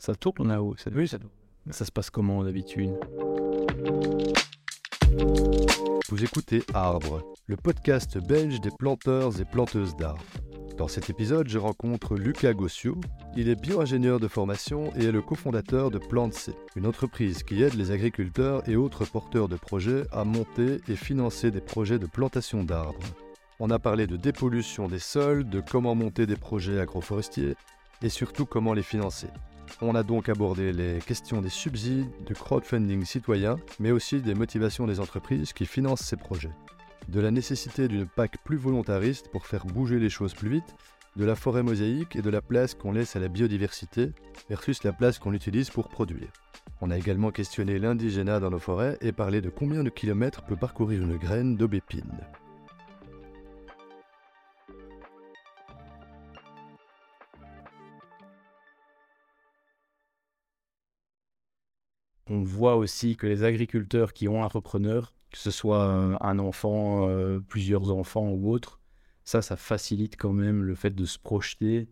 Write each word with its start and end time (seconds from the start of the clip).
Ça 0.00 0.14
tourne 0.14 0.48
là-haut. 0.48 0.74
Ça... 0.78 0.90
Oui, 0.94 1.06
ça 1.06 1.18
tourne. 1.18 1.30
Ça 1.72 1.84
se 1.84 1.92
passe 1.92 2.08
comment 2.08 2.42
d'habitude 2.42 2.94
Vous 6.08 6.24
écoutez 6.24 6.62
Arbre, 6.72 7.22
le 7.46 7.56
podcast 7.56 8.16
belge 8.16 8.62
des 8.62 8.70
planteurs 8.70 9.38
et 9.38 9.44
planteuses 9.44 9.94
d'arbres. 9.96 10.24
Dans 10.78 10.88
cet 10.88 11.10
épisode, 11.10 11.48
je 11.48 11.58
rencontre 11.58 12.16
Lucas 12.16 12.54
Gossiou. 12.54 12.98
Il 13.36 13.50
est 13.50 13.60
bio-ingénieur 13.60 14.20
de 14.20 14.26
formation 14.26 14.90
et 14.96 15.04
est 15.04 15.12
le 15.12 15.20
cofondateur 15.20 15.90
de 15.90 15.98
PlantC, 15.98 16.54
une 16.76 16.86
entreprise 16.86 17.42
qui 17.42 17.62
aide 17.62 17.74
les 17.74 17.90
agriculteurs 17.90 18.66
et 18.66 18.76
autres 18.76 19.04
porteurs 19.04 19.48
de 19.48 19.56
projets 19.56 20.04
à 20.12 20.24
monter 20.24 20.80
et 20.88 20.96
financer 20.96 21.50
des 21.50 21.60
projets 21.60 21.98
de 21.98 22.06
plantation 22.06 22.64
d'arbres. 22.64 23.04
On 23.58 23.68
a 23.68 23.78
parlé 23.78 24.06
de 24.06 24.16
dépollution 24.16 24.88
des 24.88 24.98
sols, 24.98 25.46
de 25.46 25.60
comment 25.60 25.94
monter 25.94 26.24
des 26.24 26.36
projets 26.36 26.80
agroforestiers 26.80 27.54
et 28.00 28.08
surtout 28.08 28.46
comment 28.46 28.72
les 28.72 28.82
financer. 28.82 29.28
On 29.80 29.94
a 29.94 30.02
donc 30.02 30.28
abordé 30.28 30.72
les 30.72 30.98
questions 30.98 31.40
des 31.40 31.48
subsides, 31.48 32.10
du 32.26 32.34
crowdfunding 32.34 33.04
citoyen, 33.04 33.56
mais 33.78 33.90
aussi 33.90 34.20
des 34.20 34.34
motivations 34.34 34.86
des 34.86 35.00
entreprises 35.00 35.52
qui 35.52 35.66
financent 35.66 36.02
ces 36.02 36.16
projets 36.16 36.50
de 37.10 37.20
la 37.20 37.30
nécessité 37.30 37.88
d'une 37.88 38.06
PAC 38.06 38.38
plus 38.44 38.56
volontariste 38.56 39.28
pour 39.30 39.46
faire 39.46 39.66
bouger 39.66 39.98
les 39.98 40.10
choses 40.10 40.34
plus 40.34 40.48
vite, 40.48 40.74
de 41.16 41.24
la 41.24 41.34
forêt 41.34 41.62
mosaïque 41.62 42.14
et 42.14 42.22
de 42.22 42.30
la 42.30 42.40
place 42.40 42.74
qu'on 42.74 42.92
laisse 42.92 43.16
à 43.16 43.20
la 43.20 43.28
biodiversité 43.28 44.12
versus 44.48 44.84
la 44.84 44.92
place 44.92 45.18
qu'on 45.18 45.32
utilise 45.32 45.70
pour 45.70 45.88
produire. 45.88 46.28
On 46.80 46.90
a 46.90 46.96
également 46.96 47.32
questionné 47.32 47.78
l'indigénat 47.78 48.38
dans 48.38 48.50
nos 48.50 48.60
forêts 48.60 48.96
et 49.00 49.12
parlé 49.12 49.40
de 49.40 49.50
combien 49.50 49.82
de 49.82 49.90
kilomètres 49.90 50.44
peut 50.44 50.56
parcourir 50.56 51.02
une 51.02 51.16
graine 51.16 51.56
d'aubépine. 51.56 52.20
On 62.30 62.42
voit 62.42 62.76
aussi 62.76 63.16
que 63.16 63.26
les 63.26 63.44
agriculteurs 63.44 64.14
qui 64.14 64.26
ont 64.26 64.42
un 64.42 64.48
repreneur 64.48 65.12
que 65.30 65.38
ce 65.38 65.50
soit 65.50 65.84
un 66.20 66.38
enfant, 66.38 67.08
euh, 67.08 67.40
plusieurs 67.40 67.90
enfants 67.90 68.30
ou 68.30 68.50
autre, 68.50 68.80
ça, 69.24 69.42
ça 69.42 69.56
facilite 69.56 70.16
quand 70.16 70.32
même 70.32 70.62
le 70.64 70.74
fait 70.74 70.90
de 70.90 71.04
se 71.04 71.18
projeter 71.18 71.88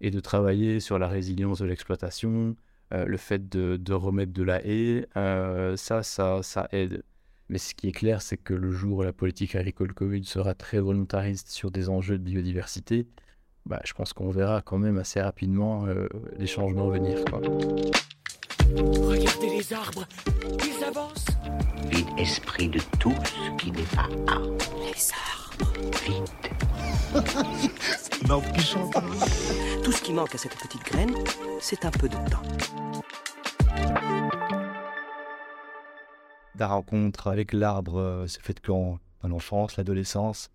et 0.00 0.10
de 0.10 0.20
travailler 0.20 0.80
sur 0.80 0.98
la 0.98 1.08
résilience 1.08 1.60
de 1.60 1.66
l'exploitation, 1.66 2.56
euh, 2.92 3.06
le 3.06 3.16
fait 3.16 3.48
de, 3.48 3.92
remettre 3.92 4.32
de 4.32 4.42
la 4.42 4.64
haie, 4.66 5.06
euh, 5.16 5.76
ça, 5.76 6.02
ça, 6.02 6.42
ça 6.42 6.68
aide. 6.72 7.02
Mais 7.48 7.58
ce 7.58 7.74
qui 7.74 7.88
est 7.88 7.92
clair, 7.92 8.20
c'est 8.20 8.36
que 8.36 8.54
le 8.54 8.70
jour 8.70 8.98
où 8.98 9.02
la 9.02 9.12
politique 9.12 9.54
agricole 9.54 9.94
commune 9.94 10.24
sera 10.24 10.54
très 10.54 10.80
volontariste 10.80 11.48
sur 11.48 11.70
des 11.70 11.88
enjeux 11.88 12.18
de 12.18 12.24
biodiversité, 12.24 13.06
bah, 13.64 13.80
je 13.84 13.92
pense 13.92 14.12
qu'on 14.12 14.30
verra 14.30 14.60
quand 14.60 14.78
même 14.78 14.98
assez 14.98 15.20
rapidement 15.20 15.86
les 16.36 16.46
changements 16.46 16.88
venir. 16.88 17.22
Regardez 18.76 19.50
les 19.50 19.72
arbres, 19.72 20.06
ils 20.64 20.84
avancent. 20.84 21.26
Vide 21.90 22.08
esprit 22.18 22.68
de 22.68 22.80
tout 22.98 23.14
ce 23.24 23.62
qui 23.62 23.70
n'est 23.70 23.82
pas 23.82 24.08
arbre. 24.26 24.56
Les 24.80 25.10
arbres. 25.12 25.72
Vide. 26.04 26.28
c'est 28.00 28.52
qui 28.54 28.60
chante. 28.62 28.94
Tout 29.84 29.92
ce 29.92 30.02
qui 30.02 30.12
manque 30.12 30.34
à 30.34 30.38
cette 30.38 30.56
petite 30.56 30.82
graine, 30.84 31.14
c'est 31.60 31.84
un 31.84 31.90
peu 31.90 32.08
de 32.08 32.16
temps. 32.30 32.42
La 36.58 36.68
rencontre 36.68 37.26
avec 37.26 37.52
l'arbre, 37.52 37.98
euh, 37.98 38.26
c'est 38.26 38.42
fait 38.42 38.60
quand? 38.60 38.98
Dans 39.22 39.28
l'enfance, 39.28 39.76
l'adolescence? 39.76 40.50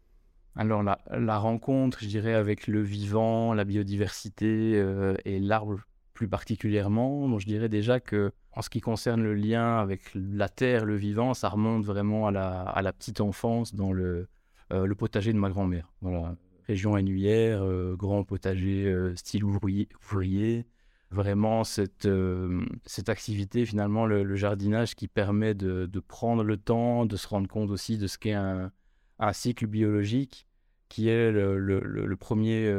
Alors 0.55 0.81
la, 0.81 0.99
la, 1.11 1.38
rencontre, 1.38 1.99
je 2.02 2.08
dirais, 2.08 2.33
avec 2.33 2.67
le 2.67 2.81
vivant, 2.81 3.53
la 3.53 3.64
biodiversité 3.64 4.73
euh, 4.75 5.16
et 5.25 5.39
l'arbre 5.39 5.80
plus 6.18 6.28
particulièrement. 6.28 7.38
je 7.38 7.46
dirais 7.46 7.70
déjà 7.70 8.00
que 8.00 8.32
en 8.54 8.64
ce 8.64 8.72
qui 8.72 8.82
concerne 8.82 9.22
le 9.22 9.36
lien 9.36 9.78
avec 9.78 10.02
la 10.16 10.50
terre, 10.50 10.84
le 10.84 10.96
vivant, 10.96 11.36
ça 11.36 11.48
remonte 11.48 11.86
vraiment 11.86 12.26
à 12.26 12.32
la, 12.32 12.62
à 12.62 12.82
la 12.82 12.92
petite 12.92 13.22
enfance 13.22 13.76
dans 13.76 13.94
le, 13.94 14.27
euh, 14.73 14.88
le 14.88 14.95
potager 14.95 15.32
de 15.32 15.38
ma 15.38 15.52
grand-mère. 15.52 15.94
Voilà, 16.02 16.36
région 16.66 16.95
annuaire, 16.95 17.61
euh, 17.61 17.95
grand 17.95 18.23
potager 18.23 18.86
euh, 18.86 19.16
style 19.16 19.44
ouvrier, 19.44 20.66
Vraiment 21.11 21.64
cette, 21.64 22.10
cette 22.86 23.10
activité, 23.10 23.66
finalement, 23.66 24.08
le, 24.08 24.36
jardinage 24.36 24.95
qui 24.95 25.08
permet 25.08 25.54
de, 25.54 26.00
prendre 26.00 26.44
le 26.44 26.58
temps, 26.58 27.06
de 27.06 27.16
se 27.16 27.27
rendre 27.27 27.48
compte 27.48 27.70
aussi 27.70 28.00
de 28.00 28.08
ce 28.08 28.17
qu'est 28.17 28.33
un, 28.33 28.72
un 29.20 29.33
cycle 29.33 29.67
biologique 29.67 30.48
qui 30.89 31.10
est 31.10 31.32
le, 31.32 31.60
le 31.60 32.16
premier, 32.17 32.73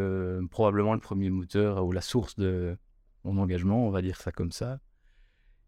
probablement 0.51 0.93
le 0.93 1.01
premier 1.01 1.31
moteur 1.31 1.87
ou 1.87 1.93
la 1.93 2.03
source 2.03 2.37
de, 2.37 2.77
mon 3.33 3.43
engagement, 3.43 3.87
on 3.87 3.91
va 3.91 4.03
dire 4.03 4.21
ça 4.21 4.33
comme 4.33 4.53
ça. 4.53 4.81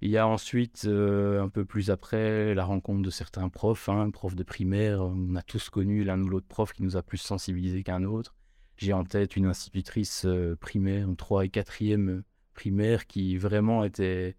Il 0.02 0.10
y 0.10 0.16
a 0.16 0.26
ensuite, 0.26 0.84
euh, 0.86 1.42
un 1.42 1.50
peu 1.50 1.66
plus 1.66 1.90
après, 1.90 2.54
la 2.54 2.64
rencontre 2.64 3.02
de 3.02 3.10
certains 3.10 3.48
profs, 3.50 3.88
hein, 3.90 4.10
profs 4.10 4.34
de 4.34 4.42
primaire. 4.42 5.02
On 5.02 5.34
a 5.36 5.42
tous 5.42 5.68
connu 5.68 6.04
l'un 6.04 6.20
ou 6.22 6.28
l'autre 6.28 6.46
prof 6.48 6.72
qui 6.72 6.82
nous 6.82 6.96
a 6.96 7.02
plus 7.02 7.18
sensibilisés 7.18 7.82
qu'un 7.82 8.04
autre. 8.04 8.34
J'ai 8.78 8.94
en 8.94 9.04
tête 9.04 9.36
une 9.36 9.44
institutrice 9.44 10.24
euh, 10.24 10.56
primaire, 10.56 11.10
en 11.10 11.14
3 11.14 11.44
et 11.44 11.48
4e 11.48 12.22
primaire, 12.54 13.06
qui 13.06 13.36
vraiment 13.36 13.84
était, 13.84 14.36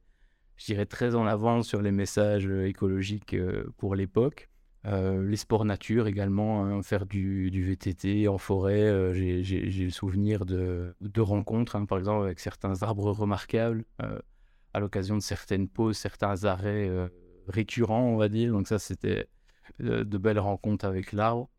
je 0.57 0.65
dirais, 0.65 0.87
très 0.87 1.13
en 1.13 1.27
avance 1.27 1.67
sur 1.67 1.83
les 1.83 1.91
messages 1.91 2.47
euh, 2.47 2.67
écologiques 2.67 3.35
pour 3.77 3.93
l'époque. 3.93 4.49
Euh, 4.87 5.27
les 5.27 5.37
sports 5.37 5.63
nature 5.63 6.07
également, 6.07 6.65
hein, 6.65 6.81
faire 6.81 7.05
du, 7.05 7.49
VTT 7.51 8.27
en 8.27 8.37
forêt. 8.37 8.81
Euh, 8.81 9.13
j'ai 9.13 9.69
le 9.69 9.91
souvenir 9.91 10.45
de, 10.45 10.95
rencontres, 11.19 11.75
hein, 11.75 11.85
par 11.85 11.99
exemple, 11.99 12.25
avec 12.25 12.39
certains 12.39 12.81
arbres 12.81 13.11
remarquables, 13.11 13.85
euh, 14.01 14.19
à 14.73 14.79
l'occasion 14.79 15.15
de 15.15 15.21
certaines 15.21 15.67
pauses, 15.67 15.97
certains 15.97 16.45
arrêts 16.45 16.89
récurrents, 17.47 18.05
on 18.05 18.17
va 18.17 18.29
dire. 18.29 18.51
Donc 18.53 18.67
ça, 18.67 18.79
c'était 18.79 19.27
de 19.79 20.17
belles 20.17 20.39
rencontres 20.39 20.85
avec 20.85 21.11
l'arbre. 21.11 21.49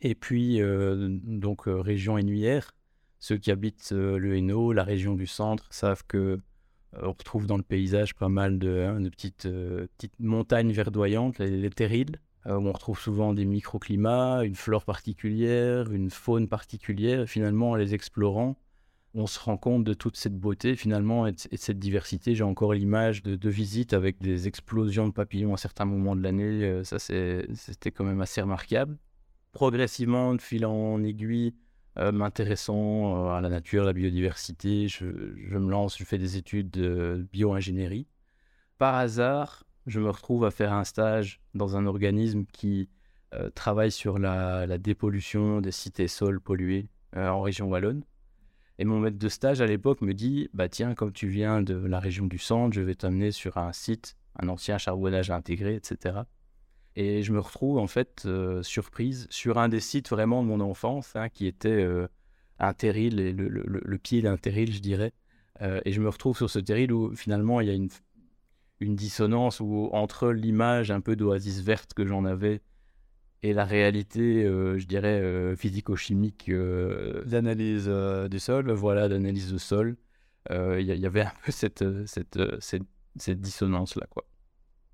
Et 0.00 0.14
puis, 0.14 0.60
donc, 0.60 1.64
région 1.66 2.18
énuyère. 2.18 2.74
Ceux 3.20 3.36
qui 3.36 3.52
habitent 3.52 3.92
le 3.92 4.36
Hainaut, 4.36 4.72
la 4.72 4.82
région 4.82 5.14
du 5.14 5.28
centre, 5.28 5.72
savent 5.72 6.02
que 6.08 6.40
on 7.00 7.12
retrouve 7.12 7.46
dans 7.46 7.56
le 7.56 7.62
paysage 7.62 8.14
pas 8.14 8.28
mal 8.28 8.58
de, 8.58 8.80
hein, 8.80 9.02
petites, 9.10 9.48
petites, 9.96 10.18
montagnes 10.18 10.72
verdoyantes, 10.72 11.38
les, 11.38 11.48
les 11.48 11.70
terrils, 11.70 12.18
euh, 12.46 12.56
on 12.56 12.72
retrouve 12.72 12.98
souvent 12.98 13.34
des 13.34 13.44
microclimats, 13.44 14.42
une 14.44 14.56
flore 14.56 14.84
particulière, 14.84 15.90
une 15.92 16.10
faune 16.10 16.48
particulière. 16.48 17.28
finalement, 17.28 17.70
en 17.70 17.74
les 17.76 17.94
explorant, 17.94 18.56
on 19.14 19.26
se 19.26 19.38
rend 19.38 19.56
compte 19.56 19.84
de 19.84 19.94
toute 19.94 20.16
cette 20.16 20.38
beauté 20.38 20.74
finalement 20.74 21.26
et 21.26 21.32
de, 21.32 21.38
cette 21.56 21.78
diversité. 21.78 22.34
J'ai 22.34 22.44
encore 22.44 22.74
l'image 22.74 23.22
de, 23.22 23.48
visites 23.48 23.92
avec 23.92 24.20
des 24.20 24.48
explosions 24.48 25.06
de 25.06 25.12
papillons 25.12 25.54
à 25.54 25.56
certains 25.56 25.84
moments 25.84 26.16
de 26.16 26.22
l'année. 26.22 26.64
Euh, 26.64 26.84
ça, 26.84 26.98
c'était 26.98 27.90
quand 27.90 28.04
même 28.04 28.20
assez 28.20 28.40
remarquable. 28.40 28.96
Progressivement, 29.52 30.34
de 30.34 30.40
fil 30.40 30.64
en 30.64 31.02
aiguille, 31.02 31.54
euh, 31.98 32.10
m'intéressant 32.10 33.30
à 33.30 33.40
la 33.42 33.50
nature, 33.50 33.84
la 33.84 33.92
biodiversité, 33.92 34.88
je, 34.88 35.04
me 35.04 35.70
lance, 35.70 35.98
je 35.98 36.04
fais 36.04 36.18
des 36.18 36.38
études 36.38 36.70
de 36.70 37.26
bio-ingénierie. 37.32 38.06
Par 38.78 38.94
hasard, 38.94 39.64
je 39.86 40.00
me 40.00 40.10
retrouve 40.10 40.44
à 40.44 40.50
faire 40.50 40.72
un 40.72 40.84
stage 40.84 41.40
dans 41.54 41.76
un 41.76 41.86
organisme 41.86 42.44
qui 42.52 42.88
euh, 43.34 43.50
travaille 43.50 43.90
sur 43.90 44.18
la, 44.18 44.78
dépollution 44.78 45.60
des 45.60 45.70
et 45.98 46.08
sols 46.08 46.40
pollués 46.40 46.88
euh, 47.16 47.28
en 47.28 47.40
région 47.40 47.68
wallonne. 47.68 48.04
Et 48.78 48.84
mon 48.84 49.00
maître 49.00 49.18
de 49.18 49.28
stage 49.28 49.60
à 49.60 49.66
l'époque 49.66 50.00
me 50.02 50.14
dit 50.14 50.48
Bah 50.54 50.68
tiens, 50.68 50.94
comme 50.94 51.12
tu 51.12 51.28
viens 51.28 51.62
de 51.62 51.74
la 51.74 52.00
région 52.00 52.26
du 52.26 52.38
centre, 52.38 52.74
je 52.74 52.80
vais 52.80 52.94
t'amener 52.94 53.30
sur 53.30 53.56
un 53.56 53.72
site, 53.72 54.16
un 54.38 54.48
ancien 54.48 54.78
charbonnage 54.78 55.30
intégré, 55.30 55.74
etc. 55.74 56.20
Et 56.94 57.22
je 57.22 57.32
me 57.32 57.40
retrouve 57.40 57.78
en 57.78 57.86
fait 57.86 58.24
euh, 58.26 58.62
surprise 58.62 59.26
sur 59.30 59.58
un 59.58 59.68
des 59.68 59.80
sites 59.80 60.10
vraiment 60.10 60.42
de 60.42 60.48
mon 60.48 60.60
enfance, 60.60 61.16
hein, 61.16 61.28
qui 61.28 61.46
était 61.46 61.86
un 62.58 62.74
terril, 62.74 63.16
le, 63.16 63.48
le, 63.48 63.98
pied 63.98 64.22
d'un 64.22 64.36
terril, 64.36 64.72
je 64.72 64.80
dirais. 64.80 65.12
et 65.60 65.92
je 65.92 66.00
me 66.00 66.08
retrouve 66.08 66.36
sur 66.36 66.50
ce 66.50 66.58
terril 66.58 66.92
où 66.92 67.14
finalement 67.14 67.60
il 67.60 67.68
y 67.68 67.70
a 67.70 67.74
une 67.74 67.88
une 68.82 68.96
dissonance 68.96 69.60
où, 69.60 69.88
entre 69.92 70.30
l'image 70.30 70.90
un 70.90 71.00
peu 71.00 71.16
d'oasis 71.16 71.60
verte 71.62 71.94
que 71.94 72.06
j'en 72.06 72.24
avais 72.24 72.62
et 73.44 73.52
la 73.52 73.64
réalité, 73.64 74.44
euh, 74.44 74.78
je 74.78 74.86
dirais, 74.86 75.20
euh, 75.20 75.56
physico-chimique 75.56 76.48
euh, 76.48 77.24
d'analyse 77.24 77.88
du 78.30 78.38
sol. 78.38 78.70
Voilà, 78.70 79.08
d'analyse 79.08 79.52
de 79.52 79.58
sol. 79.58 79.96
Il 80.50 80.82
y, 80.82 81.06
avait 81.06 81.22
un 81.22 81.32
peu 81.44 81.52
cette, 81.52 81.84
cette, 82.06 82.38
cette, 82.60 83.40
dissonance-là, 83.40 84.06
quoi. 84.10 84.24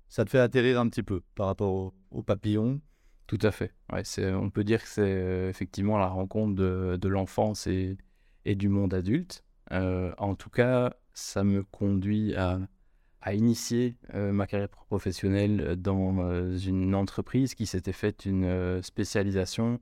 Ça 0.07 0.25
te 0.25 0.29
fait 0.29 0.39
atterrir 0.39 0.79
un 0.79 0.87
petit 0.89 1.03
peu 1.03 1.21
par 1.35 1.47
rapport 1.47 1.93
au, 2.11 2.23
papillon? 2.23 2.81
Tout 3.27 3.39
à 3.41 3.51
fait. 3.51 3.73
Ouais, 3.91 4.03
on 4.33 4.49
peut 4.49 4.63
dire 4.63 4.81
que 4.81 4.87
c'est 4.87 5.47
effectivement 5.49 5.97
la 5.97 6.07
rencontre 6.07 6.55
de, 6.55 6.97
de 6.99 7.07
l'enfance 7.07 7.67
et, 7.67 7.97
et, 8.45 8.55
du 8.55 8.69
monde 8.69 8.93
adulte. 8.93 9.43
en 9.71 10.35
tout 10.35 10.49
cas, 10.49 10.93
ça 11.13 11.43
me 11.43 11.63
conduit 11.63 12.35
à 12.35 12.59
à 13.21 13.33
initier 13.33 13.97
euh, 14.13 14.31
ma 14.31 14.47
carrière 14.47 14.69
professionnelle 14.69 15.75
dans 15.75 16.19
euh, 16.19 16.57
une 16.57 16.95
entreprise 16.95 17.53
qui 17.53 17.65
s'était 17.65 17.93
faite 17.93 18.25
une 18.25 18.45
euh, 18.45 18.81
spécialisation 18.81 19.79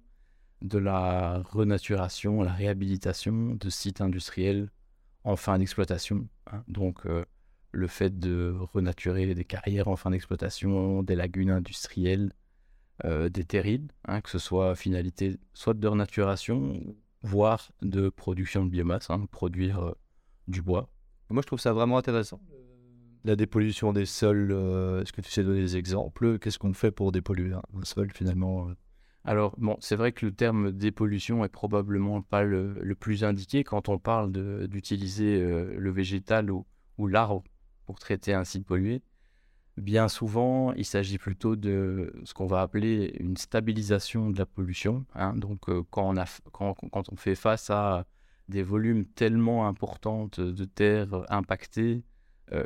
de 0.61 0.79
la 0.79 1.43
renaturation, 1.43 2.41
la 2.41 2.53
réhabilitation 2.53 3.55
de 3.55 3.69
sites 3.69 4.01
industriels 4.01 4.69
en 5.23 5.35
fin 5.35 5.59
d'exploitation. 5.59 6.27
Hein. 6.51 6.63
Donc, 6.67 7.05
le 7.71 7.87
fait 7.87 8.17
de 8.17 8.55
renaturer 8.73 9.35
des 9.35 9.45
carrières 9.45 9.87
en 9.87 9.95
fin 9.95 10.09
d'exploitation, 10.09 11.03
des 11.03 11.15
lagunes 11.15 11.51
industrielles, 11.51 12.31
euh, 13.05 13.29
des 13.29 13.43
terrils, 13.43 13.89
hein, 14.05 14.21
que 14.21 14.29
ce 14.31 14.39
soit 14.39 14.75
finalité 14.75 15.37
soit 15.53 15.75
de 15.75 15.87
renaturation, 15.87 16.81
voire 17.21 17.71
de 17.83 18.09
production 18.09 18.65
de 18.65 18.71
biomasse, 18.71 19.11
hein, 19.11 19.27
produire 19.31 19.79
euh, 19.79 19.91
du 20.47 20.63
bois. 20.63 20.89
Moi, 21.29 21.43
je 21.43 21.47
trouve 21.47 21.59
ça 21.59 21.73
vraiment 21.73 21.99
intéressant. 21.99 22.41
La 23.23 23.35
dépollution 23.35 23.93
des 23.93 24.05
sols, 24.05 24.51
euh, 24.51 25.01
est-ce 25.01 25.11
que 25.11 25.21
tu 25.21 25.31
sais 25.31 25.43
donner 25.43 25.61
des 25.61 25.77
exemples? 25.77 26.39
Qu'est-ce 26.39 26.59
qu'on 26.59 26.73
fait 26.73 26.91
pour 26.91 27.11
dépolluer 27.11 27.53
un, 27.53 27.61
sol 27.83 28.11
finalement 28.13 28.69
Alors, 29.23 29.55
bon, 29.57 29.77
c'est 29.79 29.95
vrai 29.95 30.11
que 30.11 30.25
le 30.25 30.31
terme 30.31 30.71
dépollution 30.71 31.43
est 31.43 31.49
probablement 31.49 32.21
pas 32.21 32.43
le, 32.43 32.95
plus 32.99 33.23
indiqué 33.23 33.63
quand 33.63 33.89
on 33.89 33.99
parle 33.99 34.31
d'utiliser 34.67 35.41
euh, 35.41 35.75
le 35.77 35.91
végétal 35.91 36.51
ou, 36.51 36.65
l'arbre 37.07 37.43
pour 37.85 37.99
traiter 37.99 38.33
un 38.33 38.43
site 38.43 38.65
pollué. 38.65 39.01
Bien 39.77 40.07
souvent, 40.07 40.73
il 40.73 40.85
s'agit 40.85 41.19
plutôt 41.19 41.55
de 41.55 42.11
ce 42.23 42.33
qu'on 42.33 42.47
va 42.47 42.61
appeler 42.61 43.15
une 43.19 43.37
stabilisation 43.37 44.31
de 44.31 44.39
la 44.39 44.45
pollution. 44.45 45.05
hein. 45.13 45.33
Donc, 45.35 45.69
euh, 45.69 45.83
quand, 45.91 46.17
on 46.17 46.73
quand, 46.89 47.11
on 47.11 47.15
fait 47.15 47.35
face 47.35 47.69
à 47.69 48.07
des 48.49 48.63
volumes 48.63 49.05
tellement 49.05 49.67
importants 49.67 50.29
de 50.37 50.65
terre 50.65 51.25
impactées 51.29 52.03
euh, 52.03 52.16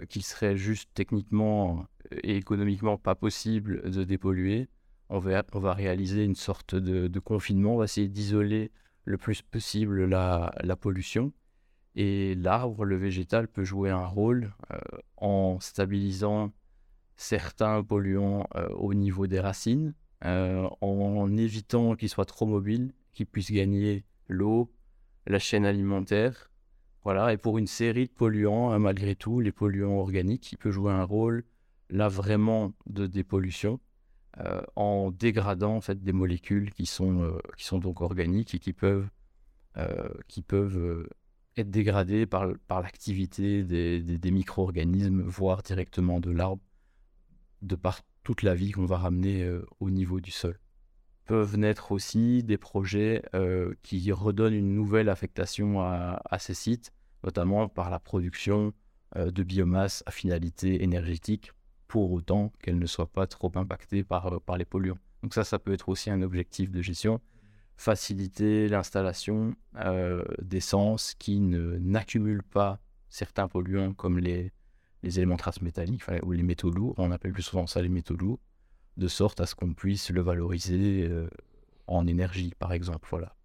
qu'il 0.10 0.24
serait 0.24 0.58
juste 0.58 0.90
techniquement 0.94 1.86
et 2.12 2.36
économiquement 2.36 2.98
pas 2.98 3.16
possible 3.16 3.90
de 3.90 4.04
dépolluer, 4.04 4.70
on 5.12 5.20
va, 5.20 5.74
réaliser 5.74 6.24
une 6.24 6.36
sorte 6.36 6.76
de, 6.76 7.20
confinement, 7.20 7.76
on 7.76 7.78
va 7.78 7.84
essayer 7.84 8.08
d'isoler 8.08 8.72
le 9.04 9.18
plus 9.18 9.42
possible 9.42 10.06
la, 10.06 10.52
pollution. 10.80 11.34
Et 11.96 12.36
l'arbre, 12.36 12.86
le 12.86 12.96
végétal, 12.96 13.50
peut 13.50 13.66
jouer 13.66 13.90
un 13.90 14.06
rôle 14.06 14.54
euh, 14.72 14.80
en 15.18 15.60
stabilisant 15.60 16.54
certains 17.18 17.84
polluants 17.84 18.48
euh, 18.56 18.70
au 18.70 18.94
niveau 18.94 19.28
des 19.28 19.42
racines, 19.42 19.94
euh, 20.24 20.70
en 20.80 21.36
évitant 21.36 21.96
qu'ils 21.96 22.08
soient 22.08 22.26
trop 22.26 22.46
mobiles, 22.46 22.94
qu'ils 23.12 23.26
puissent 23.26 23.52
gagner 23.52 24.06
l'eau, 24.30 24.72
la 25.28 25.40
chaîne 25.40 25.66
alimentaire. 25.66 26.51
Voilà, 27.04 27.34
et 27.34 27.38
pour 27.38 27.58
une 27.58 27.68
série 27.68 28.06
de 28.08 28.12
polluants, 28.12 28.72
hein, 28.72 28.80
malgré 28.80 29.16
tout, 29.16 29.40
les 29.40 29.52
polluants 29.52 29.98
organiques, 30.00 30.52
il 30.52 30.58
peut 30.58 30.72
jouer 30.72 30.92
un 30.92 31.04
rôle 31.04 31.44
là 31.90 32.08
vraiment 32.08 32.74
de 32.86 33.08
dépollution 33.08 33.80
euh, 34.40 34.62
en 34.76 35.12
dégradant 35.12 35.76
en 35.76 35.82
fait 35.82 36.02
des 36.04 36.14
molécules 36.14 36.72
qui 36.74 36.86
sont, 36.86 37.22
euh, 37.24 37.80
donc 37.80 38.02
organiques 38.02 38.56
et 38.56 38.60
qui 38.60 38.72
peuvent, 38.74 39.10
euh, 39.78 41.08
être 41.58 41.70
dégradées 41.70 42.26
par, 42.26 42.48
l'activité 42.82 43.64
des, 43.64 44.02
des- 44.02 44.18
des 44.18 44.32
micro-organismes, 44.32 45.22
voire 45.24 45.64
directement 45.64 46.20
de 46.20 46.32
l'arbre, 46.32 46.62
de 47.62 47.76
par 47.76 48.02
toute 48.24 48.44
la 48.44 48.56
vie 48.56 48.72
qu'on 48.72 48.86
va 48.86 48.98
ramener 48.98 49.50
au 49.80 49.90
niveau 49.90 50.20
du 50.22 50.32
sol. 50.32 50.60
Peuvent 51.26 51.58
naître 51.58 51.92
aussi 51.92 52.44
des 52.44 52.58
projets 52.58 53.24
euh, 53.36 53.74
qui 53.84 54.12
redonnent 54.12 54.54
une 54.54 54.76
nouvelle 54.76 55.10
affectation 55.10 55.82
à, 55.82 56.38
ces 56.40 56.54
sites, 56.54 56.92
notamment 57.24 57.70
par 57.70 57.90
la 57.90 58.00
production 58.00 58.74
euh, 59.16 59.32
de 59.32 59.44
biomasse 59.44 60.04
à 60.06 60.12
finalité 60.12 60.84
énergétique, 60.84 61.52
pour 61.88 62.12
autant 62.12 62.54
qu'elle 62.62 62.80
ne 62.80 62.86
soit 62.86 63.12
pas 63.12 63.28
trop 63.28 63.52
impactée 63.56 64.04
par, 64.04 64.34
euh, 64.34 64.40
par 64.40 64.58
les 64.58 64.66
polluants. 64.66 64.98
Donc 65.24 65.34
ça, 65.34 65.44
ça 65.44 65.60
peut 65.60 65.74
être 65.74 65.90
aussi 65.90 66.10
un 66.10 66.22
objectif 66.22 66.72
de 66.72 66.82
gestion, 66.82 67.22
faciliter 67.76 68.68
l'installation 68.68 69.56
euh, 69.78 70.24
d'essences 70.42 71.16
qui 71.16 71.40
n'accumulent 71.40 72.44
pas 72.44 72.80
certains 73.10 73.48
polluants 73.48 73.94
comme 73.94 74.20
les, 74.20 74.52
éléments 75.04 75.36
traces 75.36 75.62
métalliques 75.62 76.04
ou 76.24 76.32
les 76.32 76.44
métaux 76.44 76.70
lourds, 76.70 76.96
on 76.98 77.12
appelle 77.12 77.34
plus 77.34 77.42
souvent 77.44 77.68
ça 77.68 77.82
les 77.82 77.90
métaux 77.90 78.16
lourds, 78.16 78.40
de 78.98 79.08
sorte 79.08 79.40
à 79.42 79.46
ce 79.46 79.56
qu'on 79.56 79.74
puisse 79.74 80.10
le 80.10 80.22
valoriser 80.22 81.08
euh, 81.10 81.30
en 81.88 82.08
énergie, 82.08 82.54
par 82.60 82.74
exemple. 82.74 83.08
Voilà. 83.10 83.36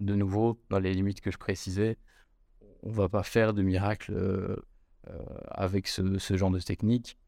De 0.00 0.14
nouveau, 0.14 0.60
dans 0.70 0.78
les 0.78 0.92
limites 0.92 1.20
que 1.20 1.30
je 1.30 1.38
précisais, 1.38 1.98
on 2.82 2.90
va 2.90 3.08
pas 3.08 3.22
faire 3.22 3.54
de 3.54 3.62
miracle 3.62 4.12
euh, 4.12 4.56
euh, 5.08 5.18
avec 5.50 5.88
ce, 5.88 6.18
genre 6.36 6.50
de 6.50 6.60
technique. 6.60 7.18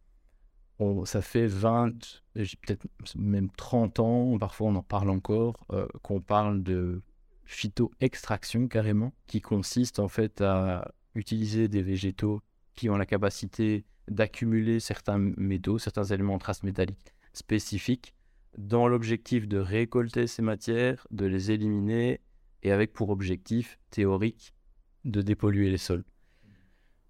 On- 0.78 1.05
ça 1.05 1.22
fait 1.22 1.46
20, 1.46 2.22
j'ai 2.34 2.56
peut-être 2.56 2.87
même 3.16 3.50
30 3.50 4.00
ans, 4.00 4.38
parfois 4.38 4.69
on 4.69 4.75
en 4.75 4.82
parle 4.82 5.11
encore, 5.11 5.55
qu'on 6.02 6.20
parle 6.20 6.62
de 6.64 7.02
phyto-extraction 7.44 8.66
carrément, 8.66 9.12
qui 9.26 9.40
consiste 9.40 10.00
en 10.00 10.08
fait 10.08 10.40
à 10.40 10.93
utiliser 11.14 11.69
des 11.69 11.82
végétaux 11.82 12.43
qui 12.75 12.90
ont 12.90 12.96
la 12.96 13.06
capacité 13.06 13.84
d'accumuler 14.08 14.81
certains 14.81 15.19
métaux, 15.19 15.78
certains 15.78 16.05
éléments 16.05 16.38
traces 16.38 16.64
métalliques 16.64 17.14
spécifiques, 17.35 18.15
dans 18.57 18.89
l'objectif 18.89 19.47
de 19.47 19.59
récolter 19.59 20.27
ces 20.27 20.43
matières, 20.43 21.07
de 21.11 21.27
les 21.27 21.51
éliminer, 21.51 22.21
et 22.63 22.73
avec 22.73 22.95
pour 22.95 23.11
objectif 23.11 23.79
théorique 23.91 24.55
de 25.05 25.21
dépolluer 25.21 25.71
les 25.71 25.77
sols. 25.77 26.05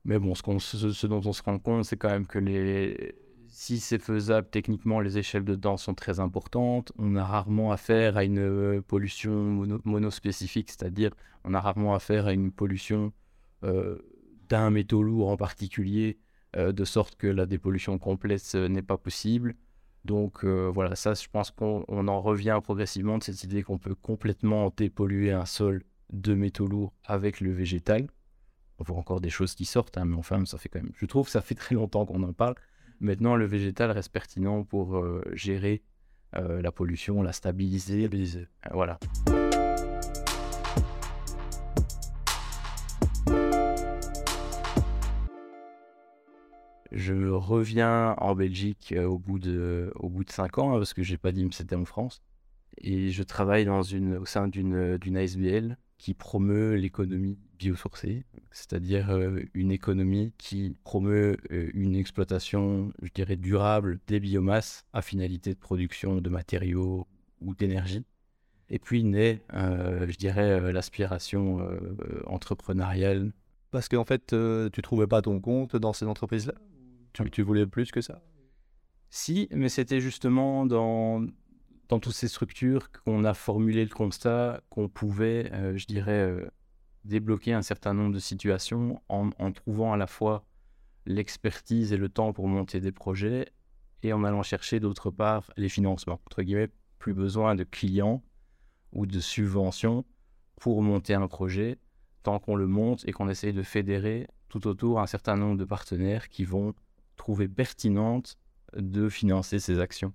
Mais 0.04 0.18
bon, 0.18 0.34
ce, 0.34 1.06
dont 1.06 1.22
on 1.24 1.32
se 1.32 1.42
rend 1.42 1.58
compte, 1.58 1.84
c'est 1.84 1.96
quand 1.96 2.10
même 2.10 2.26
que 2.26 2.38
les... 2.38 3.14
si 3.46 3.78
c'est 3.78 4.00
faisable, 4.00 4.48
techniquement, 4.50 5.00
les 5.00 5.16
échelles 5.16 5.44
de 5.44 5.54
temps 5.54 5.76
sont 5.76 5.94
très 5.94 6.18
importantes. 6.18 6.92
On 6.98 7.14
a 7.14 7.24
rarement 7.24 7.70
affaire 7.70 8.16
à 8.16 8.24
une 8.24 8.40
euh, 8.40 8.82
pollution 8.82 9.32
mono- 9.32 9.80
monospécifique, 9.84 10.70
c'est-à-dire 10.70 11.12
on 11.44 11.54
a 11.54 11.60
rarement 11.60 11.94
affaire 11.94 12.26
à 12.26 12.32
une 12.32 12.50
pollution 12.50 13.12
euh, 13.62 13.98
d'un 14.48 14.70
métaux 14.70 15.02
lourd 15.02 15.28
en 15.28 15.36
particulier, 15.36 16.18
euh, 16.56 16.72
de 16.72 16.84
sorte 16.84 17.14
que 17.16 17.28
la 17.28 17.46
dépollution 17.46 17.98
complète 17.98 18.54
n'est 18.54 18.82
pas 18.82 18.98
possible. 18.98 19.54
Donc 20.04 20.44
euh, 20.44 20.70
voilà, 20.72 20.96
ça, 20.96 21.14
je 21.14 21.28
pense 21.28 21.50
qu'on 21.50 21.84
on 21.88 22.08
en 22.08 22.20
revient 22.20 22.58
progressivement 22.62 23.18
de 23.18 23.24
cette 23.24 23.42
idée 23.42 23.62
qu'on 23.62 23.78
peut 23.78 23.94
complètement 23.94 24.72
dépolluer 24.76 25.32
un 25.32 25.46
sol 25.46 25.82
de 26.12 26.34
métaux 26.34 26.66
lourds 26.66 26.92
avec 27.04 27.40
le 27.40 27.52
végétal. 27.52 28.06
On 28.78 28.84
voit 28.84 28.96
encore 28.96 29.20
des 29.20 29.30
choses 29.30 29.54
qui 29.54 29.64
sortent, 29.64 29.96
hein, 29.96 30.04
mais 30.04 30.16
enfin, 30.16 30.44
ça 30.44 30.58
fait 30.58 30.68
quand 30.68 30.82
même. 30.82 30.92
Je 30.96 31.06
trouve 31.06 31.26
que 31.26 31.32
ça 31.32 31.40
fait 31.40 31.54
très 31.54 31.74
longtemps 31.74 32.04
qu'on 32.04 32.22
en 32.22 32.32
parle. 32.32 32.54
Maintenant, 33.00 33.36
le 33.36 33.46
végétal 33.46 33.90
reste 33.90 34.12
pertinent 34.12 34.64
pour 34.64 34.96
euh, 34.96 35.22
gérer 35.32 35.82
euh, 36.36 36.60
la 36.60 36.72
pollution, 36.72 37.22
la 37.22 37.32
stabiliser. 37.32 38.08
Voilà. 38.72 38.98
Je 46.94 47.28
reviens 47.28 48.14
en 48.18 48.34
Belgique 48.34 48.94
euh, 48.96 49.04
au 49.04 49.18
bout 49.18 49.38
de 49.38 49.92
au 49.96 50.08
bout 50.08 50.24
de 50.24 50.30
cinq 50.30 50.58
ans 50.58 50.74
hein, 50.74 50.78
parce 50.78 50.94
que 50.94 51.02
j'ai 51.02 51.18
pas 51.18 51.32
dit 51.32 51.46
que 51.48 51.54
c'était 51.54 51.74
en 51.74 51.84
France 51.84 52.22
et 52.78 53.10
je 53.10 53.22
travaille 53.22 53.64
dans 53.64 53.82
une 53.82 54.16
au 54.16 54.26
sein 54.26 54.48
d'une 54.48 54.96
d'une 54.98 55.16
ASBL 55.16 55.76
qui 55.98 56.14
promeut 56.14 56.74
l'économie 56.74 57.38
biosourcée, 57.58 58.24
c'est-à-dire 58.50 59.10
euh, 59.10 59.40
une 59.54 59.70
économie 59.70 60.32
qui 60.38 60.76
promeut 60.84 61.36
euh, 61.50 61.70
une 61.74 61.96
exploitation, 61.96 62.92
je 63.02 63.10
dirais, 63.10 63.36
durable 63.36 64.00
des 64.06 64.20
biomasses 64.20 64.84
à 64.92 65.02
finalité 65.02 65.54
de 65.54 65.58
production 65.58 66.20
de 66.20 66.28
matériaux 66.28 67.06
ou 67.40 67.54
d'énergie. 67.54 68.04
Et 68.70 68.78
puis 68.78 69.04
naît, 69.04 69.40
euh, 69.54 70.06
je 70.08 70.16
dirais, 70.16 70.50
euh, 70.50 70.72
l'aspiration 70.72 71.60
euh, 71.60 71.78
euh, 72.02 72.22
entrepreneuriale. 72.26 73.32
Parce 73.70 73.88
qu'en 73.88 74.04
fait, 74.04 74.32
euh, 74.32 74.70
tu 74.70 74.82
trouvais 74.82 75.06
pas 75.06 75.22
ton 75.22 75.40
compte 75.40 75.76
dans 75.76 75.92
ces 75.92 76.06
entreprises-là? 76.06 76.54
Tu, 77.14 77.30
tu 77.30 77.42
voulais 77.42 77.66
plus 77.66 77.90
que 77.90 78.02
ça? 78.02 78.20
Si, 79.08 79.48
mais 79.52 79.70
c'était 79.70 80.00
justement 80.00 80.66
dans, 80.66 81.24
dans 81.88 81.98
toutes 82.00 82.12
ces 82.12 82.28
structures 82.28 82.90
qu'on 82.90 83.24
a 83.24 83.32
formulé 83.32 83.84
le 83.84 83.94
constat 83.94 84.60
qu'on 84.68 84.88
pouvait, 84.88 85.50
euh, 85.52 85.76
je 85.76 85.86
dirais, 85.86 86.12
euh, 86.12 86.50
débloquer 87.04 87.54
un 87.54 87.62
certain 87.62 87.94
nombre 87.94 88.12
de 88.12 88.18
situations 88.18 89.00
en, 89.08 89.30
en 89.38 89.52
trouvant 89.52 89.92
à 89.92 89.96
la 89.96 90.06
fois 90.06 90.44
l'expertise 91.06 91.92
et 91.92 91.96
le 91.96 92.08
temps 92.08 92.32
pour 92.32 92.48
monter 92.48 92.80
des 92.80 92.92
projets 92.92 93.52
et 94.02 94.12
en 94.12 94.24
allant 94.24 94.42
chercher 94.42 94.80
d'autre 94.80 95.10
part 95.10 95.50
les 95.56 95.68
financements. 95.68 96.20
Entre 96.26 96.42
guillemets, 96.42 96.70
plus 96.98 97.14
besoin 97.14 97.54
de 97.54 97.64
clients 97.64 98.22
ou 98.92 99.06
de 99.06 99.20
subventions 99.20 100.04
pour 100.56 100.82
monter 100.82 101.14
un 101.14 101.28
projet 101.28 101.78
tant 102.22 102.38
qu'on 102.38 102.56
le 102.56 102.66
monte 102.66 103.06
et 103.06 103.12
qu'on 103.12 103.28
essaye 103.28 103.52
de 103.52 103.62
fédérer 103.62 104.26
tout 104.48 104.66
autour 104.66 105.00
un 105.00 105.06
certain 105.06 105.36
nombre 105.36 105.58
de 105.58 105.64
partenaires 105.64 106.28
qui 106.28 106.44
vont 106.44 106.74
trouver 107.16 107.48
pertinente 107.48 108.36
de 108.76 109.08
financer 109.08 109.58
ces 109.58 109.78
actions. 109.78 110.12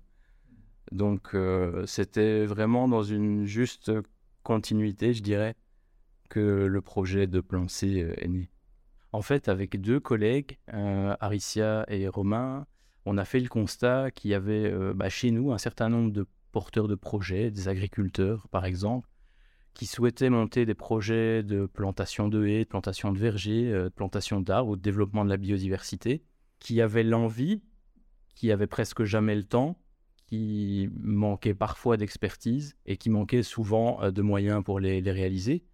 Donc 0.92 1.34
euh, 1.34 1.86
c'était 1.86 2.44
vraiment 2.46 2.88
dans 2.88 3.02
une 3.02 3.44
juste 3.44 3.92
continuité, 4.42 5.12
je 5.12 5.22
dirais, 5.22 5.54
que 6.28 6.66
le 6.66 6.80
projet 6.80 7.26
de 7.26 7.40
Plan 7.40 7.68
C 7.68 8.02
euh, 8.02 8.14
est 8.18 8.28
né. 8.28 8.50
En 9.12 9.22
fait, 9.22 9.48
avec 9.48 9.80
deux 9.80 10.00
collègues, 10.00 10.58
euh, 10.72 11.16
Aricia 11.20 11.84
et 11.88 12.06
Romain, 12.08 12.66
on 13.06 13.18
a 13.18 13.24
fait 13.24 13.40
le 13.40 13.48
constat 13.48 14.10
qu'il 14.12 14.30
y 14.30 14.34
avait 14.34 14.72
bah, 14.94 15.08
chez 15.08 15.30
nous 15.30 15.52
un 15.52 15.58
certain 15.58 15.88
nombre 15.88 16.12
de 16.12 16.26
porteurs 16.52 16.86
de 16.86 16.94
projets, 16.94 17.50
des 17.50 17.66
agriculteurs 17.66 18.46
par 18.48 18.66
exemple, 18.66 19.08
qui 19.74 19.86
souhaitaient 19.86 20.30
monter 20.30 20.66
des 20.66 20.74
projets 20.74 21.42
de 21.42 21.66
plantation 21.66 22.28
de 22.28 22.46
haies, 22.46 22.64
de 22.64 22.68
plantation 22.68 23.10
de 23.10 23.18
vergers, 23.18 23.72
de 23.72 23.88
plantation 23.88 24.40
d'arbres 24.40 24.76
de 24.76 24.82
développement 24.82 25.24
de 25.24 25.30
la 25.30 25.38
biodiversité, 25.38 26.22
qui 26.60 26.80
avaient 26.80 27.02
l'envie, 27.02 27.62
qui 28.34 28.52
avaient 28.52 28.66
presque 28.66 29.04
jamais 29.04 29.34
le 29.34 29.44
temps, 29.44 29.76
qui 30.30 30.88
manquaient 31.00 31.54
parfois 31.54 31.96
d'expertise 31.96 32.76
et 32.86 32.96
qui 32.96 33.10
manquaient 33.10 33.42
souvent 33.42 34.00
euh, 34.02 34.10
de 34.12 34.22
moyens 34.22 34.62
pour 34.62 34.78
les, 34.78 35.00
réaliser. 35.00 35.64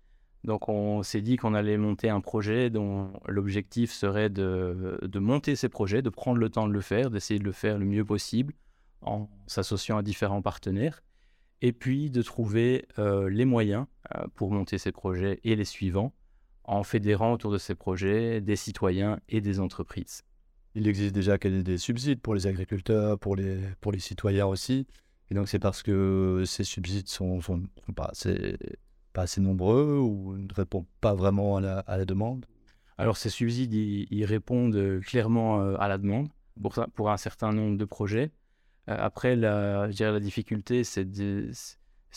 Donc 0.45 0.69
on 0.69 1.02
s'est 1.02 1.21
dit 1.21 1.37
qu'on 1.37 1.55
allait 1.55 1.76
monter 1.76 2.09
un 2.09 2.21
projet 2.21 2.71
dont 2.71 3.12
l'objectif 3.26 3.93
serait 3.93 4.31
de, 4.31 5.19
monter 5.19 5.57
ces 5.57 5.69
projets, 5.69 6.00
de 6.00 6.09
prendre 6.09 6.38
le 6.38 6.49
temps 6.49 6.69
de 6.69 6.73
le 6.73 6.81
faire, 6.81 7.11
d'essayer 7.11 7.38
de 7.38 7.45
le 7.45 7.52
faire 7.52 7.78
le 7.78 7.85
mieux 7.85 8.05
possible 8.05 8.55
en 9.02 9.28
s'associant 9.47 9.99
à 9.99 10.02
différents 10.02 10.43
partenaires, 10.43 11.02
et 11.61 11.73
puis 11.73 12.11
de 12.11 12.23
trouver 12.23 12.87
euh, 12.99 13.28
les 13.28 13.45
moyens 13.45 13.87
euh, 14.14 14.26
pour 14.35 14.52
monter 14.52 14.78
ces 14.78 14.93
projets 14.93 15.40
et 15.45 15.57
les 15.57 15.64
suivants 15.64 16.14
en 16.64 16.83
fédérant 16.83 17.33
autour 17.33 17.52
de 17.52 17.59
ces 17.59 17.75
projets 17.75 18.40
des 18.40 18.57
citoyens 18.57 19.21
et 19.28 19.40
des 19.40 19.61
entreprises. 19.61 20.23
Il 20.78 20.87
existe 20.88 21.14
déjà 21.14 21.38
des 21.38 21.78
subsides 21.78 22.21
pour 22.21 22.35
les 22.35 22.47
agriculteurs, 22.47 23.18
pour 23.18 23.35
les, 23.35 23.59
pour 23.80 23.92
les 23.92 23.99
citoyens 23.99 24.45
aussi. 24.45 24.87
Et 25.30 25.35
donc 25.35 25.49
c'est 25.49 25.59
parce 25.59 25.83
que 25.83 26.42
ces 26.47 26.64
subsides 26.64 27.09
sont, 27.09 27.40
sont, 27.40 27.62
pas, 27.95 28.11
assez, 28.12 28.59
pas, 29.14 29.23
assez, 29.23 29.40
nombreux 29.40 29.99
ou 29.99 30.37
ne 30.37 30.52
répondent 30.52 30.85
pas 31.00 31.14
vraiment 31.14 31.56
à 31.56 31.62
la, 31.62 31.78
à 31.78 31.97
la 31.97 32.04
demande 32.04 32.45
Alors 32.99 33.16
ces 33.16 33.30
subsides, 33.30 33.73
ils, 33.73 34.25
répondent 34.26 35.00
clairement 35.00 35.62
euh, 35.62 35.76
à 35.78 35.88
la 35.88 35.97
demande 35.97 36.28
pour, 36.61 36.75
pour 36.95 37.11
un 37.11 37.16
certain 37.16 37.52
nombre 37.52 37.78
de 37.78 37.85
projets. 37.87 38.30
Euh, 38.90 38.97
après, 38.99 39.35
la, 39.35 39.90
je 39.90 39.97
dirais 39.97 40.12
la 40.12 40.21
difficulté, 40.21 40.85
c'est 40.85 41.11
de, 41.11 41.52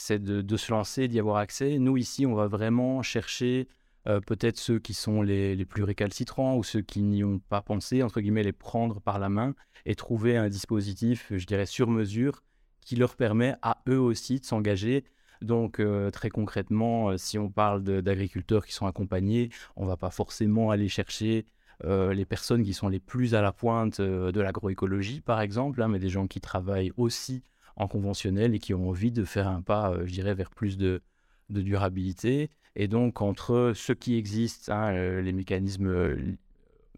de, 0.09 0.41
de, 0.41 0.57
se 0.57 0.71
lancer, 0.73 1.07
d'y 1.07 1.17
avoir 1.17 1.37
accès. 1.37 1.79
Nous, 1.79 1.95
ici, 1.95 2.25
on 2.25 2.35
va 2.35 2.47
vraiment 2.47 3.01
chercher 3.03 3.69
euh, 4.09 4.19
peut-être 4.21 4.57
ceux 4.57 4.79
qui 4.79 4.95
sont 4.95 5.21
les, 5.21 5.65
plus 5.65 5.83
récalcitrants 5.83 6.57
ou 6.57 6.63
ceux 6.63 6.81
qui 6.81 7.03
n'y 7.03 7.23
ont 7.23 7.37
pas 7.37 7.61
pensé, 7.61 8.01
entre 8.01 8.21
guillemets, 8.21 8.41
les 8.41 8.53
prendre 8.53 8.99
par 8.99 9.19
la 9.19 9.29
main 9.29 9.53
et 9.85 9.93
trouver 9.93 10.35
un 10.35 10.49
dispositif, 10.49 11.27
je 11.29 11.45
dirais, 11.45 11.67
sur 11.67 11.89
mesure 11.89 12.43
qui 12.81 12.95
leur 12.95 13.15
permet 13.15 13.55
à 13.61 13.83
eux 13.87 13.99
aussi 13.99 14.39
de 14.39 14.45
s'engager. 14.45 15.03
Donc, 15.41 15.79
euh, 15.79 16.09
très 16.09 16.29
concrètement, 16.29 17.09
euh, 17.09 17.17
si 17.17 17.37
on 17.37 17.51
parle 17.51 17.83
d'agriculteurs 17.83 18.65
qui 18.65 18.73
sont 18.73 18.87
accompagnés, 18.87 19.49
on 19.75 19.83
ne 19.83 19.89
va 19.89 19.97
pas 19.97 20.09
forcément 20.09 20.71
aller 20.71 20.89
chercher 20.89 21.45
les 21.81 22.25
personnes 22.25 22.63
qui 22.63 22.73
sont 22.73 22.89
les 22.89 22.99
plus 22.99 23.35
à 23.35 23.41
la 23.41 23.53
pointe 23.53 24.01
de 24.01 24.41
l'agroécologie, 24.41 25.21
par 25.21 25.39
exemple, 25.39 25.81
hein, 25.81 25.87
mais 25.87 25.99
des 25.99 26.09
gens 26.09 26.27
qui 26.27 26.41
travaillent 26.41 26.91
aussi 26.97 27.41
en 27.77 27.87
conventionnel 27.87 28.53
et 28.53 28.59
qui 28.59 28.73
ont 28.73 28.89
envie 28.89 29.13
de 29.13 29.23
faire 29.23 29.47
un 29.47 29.61
pas, 29.61 29.93
je 30.03 30.11
dirais, 30.11 30.33
vers 30.33 30.49
plus 30.49 30.77
de, 30.77 31.01
de 31.49 31.61
durabilité. 31.61 32.49
Et 32.81 32.87
donc, 32.87 33.21
entre 33.21 33.73
ce 33.75 33.91
qui 33.91 34.15
existe, 34.15 34.69
hein, 34.69 34.93
euh, 34.93 35.21
les, 35.21 35.33
mécanismes, 35.33 35.87
euh, 35.87 36.15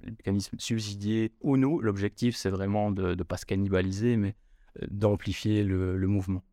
les 0.04 0.12
mécanismes 0.12 0.60
subsidiés 0.60 1.32
ou 1.42 1.58
nous, 1.58 1.82
l'objectif, 1.82 2.36
c'est 2.36 2.52
vraiment 2.52 2.92
de 2.92 3.16
ne 3.16 3.24
pas 3.24 3.38
se 3.38 3.48
cannibaliser, 3.48 4.16
mais 4.16 4.36
euh, 4.80 4.86
d'amplifier 4.92 5.64
le, 5.64 5.98
mouvement. 6.06 6.44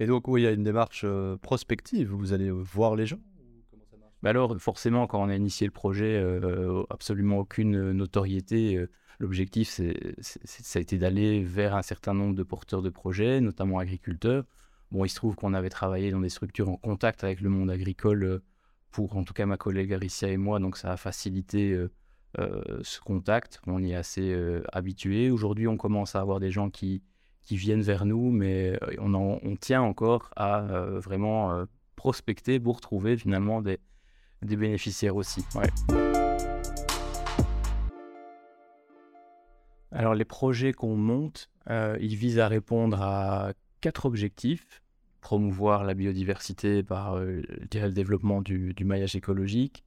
Et 0.00 0.06
donc, 0.06 0.26
oui, 0.26 0.40
il 0.40 0.44
y 0.44 0.46
a 0.48 0.50
une 0.50 0.64
démarche 0.64 1.06
prospective, 1.42 2.10
vous 2.10 2.32
allez 2.32 2.50
voir 2.50 2.96
les 2.96 3.06
gens 3.06 3.20
bah 4.22 4.30
alors, 4.30 4.60
forcément, 4.60 5.06
quand 5.06 5.22
on 5.22 5.30
a 5.30 5.34
initié 5.34 5.66
le 5.66 5.72
projet, 5.72 6.22
absolument 6.90 7.38
aucune 7.38 7.92
notoriété. 7.92 8.84
L'objectif, 9.18 9.80
ça 10.20 10.78
a 10.78 10.82
été 10.82 10.98
d'aller 10.98 11.42
vers 11.42 11.74
un 11.74 11.80
certain 11.80 12.12
nombre 12.12 12.34
de 12.34 12.42
porteurs 12.42 12.82
de 12.82 12.90
projets, 12.90 13.40
notamment 13.40 13.78
agriculteurs, 13.78 14.44
Bon, 14.90 15.04
il 15.04 15.08
se 15.08 15.14
trouve 15.14 15.36
qu'on 15.36 15.54
avait 15.54 15.70
travaillé 15.70 16.10
dans 16.10 16.20
des 16.20 16.28
structures 16.28 16.68
en 16.68 16.76
contact 16.76 17.22
avec 17.22 17.40
le 17.40 17.48
monde 17.48 17.70
agricole 17.70 18.24
euh, 18.24 18.42
pour, 18.90 19.16
en 19.16 19.22
tout 19.22 19.32
cas, 19.32 19.46
ma 19.46 19.56
collègue 19.56 19.92
Aricia 19.92 20.28
et 20.28 20.36
moi, 20.36 20.58
donc 20.58 20.76
ça 20.76 20.90
a 20.90 20.96
facilité 20.96 21.70
euh, 21.72 21.92
euh, 22.40 22.80
ce 22.82 23.00
contact. 23.00 23.60
On 23.68 23.80
y 23.80 23.92
est 23.92 23.94
assez 23.94 24.36
habitué. 24.72 25.30
Aujourd'hui, 25.30 25.68
on 25.68 25.76
commence 25.76 26.16
à 26.16 26.20
avoir 26.20 26.40
des 26.40 26.50
gens 26.50 26.70
qui, 26.70 27.02
viennent 27.52 27.82
vers 27.82 28.04
nous, 28.04 28.30
mais 28.30 28.78
on, 28.98 29.56
tient 29.60 29.82
encore 29.82 30.30
à 30.36 30.60
vraiment 31.00 31.64
prospecter 31.96 32.60
pour 32.60 32.80
trouver 32.80 33.16
finalement 33.16 33.60
des 33.60 33.80
bénéficiaires 34.42 35.16
aussi. 35.16 35.44
Alors 39.90 40.14
les 40.14 40.24
projets 40.24 40.72
qu'on 40.72 40.94
monte, 40.94 41.50
ils 41.68 42.14
visent 42.14 42.38
à 42.38 42.46
répondre 42.46 43.02
à 43.02 43.52
quatre 43.80 44.06
objectifs. 44.06 44.82
Promouvoir 45.20 45.84
la 45.84 45.92
biodiversité 45.94 46.82
par 46.82 47.14
euh, 47.14 47.42
le 47.46 47.92
développement 47.92 48.40
du, 48.40 48.74
maillage 48.84 49.16
écologique, 49.16 49.84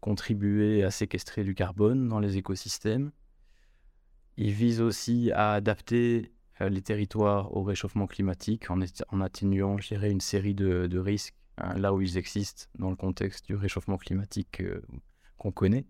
contribuer 0.00 0.84
à 0.84 0.90
séquestrer 0.90 1.42
du 1.42 1.54
carbone 1.54 2.08
dans 2.08 2.20
les 2.20 2.36
écosystèmes. 2.36 3.10
Il 4.36 4.50
vise 4.50 4.82
aussi 4.82 5.30
à 5.32 5.52
adapter 5.52 6.32
euh, 6.60 6.68
les 6.68 6.82
territoires 6.82 7.56
au 7.56 7.62
réchauffement 7.62 8.06
climatique 8.06 8.70
en, 8.70 9.20
atténuant, 9.22 9.76
dirais, 9.76 10.10
une 10.10 10.20
série 10.20 10.54
de, 10.54 10.98
risques 10.98 11.34
hein, 11.56 11.78
là 11.78 11.94
où 11.94 12.02
ils 12.02 12.18
existent 12.18 12.66
dans 12.78 12.90
le 12.90 12.96
contexte 12.96 13.46
du 13.46 13.54
réchauffement 13.54 13.96
climatique 13.96 14.60
euh, 14.60 14.82
qu'on 15.38 15.50
connaît. 15.50 15.86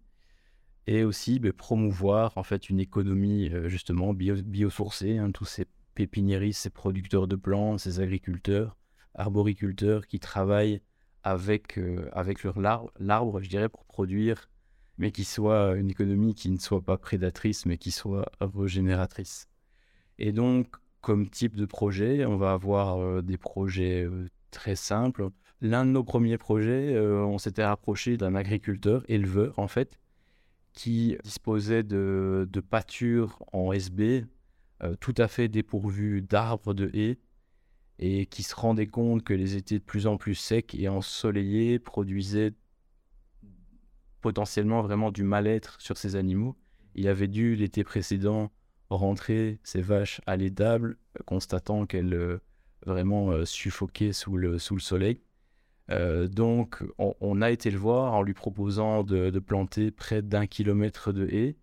Et 0.86 1.02
aussi 1.02 1.40
ben, 1.40 1.52
promouvoir 1.52 2.36
en 2.36 2.44
fait 2.44 2.70
une 2.70 2.78
économie 2.78 3.50
justement 3.66 4.14
bio, 4.14 4.36
biosourcée, 4.36 5.16
hein, 5.16 5.32
tous 5.32 5.46
ces 5.46 5.66
pépiniéristes, 5.94 6.62
ces 6.62 6.70
producteurs 6.70 7.26
de 7.28 7.36
plantes, 7.36 7.80
ces 7.80 8.00
agriculteurs, 8.00 8.76
arboriculteurs 9.14 10.06
qui 10.06 10.20
travaillent 10.20 10.80
avec, 11.22 11.78
euh, 11.78 12.08
avec 12.12 12.44
leur 12.44 12.60
l'arbre, 12.60 13.40
je 13.40 13.48
dirais, 13.48 13.68
pour 13.68 13.84
produire, 13.84 14.50
mais 14.98 15.10
qui 15.10 15.24
soit 15.24 15.74
une 15.74 15.90
économie 15.90 16.34
qui 16.34 16.50
ne 16.50 16.58
soit 16.58 16.82
pas 16.82 16.98
prédatrice, 16.98 17.66
mais 17.66 17.78
qui 17.78 17.90
soit 17.90 18.30
régénératrice. 18.40 19.48
Et 20.18 20.32
donc, 20.32 20.76
comme 21.00 21.28
type 21.28 21.56
de 21.56 21.66
projet, 21.66 22.24
on 22.26 22.36
va 22.36 22.52
avoir 22.52 22.98
euh, 22.98 23.22
des 23.22 23.38
projets 23.38 24.04
euh, 24.04 24.28
très 24.50 24.76
simples. 24.76 25.30
L'un 25.60 25.86
de 25.86 25.90
nos 25.90 26.04
premiers 26.04 26.38
projets, 26.38 26.98
on 26.98 27.38
s'était 27.38 27.64
rapproché 27.64 28.18
d'un 28.18 28.34
agriculteur, 28.34 29.02
éleveur 29.08 29.58
en 29.58 29.66
fait, 29.66 29.98
qui 30.74 31.16
disposait 31.24 31.82
de, 31.82 32.46
de 32.50 32.60
pâture 32.60 33.42
en 33.52 33.72
SB 33.72 34.26
euh, 34.84 34.96
tout 35.00 35.14
à 35.18 35.28
fait 35.28 35.48
dépourvu 35.48 36.22
d'arbres, 36.22 36.74
de 36.74 36.90
haies, 36.94 37.18
et 37.98 38.26
qui 38.26 38.42
se 38.42 38.54
rendait 38.54 38.88
compte 38.88 39.22
que 39.22 39.32
les 39.32 39.56
étés 39.56 39.78
de 39.78 39.84
plus 39.84 40.06
en 40.06 40.16
plus 40.16 40.34
secs 40.34 40.74
et 40.74 40.88
ensoleillés 40.88 41.78
produisaient 41.78 42.52
potentiellement 44.20 44.82
vraiment 44.82 45.12
du 45.12 45.22
mal-être 45.22 45.80
sur 45.80 45.96
ces 45.96 46.16
animaux. 46.16 46.56
Il 46.94 47.08
avait 47.08 47.28
dû 47.28 47.54
l'été 47.54 47.84
précédent 47.84 48.50
rentrer 48.90 49.58
ses 49.62 49.80
vaches 49.80 50.20
à 50.26 50.36
l'étable, 50.36 50.98
constatant 51.24 51.86
qu'elles 51.86 52.14
euh, 52.14 52.38
vraiment 52.84 53.30
euh, 53.30 53.44
suffoquaient 53.44 54.12
sous 54.12 54.36
le, 54.36 54.58
sous 54.58 54.74
le 54.74 54.80
soleil. 54.80 55.20
donc 55.88 56.82
on, 56.98 57.42
a 57.42 57.50
été 57.50 57.70
le 57.70 57.78
voir 57.78 58.14
en 58.14 58.22
lui 58.22 58.34
proposant 58.34 59.04
de, 59.04 59.38
planter 59.38 59.90
près 59.90 60.22
d'un 60.22 60.46
kilomètre 60.46 61.12
de 61.12 61.26
haies 61.26 61.56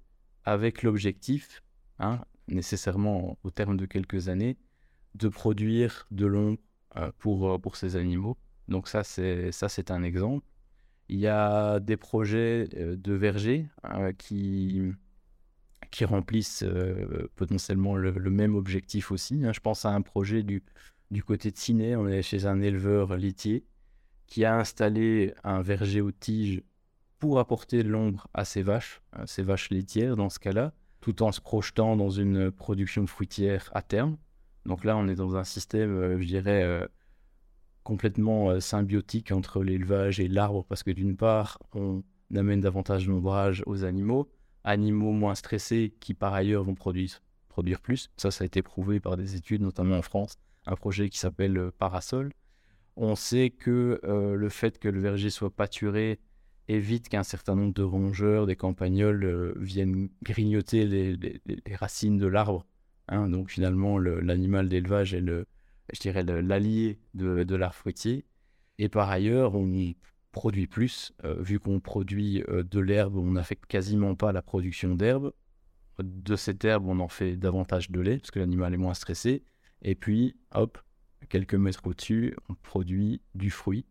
avec 0.43 0.83
l'objectif, 0.83 1.63
hein, 1.99 2.19
nécessairement 2.47 3.37
au 3.43 3.49
terme 3.51 3.77
de 3.77 3.85
quelques 3.85 4.29
années, 4.29 4.57
de 5.15 5.27
produire 5.27 6.07
de 6.11 6.25
l'ombre 6.25 6.59
euh, 6.97 7.11
pour, 7.19 7.49
euh, 7.49 7.57
pour 7.57 7.75
ces 7.75 7.95
animaux. 7.95 8.37
Donc 8.67 8.87
ça, 8.87 9.03
c'est 9.03 9.51
ça, 9.51 9.69
c'est 9.69 9.91
un 9.91 10.03
exemple. 10.03 10.45
Il 11.09 11.19
y 11.19 11.27
a 11.27 11.79
des 11.79 11.97
projets 11.97 12.69
euh, 12.75 12.95
de 12.95 13.13
vergers 13.13 13.67
qui, 14.17 14.81
qui 15.89 16.05
remplissent 16.05 16.65
potentiellement 17.35 17.95
le, 17.95 18.11
même 18.29 18.55
objectif 18.55 19.11
aussi. 19.11 19.43
Hein. 19.45 19.51
Je 19.53 19.59
pense 19.59 19.85
à 19.85 19.89
un 19.89 20.01
projet 20.01 20.43
du, 20.43 20.63
du 21.11 21.23
côté 21.23 21.51
de 21.51 21.57
Ciné, 21.57 21.95
on 21.95 22.07
est 22.07 22.21
chez 22.21 22.45
un 22.45 22.61
éleveur 22.61 23.17
laitier 23.17 23.65
qui 24.27 24.45
a 24.45 24.57
installé 24.57 25.33
un 25.43 25.61
verger 25.61 25.99
aux 25.99 26.11
tiges 26.11 26.63
pour 27.19 27.39
apporter 27.39 27.83
de 27.83 27.89
l'ombre 27.89 28.27
à 28.33 28.45
ses 28.45 28.61
vaches, 28.61 29.01
ses 29.25 29.43
vaches 29.43 29.69
laitières 29.69 30.15
dans 30.15 30.29
ce 30.29 30.39
cas-là, 30.39 30.73
tout 31.01 31.23
en 31.23 31.31
se 31.31 31.41
projetant 31.41 31.97
dans 31.97 32.11
une 32.11 32.51
production 32.51 33.05
fruitière 33.07 33.69
à 33.73 33.81
terme. 33.81 34.17
Donc 34.65 34.85
là, 34.85 34.95
on 34.95 35.07
est 35.07 35.15
dans 35.15 35.35
un 35.35 35.43
système, 35.43 35.89
euh, 35.89 36.21
je 36.21 36.27
dirais, 36.27 36.63
euh, 36.63 36.87
complètement 37.83 38.51
euh, 38.51 38.59
symbiotique 38.59 39.31
entre 39.31 39.63
l'élevage 39.63 40.19
et 40.19 40.27
l'arbre, 40.27 40.63
parce 40.63 40.83
que 40.83 40.91
d'une 40.91 41.17
part, 41.17 41.57
on 41.73 42.03
amène 42.35 42.61
davantage 42.61 43.07
d'ombrage 43.07 43.63
aux 43.65 43.83
animaux, 43.83 44.29
animaux 44.63 45.11
moins 45.11 45.35
stressés 45.35 45.95
qui 45.99 46.13
par 46.13 46.35
ailleurs 46.35 46.63
vont 46.63 46.75
produire, 46.75 47.19
produire 47.49 47.81
plus. 47.81 48.11
Ça, 48.17 48.29
ça 48.29 48.43
a 48.43 48.45
été 48.45 48.61
prouvé 48.61 48.99
par 48.99 49.17
des 49.17 49.35
études, 49.35 49.63
notamment 49.63 49.97
en 49.97 50.03
France, 50.03 50.35
un 50.67 50.75
projet 50.75 51.09
qui 51.09 51.17
s'appelle 51.17 51.71
Parasol. 51.79 52.31
On 52.95 53.15
sait 53.15 53.49
que 53.49 53.99
le 54.03 54.49
fait 54.49 54.77
que 54.77 54.87
le 54.87 54.99
verger 54.99 55.29
soit 55.29 55.49
pâturé 55.49 56.19
évite 56.67 57.09
qu'un 57.09 57.23
certain 57.23 57.55
nombre 57.55 57.73
de 57.73 57.83
rongeurs, 57.83 58.45
des 58.45 58.55
campagnols, 58.55 59.23
euh, 59.23 59.53
viennent 59.57 60.09
grignoter 60.23 60.85
les, 60.85 61.75
racines 61.75 62.17
de 62.17 62.27
l'arbre. 62.27 62.65
Hein. 63.07 63.27
donc 63.27 63.49
finalement, 63.49 63.97
l'animal 63.97 64.69
d'élevage 64.69 65.13
est 65.13 65.21
le, 65.21 65.45
je 65.91 65.99
dirais, 65.99 66.23
l'allié 66.23 66.99
de, 67.13 67.55
l'arbre 67.55 67.75
fruitier. 67.75 68.25
Et 68.77 68.89
par 68.89 69.09
ailleurs, 69.09 69.55
on 69.55 69.71
y 69.71 69.97
produit 70.31 70.67
plus, 70.67 71.13
euh, 71.25 71.41
vu 71.41 71.59
qu'on 71.59 71.79
produit 71.79 72.43
euh, 72.47 72.63
de 72.63 72.79
l'herbe, 72.79 73.17
on 73.17 73.31
n'affecte 73.31 73.65
quasiment 73.65 74.15
pas 74.15 74.31
la 74.31 74.41
production 74.41 74.95
d'herbe. 74.95 75.33
de 75.99 76.35
cette 76.35 76.63
herbe, 76.63 76.87
on 76.87 76.99
en 76.99 77.09
fait 77.09 77.35
davantage 77.35 77.91
de 77.91 77.99
lait, 77.99 78.17
parce 78.17 78.31
que 78.31 78.39
l'animal 78.39 78.73
est 78.73 78.77
moins 78.77 78.93
stressé. 78.93 79.43
Et 79.81 79.95
puis, 79.95 80.35
hop, 80.53 80.77
quelques 81.29 81.55
mètres 81.55 81.85
au-dessus, 81.85 82.35
on 82.49 82.55
produit 82.55 83.21
du 83.35 83.49
fruit. 83.49 83.85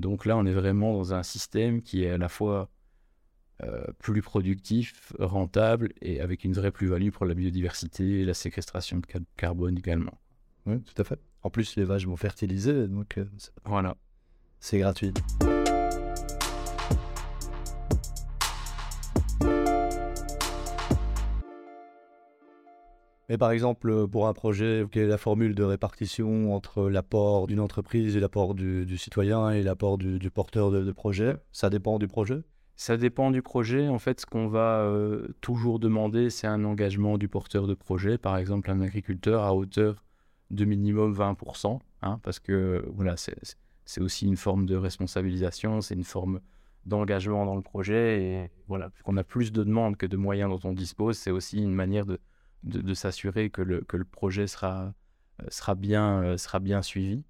Donc 0.00 0.24
là, 0.24 0.36
on 0.36 0.46
est 0.46 0.52
vraiment 0.52 0.94
dans 0.94 1.14
un 1.14 1.22
système 1.22 1.82
qui 1.82 2.04
est 2.04 2.10
à 2.10 2.18
la 2.18 2.28
fois 2.28 2.70
euh, 3.62 3.84
plus 3.98 4.22
productif, 4.22 5.12
rentable 5.18 5.92
et 6.00 6.20
avec 6.20 6.44
une 6.44 6.54
vraie 6.54 6.70
plus-value 6.70 7.10
pour 7.10 7.26
la 7.26 7.34
biodiversité 7.34 8.20
et 8.20 8.24
la 8.24 8.34
séquestration 8.34 8.98
de 8.98 9.06
carbone 9.36 9.76
également. 9.76 10.18
Oui, 10.66 10.80
tout 10.80 11.00
à 11.00 11.04
fait. 11.04 11.20
En 11.42 11.50
plus, 11.50 11.76
les 11.76 11.84
vaches 11.84 12.06
vont 12.06 12.16
fertiliser, 12.16 12.88
donc 12.88 13.18
euh, 13.18 13.24
voilà. 13.64 13.96
C'est 14.60 14.78
gratuit. 14.78 15.12
Mais 23.30 23.38
par 23.38 23.52
exemple, 23.52 24.08
pour 24.08 24.26
un 24.26 24.32
projet, 24.32 24.84
quelle 24.90 25.04
est 25.04 25.06
la 25.06 25.16
formule 25.16 25.54
de 25.54 25.62
répartition 25.62 26.52
entre 26.52 26.90
l'apport 26.90 27.46
d'une 27.46 27.60
entreprise 27.60 28.16
et 28.16 28.20
l'apport 28.20 28.56
du, 28.56 28.98
citoyen 28.98 29.50
et 29.50 29.62
l'apport 29.62 29.98
du, 29.98 30.18
porteur 30.32 30.72
de, 30.72 30.90
projet 30.90 31.36
Ça 31.52 31.70
dépend 31.70 32.00
du 32.00 32.08
projet? 32.08 32.42
Ça 32.74 32.96
dépend 32.96 33.30
du 33.30 33.40
projet. 33.40 33.86
En 33.86 34.00
fait, 34.00 34.18
ce 34.18 34.26
qu'on 34.26 34.48
va 34.48 34.80
euh, 34.80 35.28
toujours 35.42 35.78
demander, 35.78 36.28
c'est 36.28 36.48
un 36.48 36.64
engagement 36.64 37.18
du 37.18 37.28
porteur 37.28 37.68
de 37.68 37.74
projet. 37.74 38.18
Par 38.18 38.36
exemple, 38.36 38.68
un 38.68 38.80
agriculteur 38.80 39.44
à 39.44 39.54
hauteur 39.54 40.04
de 40.50 40.64
minimum 40.64 41.14
20%, 41.14 41.78
hein, 42.02 42.18
parce 42.24 42.40
que 42.40 42.84
voilà, 42.96 43.14
c'est 43.16 44.00
aussi 44.00 44.26
une 44.26 44.38
forme 44.38 44.66
de 44.66 44.74
responsabilisation, 44.74 45.82
c'est 45.82 45.94
une 45.94 46.02
forme 46.02 46.40
d'engagement 46.84 47.46
dans 47.46 47.54
le 47.54 47.62
projet. 47.62 48.24
Et 48.24 48.50
voilà, 48.66 48.90
qu'on 49.04 49.16
a 49.16 49.22
plus 49.22 49.52
de 49.52 49.62
demandes 49.62 49.96
que 49.96 50.06
de 50.06 50.16
moyens 50.16 50.50
dont 50.50 50.68
on 50.68 50.72
dispose, 50.72 51.16
c'est 51.16 51.30
aussi 51.30 51.62
une 51.62 51.74
manière 51.74 52.06
de 52.06 52.18
de, 52.62 52.94
s'assurer 52.94 53.50
que 53.50 53.62
le, 53.62 53.80
que 53.82 53.96
le 53.96 54.04
projet 54.04 54.46
sera, 54.46 54.94
euh, 55.42 55.46
sera, 55.48 55.74
bien, 55.74 56.22
euh, 56.22 56.36
sera 56.36 56.60
bien 56.60 56.82
suivi. 56.82 57.24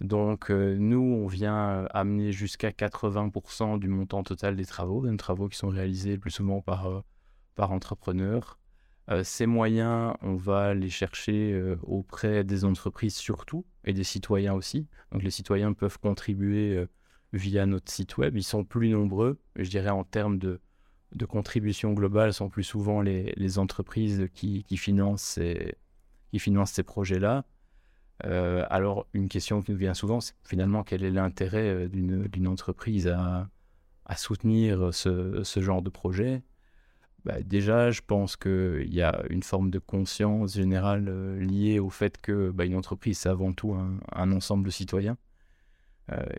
Donc 0.00 0.50
euh, 0.50 0.76
nous, 0.78 1.00
on 1.00 1.26
vient 1.26 1.86
amener 1.90 2.32
jusqu'à 2.32 2.70
80% 2.70 3.78
du 3.78 3.88
montant 3.88 4.22
total 4.22 4.56
des 4.56 4.66
travaux, 4.66 5.06
des 5.06 5.16
travaux 5.16 5.48
qui 5.48 5.56
sont 5.56 5.68
réalisés 5.68 6.18
plus 6.18 6.30
souvent 6.30 6.60
par, 6.60 7.02
par 7.54 7.72
entrepreneurs. 7.72 8.58
ces 9.22 9.46
moyens, 9.46 10.14
on 10.20 10.34
va 10.34 10.74
les 10.74 10.90
chercher 10.90 11.58
auprès 11.82 12.44
des 12.44 12.64
entreprises 12.64 13.14
surtout 13.14 13.64
et 13.84 13.94
des 13.94 14.04
citoyens 14.04 14.52
aussi. 14.52 14.86
Donc 15.12 15.22
les 15.22 15.30
citoyens 15.30 15.72
peuvent 15.72 15.98
contribuer 15.98 16.84
via 17.32 17.64
notre 17.64 17.90
site 17.90 18.18
web. 18.18 18.36
Ils 18.36 18.42
sont 18.42 18.64
plus 18.64 18.90
nombreux, 18.90 19.40
je 19.54 19.70
dirais 19.70 19.88
en 19.88 20.04
termes 20.04 20.38
de, 20.38 20.60
de 21.14 21.24
contribution 21.24 21.92
globale 21.92 22.32
sont 22.32 22.48
plus 22.48 22.64
souvent 22.64 23.00
les, 23.00 23.58
entreprises 23.58 24.28
qui, 24.34 24.64
financent 24.76 25.22
ces, 25.22 26.82
projets-là. 26.82 27.44
Euh, 28.24 28.64
alors, 28.70 29.06
une 29.12 29.28
question 29.28 29.62
qui 29.62 29.72
nous 29.72 29.76
vient 29.76 29.94
souvent, 29.94 30.20
c'est 30.20 30.34
finalement 30.44 30.82
quel 30.82 31.04
est 31.04 31.10
l'intérêt 31.10 31.68
euh, 31.68 31.88
d'une 31.88 32.48
entreprise 32.48 33.08
à, 33.08 33.48
soutenir 34.16 34.92
ce, 34.92 35.42
genre 35.56 35.82
de 35.82 35.90
projet? 35.90 36.42
Bah, 37.24 37.42
Déjà, 37.42 37.90
je 37.90 38.00
pense 38.06 38.36
qu'il 38.36 38.94
y 38.94 39.02
a 39.02 39.22
une 39.30 39.42
forme 39.42 39.70
de 39.70 39.78
conscience 39.78 40.54
générale 40.54 41.06
euh, 41.08 41.38
liée 41.38 41.78
au 41.78 41.90
fait 41.90 42.20
que 42.20 42.50
bah, 42.50 42.64
une 42.64 42.76
entreprise, 42.76 43.18
c'est 43.18 43.28
avant 43.28 43.52
tout 43.52 43.74
un 43.74 44.32
ensemble 44.32 44.64
de 44.64 44.70
citoyens 44.70 45.16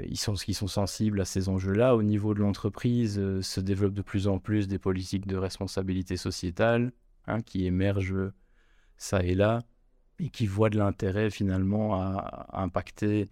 ils, 0.06 0.18
sont, 0.18 0.36
ils 0.36 0.54
sont 0.54 0.68
sensibles 0.68 1.20
à 1.20 1.26
ces 1.26 1.50
enjeux-là. 1.50 1.96
Au 1.96 2.04
niveau 2.04 2.34
de 2.34 2.40
l'entreprise, 2.40 3.20
euh, 3.20 3.42
se 3.42 3.60
développent 3.60 3.94
de 3.94 4.02
plus 4.02 4.28
en 4.28 4.40
plus 4.40 4.68
des 4.68 4.80
politiques 4.80 5.28
de 5.28 5.36
responsabilité 5.36 6.16
sociétale 6.16 6.94
hein, 7.26 7.42
qui 7.42 7.66
émergent 7.66 8.32
ça 8.98 9.22
et 9.24 9.36
là 9.36 9.64
et 10.20 10.30
qui 10.30 10.48
voient 10.48 10.70
de 10.70 10.78
l'intérêt 10.78 11.30
finalement 11.30 11.96
à, 11.96 12.48
impacter 12.54 13.30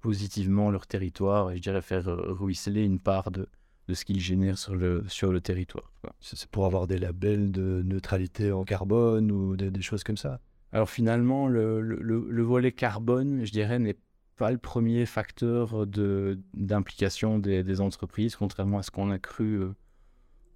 positivement 0.00 0.70
leur 0.70 0.86
territoire 0.86 1.50
et 1.50 1.56
je 1.56 1.62
dirais 1.62 1.80
faire 1.80 2.04
ruisseler 2.06 2.84
une 2.84 3.00
part 3.00 3.30
de, 3.30 3.48
de 3.88 3.94
ce 3.94 4.04
qu'ils 4.04 4.20
génèrent 4.20 4.58
sur 4.58 4.74
le, 4.76 5.04
sur 5.08 5.32
le 5.32 5.40
territoire. 5.40 5.90
C'est 6.20 6.46
pour 6.50 6.66
avoir 6.66 6.86
des 6.86 6.98
labels 6.98 7.50
de 7.50 7.82
neutralité 7.84 8.52
en 8.52 8.64
carbone 8.64 9.32
ou 9.32 9.56
des, 9.56 9.70
des 9.70 9.80
choses 9.80 10.04
comme 10.04 10.18
ça 10.18 10.40
Alors 10.72 10.90
finalement, 10.90 11.48
le, 11.48 11.80
le, 11.80 12.26
le 12.28 12.42
volet 12.42 12.72
carbone, 12.72 13.44
je 13.46 13.52
dirais, 13.52 13.78
n'est 13.78 13.96
pas 14.38 14.50
le 14.52 14.58
premier 14.58 15.04
facteur 15.04 15.86
d'implication 15.86 17.38
des, 17.38 17.80
entreprises, 17.80 18.36
contrairement 18.36 18.78
à 18.78 18.82
ce 18.82 18.90
qu'on 18.90 19.10
a 19.10 19.18
cru 19.18 19.60
euh, 19.60 19.74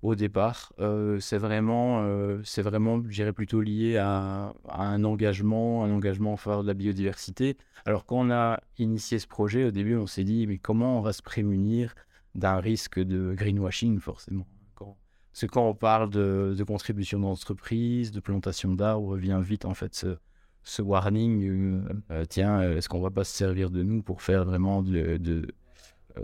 au 0.00 0.14
départ. 0.14 0.72
Euh, 0.78 1.18
c'est 1.20 1.36
vraiment, 1.36 2.02
euh, 2.04 2.40
c'est 2.44 2.62
vraiment, 2.62 3.02
je 3.02 3.08
dirais, 3.08 3.32
plutôt 3.32 3.60
lié 3.60 3.98
à, 3.98 4.54
un 4.70 5.04
engagement, 5.04 5.84
un 5.84 5.90
engagement 5.90 6.32
en 6.32 6.36
faveur 6.36 6.62
de 6.62 6.68
la 6.68 6.74
biodiversité. 6.74 7.56
Alors, 7.84 8.06
quand 8.06 8.20
on 8.20 8.30
a 8.30 8.60
initié 8.78 9.18
ce 9.18 9.26
projet, 9.26 9.64
au 9.64 9.70
début, 9.72 9.96
on 9.96 10.06
s'est 10.06 10.24
dit, 10.24 10.46
mais 10.46 10.58
comment 10.58 10.98
on 10.98 11.02
va 11.02 11.12
se 11.12 11.22
prémunir 11.22 11.94
d'un 12.34 12.60
risque 12.60 12.98
de 12.98 13.34
greenwashing, 13.34 13.98
forcément? 13.98 14.46
Parce 14.78 15.46
que 15.46 15.46
quand 15.46 15.66
on 15.66 15.74
parle 15.74 16.10
de, 16.10 16.54
de 16.56 16.64
contribution 16.64 17.18
d'entreprise, 17.18 18.12
de 18.12 18.20
plantation 18.20 18.74
d'arbres, 18.74 19.16
vient 19.16 19.40
vite, 19.40 19.64
en 19.64 19.72
fait, 19.72 19.94
ce 19.94 20.18
ce 20.64 20.82
warning, 20.82 21.42
euh, 21.48 21.80
euh, 22.10 22.24
tiens, 22.28 22.60
euh, 22.60 22.76
est-ce 22.76 22.88
qu'on 22.88 23.00
va 23.00 23.10
pas 23.10 23.24
se 23.24 23.36
servir 23.36 23.70
de 23.70 23.82
nous 23.82 24.02
pour 24.02 24.22
faire 24.22 24.44
vraiment 24.44 24.82
de, 24.82 25.46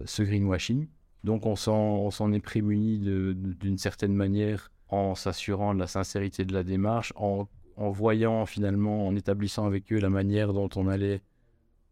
ce 0.04 0.22
greenwashing? 0.22 0.86
Donc 1.24 1.46
on 1.46 1.56
s'en 1.56 2.32
est 2.32 2.40
prémuni 2.40 2.98
d'une 2.98 3.78
certaine 3.78 4.14
manière 4.14 4.70
en 4.88 5.14
s'assurant 5.14 5.74
de 5.74 5.80
la 5.80 5.86
sincérité 5.86 6.44
de 6.44 6.54
la 6.54 6.62
démarche, 6.62 7.12
en, 7.16 7.48
voyant 7.76 8.46
finalement, 8.46 9.06
en 9.06 9.16
établissant 9.16 9.66
avec 9.66 9.92
eux 9.92 9.98
la 9.98 10.10
manière 10.10 10.52
dont 10.52 10.68
on 10.76 10.86
allait 10.88 11.20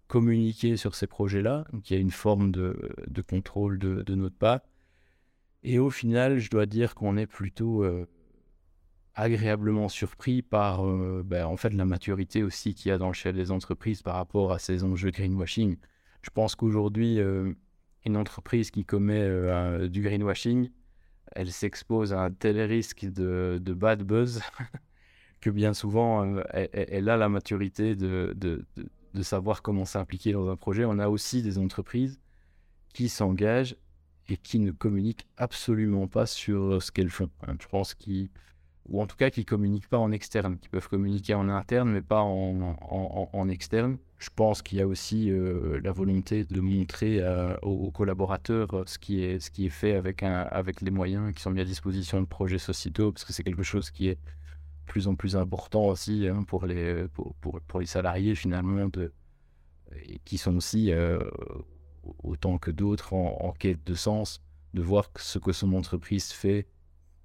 communiquer 0.06 0.76
sur 0.76 0.94
ces 0.94 1.06
projets-là. 1.06 1.64
Y 1.90 1.94
a 1.94 1.98
une 1.98 2.12
forme 2.12 2.52
de, 2.52 2.76
contrôle 3.28 3.78
de, 3.78 4.14
notre 4.14 4.36
part. 4.36 4.60
Et 5.64 5.80
au 5.80 5.90
final, 5.90 6.38
je 6.38 6.48
dois 6.48 6.66
dire 6.66 6.94
qu'on 6.94 7.16
est 7.16 7.26
plutôt 7.26 7.84
agréablement 9.16 9.88
surpris 9.88 10.42
par 10.42 10.86
euh, 10.86 11.22
ben, 11.24 11.46
en 11.46 11.56
fait 11.56 11.70
la 11.70 11.86
maturité 11.86 12.42
aussi 12.42 12.74
qu'il 12.74 12.90
y 12.90 12.92
a 12.92 12.98
dans 12.98 13.08
le 13.08 13.14
chef 13.14 13.34
des 13.34 13.50
entreprises 13.50 14.02
par 14.02 14.14
rapport 14.14 14.52
à 14.52 14.58
ces 14.58 14.84
enjeux 14.84 15.10
greenwashing. 15.10 15.76
Je 16.20 16.30
pense 16.30 16.54
qu'aujourd'hui, 16.54 17.18
euh, 17.18 17.52
une 18.04 18.16
entreprise 18.16 18.70
qui 18.70 18.84
commet 18.84 19.22
euh, 19.22 19.88
du 19.88 20.02
greenwashing, 20.02 20.70
elle 21.32 21.50
s'expose 21.50 22.12
à 22.12 22.20
un 22.20 22.30
tel 22.30 22.60
risque 22.60 23.06
de, 23.06 23.58
bad 23.74 24.02
buzz 24.02 24.42
que 25.40 25.48
bien 25.50 25.72
souvent, 25.72 26.36
elle, 26.52 27.08
a 27.08 27.16
la 27.16 27.28
maturité 27.28 27.96
de, 27.96 28.34
de, 28.36 28.66
de 29.14 29.22
savoir 29.22 29.62
comment 29.62 29.86
s'impliquer 29.86 30.32
dans 30.32 30.48
un 30.50 30.56
projet. 30.56 30.84
On 30.84 30.98
a 30.98 31.08
aussi 31.08 31.42
des 31.42 31.58
entreprises 31.58 32.20
qui 32.92 33.08
s'engagent 33.08 33.76
et 34.28 34.36
qui 34.36 34.58
ne 34.58 34.72
communiquent 34.72 35.26
absolument 35.36 36.06
pas 36.06 36.26
sur 36.26 36.82
ce 36.82 36.92
qu'elles 36.92 37.10
font. 37.10 37.30
Je 37.60 37.66
pense 37.66 37.94
qu'ils 37.94 38.30
ou 38.88 39.02
en 39.02 39.06
tout 39.06 39.16
cas 39.16 39.30
qui 39.30 39.40
ne 39.40 39.44
communiquent 39.44 39.88
pas 39.88 39.98
en 39.98 40.12
externe, 40.12 40.58
qui 40.58 40.68
peuvent 40.68 40.88
communiquer 40.88 41.34
en 41.34 41.48
interne, 41.48 41.90
mais 41.90 42.02
pas 42.02 42.20
en, 42.20 43.48
externe. 43.48 43.98
Je 44.18 44.30
pense 44.34 44.62
qu'il 44.62 44.78
y 44.78 44.80
a 44.80 44.86
aussi 44.86 45.30
euh, 45.30 45.80
la 45.82 45.92
volonté 45.92 46.44
de 46.44 46.60
montrer 46.60 47.20
euh, 47.20 47.56
aux, 47.62 47.90
collaborateurs 47.90 48.72
euh, 48.74 48.84
ce 48.86 48.98
qui 48.98 49.22
est, 49.22 49.40
ce 49.40 49.50
qui 49.50 49.66
est 49.66 49.70
fait 49.70 49.94
avec, 49.94 50.22
avec 50.22 50.80
les 50.80 50.90
moyens 50.90 51.34
qui 51.34 51.42
sont 51.42 51.50
mis 51.50 51.60
à 51.60 51.64
disposition 51.64 52.20
de 52.20 52.26
projets 52.26 52.58
sociétaux, 52.58 53.12
parce 53.12 53.24
que 53.24 53.32
c'est 53.32 53.42
quelque 53.42 53.62
chose 53.62 53.90
qui 53.90 54.08
est 54.08 54.14
de 54.14 54.20
plus 54.86 55.08
en 55.08 55.16
plus 55.16 55.36
important 55.36 55.86
aussi 55.86 56.28
hein, 56.28 56.44
pour, 56.44 56.64
les, 56.66 57.06
pour, 57.08 57.34
pour, 57.66 57.80
les 57.80 57.86
salariés 57.86 58.34
finalement, 58.34 58.86
de, 58.86 59.12
et 60.04 60.18
qui 60.24 60.38
sont 60.38 60.56
aussi, 60.56 60.92
autant 62.22 62.58
que 62.58 62.70
d'autres, 62.70 63.12
en 63.12 63.52
quête 63.52 63.84
de 63.84 63.94
sens, 63.94 64.40
de 64.74 64.82
voir 64.82 65.10
ce 65.16 65.38
que 65.38 65.52
son 65.52 65.72
entreprise 65.74 66.32
fait 66.32 66.66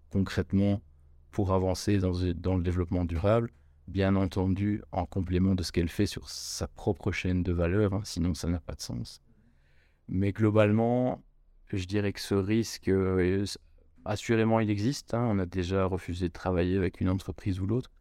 concrètement 0.09 0.81
pour 1.31 1.53
avancer 1.53 1.97
dans, 1.97 2.11
le 2.11 2.61
développement 2.61 3.05
durable, 3.05 3.51
bien 3.87 4.15
entendu 4.15 4.81
en 4.91 5.05
complément 5.05 5.55
de 5.55 5.63
ce 5.63 5.71
qu'elle 5.71 5.89
fait 5.89 6.05
sur 6.05 6.29
sa 6.29 6.67
propre 6.67 7.11
chaîne 7.11 7.41
de 7.41 7.51
valeur, 7.51 7.93
hein, 7.93 8.01
sinon 8.03 8.33
ça 8.33 8.47
n'a 8.47 8.59
pas 8.59 8.75
de 8.75 8.81
sens. 8.81 9.21
Mais 10.07 10.33
globalement, 10.33 11.23
je 11.71 11.85
dirais 11.85 12.13
que 12.13 12.19
ce 12.19 12.35
risque, 12.35 12.89
euh, 12.89 13.45
assurément, 14.03 14.59
il 14.59 14.69
existe. 14.69 15.13
Hein. 15.13 15.25
on 15.29 15.39
a 15.39 15.45
déjà 15.45 15.85
refusé 15.85 16.27
de 16.27 16.33
travailler 16.33 16.77
avec 16.77 16.99
une 16.99 17.09
entreprise 17.09 17.59
ou 17.61 17.65
l'autre, 17.65 17.91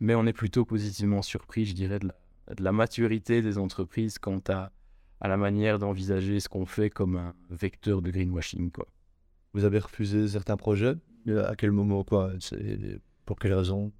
mais 0.00 0.16
on 0.16 0.26
est 0.26 0.32
plutôt 0.32 0.64
positivement 0.64 1.22
surpris, 1.22 1.64
je 1.64 1.74
dirais, 1.74 2.00
de 2.00 2.10
la, 2.58 2.72
maturité 2.72 3.40
des 3.40 3.56
entreprises 3.56 4.18
quant 4.18 4.42
à, 4.48 4.72
la 5.20 5.36
manière 5.36 5.78
d'envisager 5.78 6.40
ce 6.40 6.48
qu'on 6.48 6.66
fait 6.66 6.90
comme 6.90 7.16
un 7.16 7.34
vecteur 7.50 8.02
de 8.02 8.10
greenwashing. 8.10 8.72
Vous 9.54 9.64
avez 9.64 9.78
refusé 9.78 10.26
certains 10.26 10.56
projets? 10.56 10.96
À 11.28 11.54
quel 11.56 11.72
moment 11.72 12.04
quoi 12.04 12.32
Pour 13.24 13.38
quelles 13.38 13.54
raisons 13.54 13.92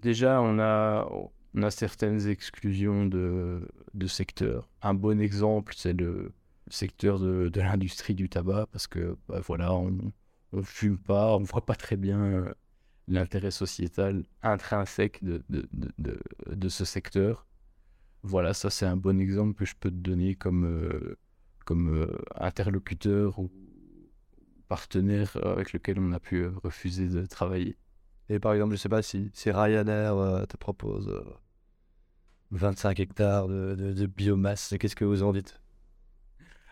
Déjà, 0.00 0.40
on 0.40 0.58
a, 0.58 1.06
on 1.54 1.62
a 1.62 1.70
certaines 1.70 2.26
exclusions 2.28 3.06
de, 3.06 3.68
de 3.94 4.06
secteurs. 4.06 4.68
Un 4.80 4.94
bon 4.94 5.20
exemple, 5.20 5.74
c'est 5.76 5.92
le 5.92 6.32
secteur 6.68 7.18
de, 7.18 7.48
de 7.48 7.60
l'industrie 7.60 8.14
du 8.14 8.28
tabac, 8.28 8.66
parce 8.72 8.86
que 8.86 9.16
bah, 9.28 9.40
voilà, 9.40 9.74
on 9.74 9.90
ne 10.52 10.62
fume 10.62 10.98
pas, 10.98 11.36
on 11.36 11.40
ne 11.40 11.44
voit 11.46 11.64
pas 11.66 11.74
très 11.74 11.96
bien 11.96 12.20
euh, 12.20 12.54
l'intérêt 13.08 13.50
sociétal 13.50 14.24
intrinsèque 14.42 15.22
de, 15.22 15.42
de, 15.50 15.68
de, 15.98 16.18
de, 16.50 16.68
ce 16.68 16.84
secteur. 16.84 17.46
Voilà, 18.22 18.54
ça 18.54 18.70
c'est 18.70 18.86
un 18.86 18.96
bon 18.96 19.20
exemple 19.20 19.54
que 19.54 19.64
je 19.64 19.74
peux 19.78 19.90
te 19.90 19.96
donner 19.96 20.34
comme, 20.34 20.64
euh, 20.64 21.18
comme 21.64 21.94
euh, 21.94 22.18
interlocuteur 22.36 23.38
ou 23.38 23.50
partenaire 24.72 25.36
avec 25.44 25.74
lequel 25.74 25.98
on 25.98 26.12
a 26.12 26.18
pu 26.18 26.46
refuser 26.64 27.06
de 27.06 27.26
travailler. 27.26 27.76
Et 28.30 28.38
par 28.38 28.54
exemple, 28.54 28.70
je 28.70 28.76
ne 28.76 28.78
sais 28.78 28.88
pas 28.88 29.02
si, 29.02 29.30
si 29.34 29.50
Ryanair 29.50 30.46
te 30.48 30.56
propose 30.56 31.12
25 32.52 32.98
hectares 33.00 33.48
de, 33.48 33.74
de 33.74 34.06
biomasse, 34.06 34.74
qu'est-ce 34.80 34.96
que 34.96 35.04
vous 35.04 35.22
en 35.22 35.34
dites? 35.34 35.60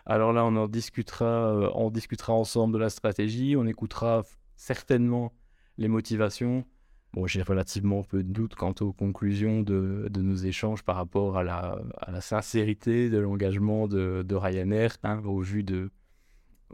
Alors 0.07 0.33
là, 0.33 0.43
on 0.45 0.55
en 0.55 0.67
discutera, 0.67 1.71
on 1.75 1.91
discutera 1.91 2.33
ensemble 2.33 2.73
de 2.73 2.79
la 2.79 2.89
stratégie, 2.89 3.55
on 3.55 3.67
écoutera 3.67 4.23
certainement 4.55 5.31
les 5.77 5.87
motivations. 5.87 6.65
Bon, 7.13 7.27
j'ai 7.27 7.43
relativement 7.43 8.01
peu 8.01 8.23
de 8.23 8.31
doutes 8.31 8.55
quant 8.55 8.73
aux 8.79 8.93
conclusions 8.93 9.61
de, 9.61 10.09
nos 10.17 10.35
échanges 10.35 10.81
par 10.81 10.95
rapport 10.95 11.37
à 11.37 11.43
la, 11.43 12.21
sincérité 12.21 13.11
de 13.11 13.19
l'engagement 13.19 13.87
de, 13.87 14.35
Ryanair, 14.35 14.97
hein, 15.03 15.21
au 15.23 15.41
vu 15.41 15.63
de, 15.63 15.91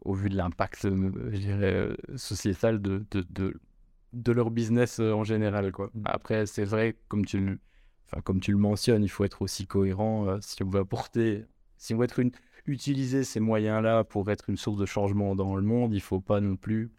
au 0.03 0.13
vu 0.13 0.29
de 0.29 0.35
l'impact, 0.35 0.85
euh, 0.85 1.95
sociétal 2.15 2.81
de, 2.81 3.05
de, 3.11 4.31
leur 4.31 4.51
business 4.51 4.99
euh, 4.99 5.13
en 5.13 5.23
général. 5.23 5.71
Quoi. 5.71 5.89
Mm. 5.93 6.01
Après, 6.05 6.45
c'est 6.45 6.65
vrai, 6.65 6.97
comme 7.07 7.25
tu, 7.25 7.39
le, 7.39 7.59
enfin, 8.05 8.21
comme 8.21 8.39
tu 8.39 8.51
le 8.51 8.57
mentionnes, 8.57 9.03
il 9.03 9.09
faut 9.09 9.23
être 9.23 9.41
aussi 9.41 9.67
cohérent 9.67 10.27
euh, 10.27 10.37
si 10.41 10.63
on 10.63 10.69
veut 10.69 10.79
apporter, 10.79 11.45
si 11.77 11.93
on 11.93 11.97
veut 11.97 12.05
être 12.05 12.19
une, 12.19 12.31
utiliser 12.65 13.23
ces 13.23 13.39
moyens-là 13.39 14.03
pour 14.03 14.29
être 14.29 14.49
une 14.49 14.57
source 14.57 14.77
de 14.77 14.85
changement 14.85 15.35
dans 15.35 15.55
le 15.55 15.61
monde, 15.61 15.93
il 15.93 15.97
ne 15.97 16.01
faut 16.01 16.21
pas 16.21 16.41
non 16.41 16.55
plus 16.55 16.91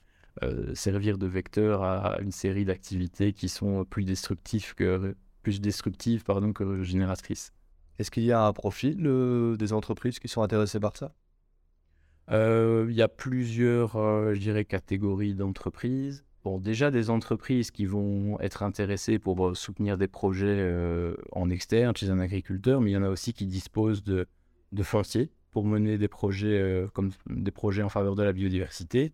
euh, 0.42 0.74
servir 0.74 1.18
de 1.18 1.26
vecteur 1.26 1.82
à 1.82 2.20
une 2.20 2.32
série 2.32 2.64
d'activités 2.64 3.32
qui 3.32 3.48
sont 3.48 3.84
plus 3.84 4.04
destructives 4.04 4.74
que, 4.74 5.16
plus 5.42 5.60
destructives, 5.60 6.24
pardon, 6.24 6.52
que 6.52 6.82
génératrices. 6.82 7.52
Est-ce 7.98 8.10
qu'il 8.10 8.22
y 8.24 8.32
a 8.32 8.44
un 8.44 8.52
profil 8.52 9.04
euh, 9.06 9.56
des 9.56 9.72
entreprises 9.72 10.18
qui 10.18 10.28
sont 10.28 10.42
intéressées 10.42 10.80
par 10.80 10.96
ça? 10.96 11.06
euh, 11.06 11.17
Il 12.30 12.92
y 12.92 13.02
a 13.02 13.08
plusieurs, 13.08 13.92
je 14.34 14.38
dirais, 14.38 14.64
catégories 14.64 15.34
d'entreprises. 15.34 16.24
Bon, 16.44 16.58
déjà 16.58 16.90
des 16.90 17.10
entreprises 17.10 17.70
qui 17.70 17.84
vont 17.86 18.38
être 18.40 18.62
intéressées 18.62 19.18
pour 19.18 19.56
soutenir 19.56 19.98
des 19.98 20.08
projets 20.08 20.72
en 21.32 21.50
externe 21.50 21.96
chez 21.96 22.10
un 22.10 22.18
agriculteur, 22.18 22.80
mais 22.80 22.90
il 22.90 22.94
y 22.94 22.96
en 22.96 23.02
a 23.02 23.08
aussi 23.08 23.32
qui 23.32 23.46
disposent 23.46 24.02
de, 24.02 24.26
de 24.72 24.82
pour 25.50 25.64
mener 25.64 25.98
des 25.98 26.08
projets 26.08 26.86
comme 26.92 27.10
des 27.26 27.50
projets 27.50 27.82
en 27.82 27.88
faveur 27.88 28.14
de 28.14 28.22
la 28.22 28.32
biodiversité. 28.32 29.12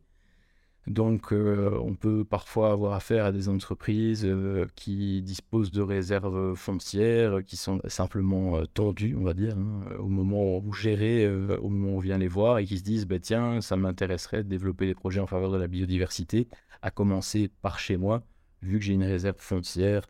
Donc, 0.86 1.32
euh, 1.32 1.78
on 1.82 1.94
peut 1.94 2.24
parfois 2.24 2.70
avoir 2.72 2.92
affaire 2.92 3.24
à 3.24 3.32
des 3.32 3.48
entreprises 3.48 4.24
euh, 4.26 4.66
qui 4.76 5.22
disposent 5.22 5.70
de 5.70 5.80
réserves 5.80 6.54
foncières 6.56 7.42
qui 7.42 7.56
sont 7.56 7.80
simplement 7.86 8.58
euh, 8.58 8.64
tendues, 8.66 9.16
on 9.18 9.24
va 9.24 9.32
dire, 9.32 9.56
hein, 9.56 9.82
au 9.98 10.08
moment 10.08 10.58
où 10.58 10.72
gérez, 10.74 11.26
au 11.26 11.70
moment 11.70 11.94
où 11.94 11.96
on 11.96 12.00
vient 12.00 12.18
les 12.18 12.28
voir 12.28 12.58
et 12.58 12.66
qui 12.66 12.78
se 12.78 12.84
disent 12.84 13.06
bah, 13.06 13.18
tiens, 13.18 13.62
ça 13.62 13.76
m'intéresserait 13.76 14.44
de 14.44 14.48
développer 14.48 14.86
des 14.86 14.94
projets 14.94 15.20
en 15.20 15.26
faveur 15.26 15.50
de 15.50 15.56
la 15.56 15.68
biodiversité, 15.68 16.48
à 16.82 16.90
commencer 16.90 17.50
par 17.62 17.78
chez 17.78 17.96
moi, 17.96 18.22
vu 18.60 18.78
que 18.78 18.84
j'ai 18.84 18.92
une 18.92 19.04
réserve 19.04 19.38
foncière 19.38 20.02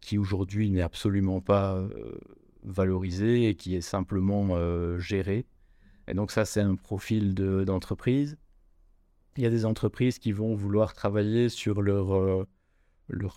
qui 0.00 0.18
aujourd'hui 0.18 0.70
n'est 0.70 0.82
absolument 0.82 1.40
pas 1.40 1.82
valorisée 2.62 3.48
et 3.48 3.54
qui 3.54 3.74
est 3.74 3.80
simplement 3.80 4.98
gérée. 4.98 5.46
Et 6.08 6.12
donc, 6.12 6.30
ça, 6.30 6.44
c'est 6.44 6.60
un 6.60 6.74
profil 6.74 7.34
d'entreprise. 7.34 8.36
Il 9.36 9.42
y 9.42 9.46
a 9.46 9.50
des 9.50 9.64
entreprises 9.64 10.18
qui 10.18 10.32
vont 10.32 10.54
vouloir 10.54 10.92
travailler 10.94 11.48
sur 11.48 11.82
leur, 11.82 12.14
euh, 12.14 12.46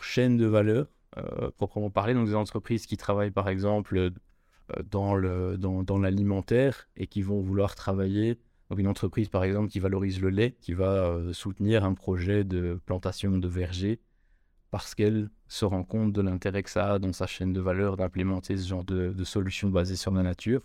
chaîne 0.02 0.38
de 0.38 0.46
valeur, 0.46 0.88
euh, 1.18 1.50
proprement 1.58 1.90
parler. 1.90 2.14
Donc 2.14 2.28
des 2.28 2.36
entreprises 2.36 2.86
qui 2.86 2.98
travaillent 2.98 3.32
par 3.32 3.50
exemple 3.50 3.98
euh, 3.98 4.84
dans 4.84 5.98
l'alimentaire 5.98 6.88
et 6.96 7.08
qui 7.08 7.22
vont 7.22 7.42
vouloir 7.42 7.76
travailler. 7.76 8.38
Donc 8.70 8.80
une 8.80 8.88
entreprise 8.88 9.30
par 9.30 9.44
exemple 9.44 9.70
qui 9.70 9.80
valorise 9.80 10.22
le 10.22 10.30
lait, 10.30 10.56
qui 10.62 10.74
va 10.74 11.20
soutenir 11.32 11.84
un 11.84 11.94
projet 11.94 12.44
de 12.44 12.80
plantation 12.86 13.38
de 13.38 13.48
vergers 13.48 14.00
parce 14.70 14.94
qu'elle 14.94 15.30
se 15.48 15.66
rend 15.66 15.84
compte 15.84 16.12
de 16.12 16.22
l'intérêt 16.22 16.62
que 16.62 16.70
ça 16.70 16.94
a 16.94 17.00
dans 17.00 17.14
sa 17.14 17.26
chaîne 17.26 17.54
de 17.54 17.62
valeur 17.62 17.96
d'implémenter 17.96 18.58
ce 18.58 18.68
genre 18.68 18.84
de, 18.84 19.14
de 19.14 19.24
solutions 19.24 19.70
basées 19.70 19.96
sur 19.96 20.12
la 20.12 20.24
nature. 20.24 20.62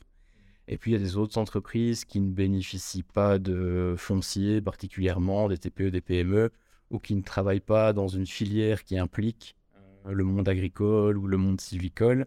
Et 0.69 0.79
puis, 0.79 0.93
il 0.93 0.95
y 0.95 0.97
a 0.97 1.01
des 1.03 1.17
autres 1.17 1.39
entreprises 1.39 2.05
qui 2.05 2.21
ne 2.21 2.31
bénéficient 2.31 3.03
pas 3.03 3.39
de 3.39 3.95
foncier 3.99 4.61
particulièrement, 4.61 5.49
des 5.49 5.59
TPE, 5.59 5.91
des 5.91 6.01
PME, 6.01 6.51
ou 6.91 6.99
qui 6.99 7.15
ne 7.15 7.23
travaillent 7.23 7.61
pas 7.61 7.93
dans 7.93 8.09
une 8.09 8.27
filière 8.27 8.85
qui 8.85 8.99
implique 8.99 9.57
euh, 10.07 10.13
le 10.13 10.25
monde 10.25 10.49
agricole 10.49 11.19
ou 11.19 11.27
le 11.27 11.37
monde 11.37 11.61
civicole, 11.61 12.27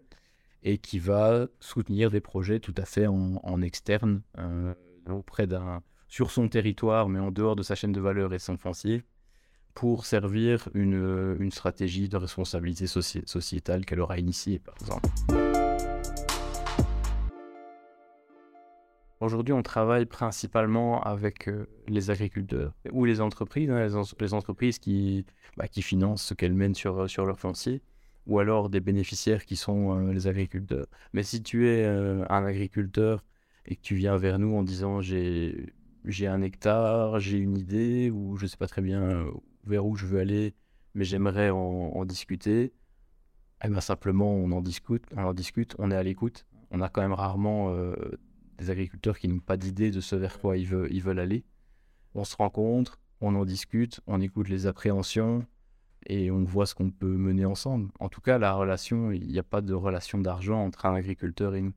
et 0.62 0.78
qui 0.78 0.98
va 0.98 1.46
soutenir 1.60 2.10
des 2.10 2.20
projets 2.20 2.58
tout 2.58 2.74
à 2.76 2.84
fait 2.84 3.06
en, 3.06 3.62
externe, 3.62 4.22
euh, 4.38 4.74
auprès 5.08 5.46
d'un, 5.46 5.82
sur 6.08 6.30
son 6.30 6.48
territoire, 6.48 7.08
mais 7.08 7.20
en 7.20 7.30
dehors 7.30 7.54
de 7.56 7.62
sa 7.62 7.74
chaîne 7.76 7.92
de 7.92 8.00
valeur 8.00 8.34
et 8.34 8.40
son 8.40 8.56
foncier, 8.56 9.04
pour 9.74 10.06
servir 10.06 10.68
une 10.74 11.50
stratégie 11.52 12.08
de 12.08 12.16
responsabilité 12.16 12.86
sociétale 12.86 13.84
qu'elle 13.84 14.00
aura 14.00 14.18
initiée, 14.18 14.58
par 14.58 14.74
exemple. 14.80 15.65
Aujourd'hui, 19.20 19.54
on 19.54 19.62
travaille 19.62 20.04
principalement 20.04 21.02
avec 21.02 21.48
euh, 21.48 21.66
les 21.88 22.10
agriculteurs 22.10 22.74
ou 22.92 23.06
les 23.06 23.22
entreprises, 23.22 23.70
hein, 23.70 23.80
les, 24.20 24.34
entreprises 24.34 24.78
qui, 24.78 25.24
bah, 25.56 25.68
qui 25.68 25.80
financent 25.80 26.22
ce 26.22 26.34
qu'elles 26.34 26.52
mènent 26.52 26.74
sur, 26.74 26.98
euh, 26.98 27.24
leur 27.24 27.38
foncier, 27.38 27.80
ou 28.26 28.40
alors 28.40 28.68
des 28.68 28.80
bénéficiaires 28.80 29.46
qui 29.46 29.56
sont 29.56 29.96
euh, 29.96 30.12
les 30.12 30.26
agriculteurs. 30.26 30.86
Mais 31.14 31.22
si 31.22 31.42
tu 31.42 31.66
es 31.66 31.86
un 31.86 32.44
agriculteur 32.44 33.24
et 33.64 33.76
que 33.76 33.80
tu 33.80 33.94
viens 33.94 34.18
vers 34.18 34.38
nous 34.38 34.54
en 34.54 34.62
disant 34.62 35.00
j'ai 35.00 35.72
un 36.26 36.42
hectare, 36.42 37.18
j'ai 37.18 37.38
une 37.38 37.56
idée, 37.56 38.10
ou 38.10 38.36
je 38.36 38.44
ne 38.44 38.48
sais 38.48 38.58
pas 38.58 38.68
très 38.68 38.82
bien 38.82 39.26
vers 39.64 39.86
où 39.86 39.96
je 39.96 40.04
veux 40.04 40.20
aller, 40.20 40.54
mais 40.94 41.04
j'aimerais 41.04 41.48
en, 41.48 42.04
discuter, 42.04 42.74
eh 43.64 43.68
ben 43.68 43.80
simplement 43.80 44.30
on 44.30 44.52
en 44.52 44.60
discute, 44.60 45.04
on 45.16 45.24
en 45.24 45.32
discute, 45.32 45.74
on 45.78 45.90
est 45.90 45.96
à 45.96 46.02
l'écoute. 46.02 46.46
On 46.70 46.80
a 46.80 46.88
quand 46.88 47.00
même 47.00 47.12
rarement 47.12 47.74
des 48.58 48.70
agriculteurs 48.70 49.18
qui 49.18 49.28
n'ont 49.28 49.40
pas 49.40 49.56
d'idée 49.56 49.90
de 49.90 50.00
ce 50.00 50.16
vers 50.16 50.38
quoi 50.38 50.56
ils 50.56 50.66
veulent, 50.66 51.18
aller. 51.18 51.44
On 52.14 52.24
se 52.24 52.36
rencontre, 52.36 53.00
on 53.20 53.34
en 53.34 53.44
discute, 53.44 54.00
on 54.06 54.20
écoute 54.20 54.48
les 54.48 54.66
appréhensions 54.66 55.46
et 56.06 56.30
on 56.30 56.44
voit 56.44 56.66
ce 56.66 56.74
qu'on 56.74 56.90
peut 56.90 57.16
mener 57.16 57.44
ensemble. 57.44 57.90
En 58.00 58.08
tout 58.08 58.20
cas, 58.20 58.38
la 58.38 58.52
relation, 58.54 59.10
il 59.10 59.26
n'y 59.26 59.38
a 59.38 59.42
pas 59.42 59.60
de 59.60 59.74
relation 59.74 60.18
d'argent 60.18 60.64
entre 60.64 60.86
un 60.86 60.94
agriculteur 60.94 61.54
et 61.54 61.62
nous. 61.62 61.74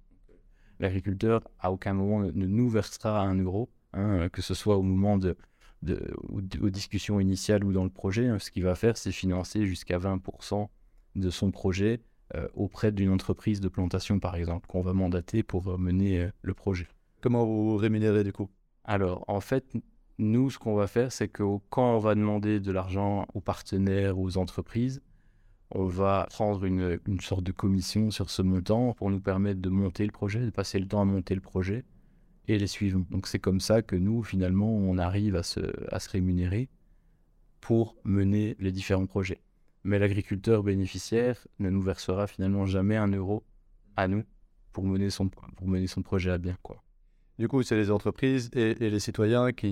L'agriculteur, 0.80 1.42
à 1.60 1.72
aucun 1.72 1.94
moment, 1.94 2.22
ne 2.22 2.48
nous 2.48 2.70
versera 2.70 3.22
un 3.22 3.36
euro, 3.36 3.70
hein, 3.94 4.30
que 4.30 4.42
ce 4.42 4.54
soit 4.54 4.78
au 4.78 4.82
moment 4.82 5.18
de, 5.18 5.36
de, 5.82 6.14
aux 6.32 6.70
discussions 6.70 7.20
initiales 7.20 7.64
ou 7.66 7.74
dans 7.74 7.84
le 7.84 7.90
projet. 7.90 8.28
Hein. 8.28 8.40
ce 8.40 8.52
qu'il 8.52 8.64
va 8.64 8.76
faire, 8.76 8.98
c'est 8.98 9.12
financer 9.12 9.66
jusqu'à 9.66 9.98
20% 9.98 10.70
de 11.16 11.30
son 11.30 11.52
projet 11.52 11.94
euh, 11.94 11.98
auprès 12.54 12.92
d'une 12.92 13.10
entreprise 13.10 13.60
de 13.60 13.68
plantation, 13.68 14.20
par 14.20 14.36
exemple, 14.36 14.68
qu'on 14.68 14.82
va 14.82 14.94
mandater 14.94 15.44
pour 15.44 15.68
euh, 15.68 15.78
mener 15.78 16.20
euh, 16.20 16.32
le 16.42 16.54
projet. 16.54 16.88
Comment 17.22 17.46
vous 17.46 17.76
rémunérez 17.76 18.24
du 18.24 18.32
coup? 18.32 18.50
Alors, 18.84 19.26
en 19.28 19.42
fait, 19.42 19.66
nous, 20.18 20.50
ce 20.50 20.60
qu'on 20.60 20.76
va 20.76 20.88
faire, 20.88 21.12
c'est 21.12 21.28
que 21.28 21.44
quand 21.70 21.96
on 21.96 22.00
va 22.00 22.16
demander 22.16 22.60
de 22.60 22.72
l'argent 22.72 23.26
aux 23.34 23.42
partenaires, 23.42 24.20
aux 24.20 24.38
entreprises, 24.38 25.02
on 25.72 25.86
va 25.86 26.28
prendre 26.30 26.64
une, 26.66 27.00
une, 27.08 27.20
sorte 27.20 27.44
de 27.44 27.52
commission 27.52 28.10
sur 28.10 28.30
ce 28.30 28.42
montant 28.42 28.94
pour 28.94 29.12
nous 29.12 29.20
permettre 29.20 29.62
de 29.62 29.70
monter 29.70 30.06
le 30.06 30.12
projet, 30.12 30.40
de 30.40 30.50
passer 30.50 30.80
le 30.80 30.88
temps 30.88 31.02
à 31.02 31.06
monter 31.06 31.36
le 31.36 31.42
projet 31.42 31.86
et 32.48 32.58
les 32.58 32.68
suivants. 32.68 33.06
Donc 33.12 33.28
c'est 33.28 33.40
comme 33.40 33.60
ça 33.60 33.82
que 33.82 33.96
nous, 33.96 34.24
finalement, 34.24 34.72
on 34.72 34.98
arrive 34.98 35.36
à 35.36 35.44
se, 35.44 35.60
à 35.94 36.00
se 36.00 36.10
rémunérer 36.10 36.70
pour 37.62 37.96
mener 38.04 38.56
les 38.60 38.72
différents 38.72 39.06
projets 39.06 39.40
mais 39.84 40.00
l'agriculteur 40.00 40.64
bénéficiaire 40.64 41.48
ne 41.60 41.70
nous 41.70 41.82
versera 41.82 42.28
finalement 42.28 42.66
jamais 42.66 42.98
un 42.98 43.08
euro 43.08 43.44
à 43.96 44.08
nous 44.08 44.24
pour 44.74 44.84
mener 44.84 45.10
son, 45.10 45.30
pour 45.30 45.68
mener 45.68 45.88
son 45.88 46.02
projet 46.02 46.32
à 46.32 46.38
bien. 46.38 46.58
Quoi. 46.62 46.82
Du 47.38 47.48
coup, 47.48 47.64
c'est 47.64 47.76
les 47.76 47.90
entreprises 47.90 48.50
et, 48.54 48.74
les 48.76 49.00
citoyens 49.00 49.52
qui. 49.54 49.70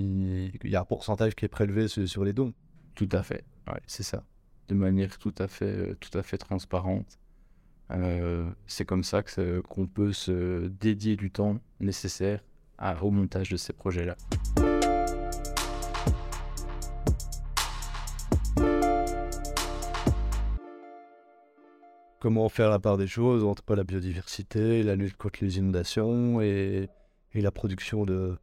Il 0.64 0.70
y 0.70 0.76
a 0.76 0.80
un 0.80 0.84
pourcentage 0.84 1.34
qui 1.34 1.44
est 1.44 1.48
prélevé 1.48 1.86
sur, 1.88 2.24
les 2.24 2.32
dons. 2.32 2.54
Tout 2.94 3.08
à 3.12 3.22
fait, 3.22 3.44
ouais, 3.68 3.80
c'est 3.86 4.02
ça. 4.02 4.24
De 4.68 4.74
manière 4.74 5.18
tout 5.18 5.34
à 5.38 5.48
fait, 5.48 5.94
tout 6.00 6.16
à 6.16 6.22
fait 6.22 6.38
transparente. 6.38 7.18
Euh, 7.90 8.50
c'est 8.66 8.84
comme 8.84 9.04
ça 9.04 9.22
qu'on 9.22 9.86
peut 9.86 10.12
se 10.12 10.68
dédier 10.68 11.16
du 11.16 11.30
temps 11.30 11.58
nécessaire 11.80 12.42
à, 12.76 13.02
au 13.02 13.10
montage 13.10 13.50
de 13.50 13.56
ces 13.56 13.72
projets-là. 13.72 14.16
Comment 22.20 22.48
faire 22.48 22.70
la 22.70 22.78
part 22.78 22.96
des 22.96 23.06
choses 23.06 23.44
entre 23.44 23.74
la 23.74 23.84
biodiversité, 23.84 24.82
la 24.82 24.96
lutte 24.96 25.16
contre 25.16 25.38
les 25.42 25.58
inondations 25.58 26.40
et, 26.40 26.88
la 27.34 27.52
production 27.52 28.04
de, 28.04 28.36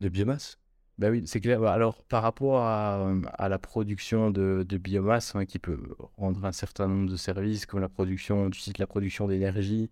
biomasse 0.00 0.58
Ben 0.98 1.10
oui, 1.10 1.22
c'est 1.24 1.40
clair. 1.40 1.62
Alors, 1.62 2.02
par 2.04 2.22
rapport 2.24 2.58
à, 2.58 3.48
la 3.48 3.58
production 3.58 4.30
de, 4.30 4.64
biomasse, 4.78 5.36
hein, 5.36 5.44
qui 5.44 5.58
peut 5.58 5.78
rendre 6.16 6.44
un 6.44 6.52
certain 6.52 6.88
nombre 6.88 7.10
de 7.10 7.16
services, 7.16 7.64
comme 7.64 7.80
la 7.80 7.88
production, 7.88 8.50
tu 8.50 8.60
cites 8.60 8.78
la 8.78 8.88
production 8.88 9.28
d'énergie, 9.28 9.90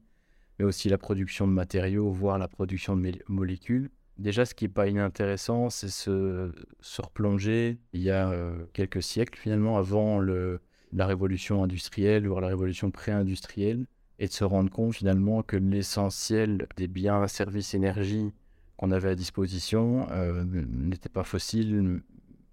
mais 0.59 0.65
aussi 0.65 0.89
la 0.89 0.99
production 0.99 1.47
de 1.47 1.53
matériaux, 1.53 2.11
voire 2.11 2.39
la 2.39 2.49
production 2.49 2.97
de 2.97 3.13
molécules. 3.29 3.91
Déjà, 4.19 4.45
ce 4.45 4.55
qui 4.55 4.65
n'est 4.65 4.73
pas 4.73 4.89
inintéressant, 4.89 5.71
c'est 5.71 5.89
se, 5.89 6.53
se 6.81 7.03
replonger 7.03 7.79
il 7.93 8.03
y 8.03 8.11
a 8.11 8.31
euh, 8.31 8.67
quelques 8.73 9.03
siècles, 9.03 9.39
finalement, 9.39 9.79
avant 9.79 10.19
le, 10.19 10.61
la 10.93 11.07
révolution 11.07 11.63
industrielle, 11.63 12.27
voire 12.27 12.41
la 12.41 12.49
révolution 12.49 12.91
pré-industrielle, 12.91 13.87
et 14.19 14.29
de 14.29 14.33
se 14.33 14.45
rendre 14.45 14.71
compte, 14.71 14.95
finalement, 14.95 15.43
que 15.43 15.57
l'essentiel 15.57 16.67
des 16.77 16.87
biens, 16.87 17.27
services, 17.27 17.75
énergie 17.75 18.33
qu'on 18.77 18.91
avait 18.91 19.11
à 19.11 19.15
disposition 19.15 20.07
euh, 20.11 20.45
n'était 20.45 21.09
pas 21.09 21.25
fossile, 21.25 22.03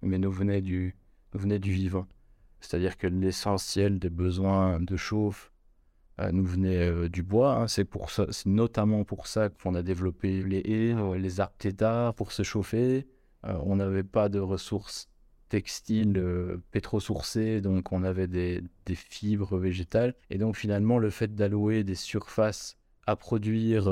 mais 0.02 0.18
nous 0.18 0.30
venait 0.30 0.60
du, 0.60 0.94
du 1.34 1.72
vivant. 1.72 2.06
C'est-à-dire 2.60 2.96
que 2.96 3.06
l'essentiel 3.06 3.98
des 3.98 4.10
besoins 4.10 4.80
de 4.80 4.96
chauffe, 4.96 5.52
euh, 6.20 6.30
nous 6.32 6.44
venait 6.44 6.88
euh, 6.88 7.08
du 7.08 7.22
bois. 7.22 7.56
Hein. 7.56 7.68
C'est 7.68 7.84
pour 7.84 8.10
ça, 8.10 8.26
c'est 8.30 8.48
notamment 8.48 9.04
pour 9.04 9.26
ça 9.26 9.48
qu'on 9.48 9.74
a 9.74 9.82
développé 9.82 10.42
les 10.42 10.58
haies, 10.58 11.18
les 11.18 11.40
arbres 11.40 12.14
pour 12.14 12.32
se 12.32 12.42
chauffer. 12.42 13.06
on 13.42 13.76
n'avait 13.76 14.04
pas 14.04 14.28
de 14.28 14.38
ressources 14.38 15.09
textiles 15.50 16.58
pétro-sourcées, 16.70 17.60
donc 17.60 17.92
on 17.92 18.02
avait 18.02 18.26
des, 18.26 18.62
fibres 18.94 19.58
végétales. 19.58 20.14
Et 20.30 20.38
donc 20.38 20.56
finalement, 20.56 20.98
le 20.98 21.10
fait 21.10 21.34
d'allouer 21.34 21.84
des 21.84 21.94
surfaces 21.94 22.78
à 23.06 23.16
produire, 23.16 23.84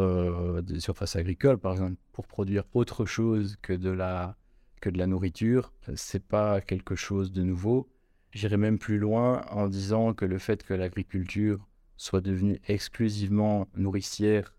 des 0.63 0.81
surfaces 0.81 1.17
agricoles 1.17 1.59
par 1.59 1.73
exemple, 1.73 1.97
pour 2.13 2.27
produire 2.27 2.65
autre 2.73 3.05
chose 3.05 3.57
que 3.61 3.75
de 3.75 3.91
la, 3.91 4.37
que 4.81 4.89
de 4.89 4.99
la 4.99 5.07
nourriture, 5.07 5.73
c'est 5.95 6.27
pas 6.27 6.61
quelque 6.61 6.95
chose 6.95 7.33
de 7.33 7.43
nouveau. 7.43 7.91
J'irais 8.33 8.57
même 8.57 8.79
plus 8.79 8.99
loin 8.99 9.43
en 9.51 9.69
disant 9.69 10.15
que 10.15 10.25
le 10.25 10.39
fait 10.39 10.63
que 10.63 10.75
l'agriculture 10.75 11.67
soit 11.97 12.21
devenue 12.21 12.61
exclusivement 12.69 13.69
nourricière 13.75 14.55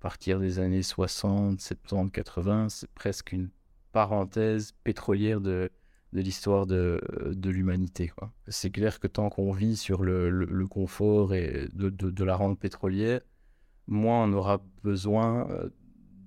à 0.00 0.02
partir 0.02 0.40
des 0.40 0.58
années 0.58 0.82
60, 0.82 1.60
70, 1.60 2.10
80. 2.10 2.68
C'est 2.70 2.90
presque 2.90 3.32
une 3.32 3.50
parenthèse 3.92 4.72
pétrolière 4.82 5.40
de, 5.40 5.70
de 6.12 6.20
l'histoire 6.20 6.66
de, 6.66 7.00
de 7.32 7.50
l'humanité. 7.50 8.12
C'est 8.48 8.70
clair 8.70 9.00
que 9.00 9.06
tant 9.06 9.30
qu'on 9.30 9.52
vit 9.52 9.76
sur 9.76 10.02
le, 10.02 10.28
le, 10.30 10.66
confort 10.66 11.34
et 11.34 11.68
de, 11.72 11.88
de, 11.88 12.24
la 12.24 12.36
rente 12.36 12.58
pétrolière, 12.58 13.20
moins 13.86 14.24
on 14.24 14.32
aura 14.32 14.62
besoin 14.82 15.48
euh, 15.50 15.70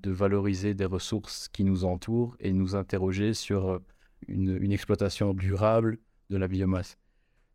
de 0.01 0.11
valoriser 0.11 0.73
des 0.73 0.85
ressources 0.85 1.49
qui 1.49 1.63
nous 1.63 1.85
entourent 1.85 2.35
et 2.39 2.51
nous 2.51 2.75
interroger 2.75 3.33
sur 3.33 3.69
euh, 3.69 3.79
une, 4.27 4.57
une 4.61 4.71
exploitation 4.71 5.33
durable 5.33 5.99
de 6.29 6.37
la 6.37 6.47
biomasse. 6.47 6.97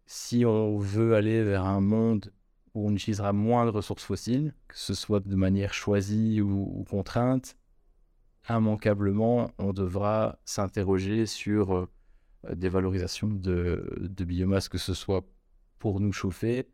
Si 0.06 0.44
on 0.44 0.78
veut 0.78 1.14
aller 1.14 1.42
vers 1.42 1.64
un 1.64 1.80
monde 1.80 2.32
où 2.74 2.88
on 2.88 2.92
utilisera 2.92 3.32
moins 3.32 3.64
de 3.64 3.70
ressources 3.70 4.04
fossiles, 4.04 4.54
que 4.68 4.78
ce 4.78 4.94
soit 4.94 5.20
de 5.20 5.34
manière 5.34 5.74
choisie 5.74 6.40
ou, 6.40 6.84
contrainte, 6.88 7.56
immanquablement, 8.48 9.50
on 9.58 9.72
devra 9.72 10.38
s'interroger 10.44 11.26
sur 11.26 11.74
euh, 11.74 11.88
des 12.52 12.68
valorisations 12.68 13.28
de, 13.28 14.08
biomasse, 14.24 14.68
que 14.68 14.78
ce 14.78 14.94
soit 14.94 15.24
pour 15.78 16.00
nous 16.00 16.12
chauffer 16.12 16.68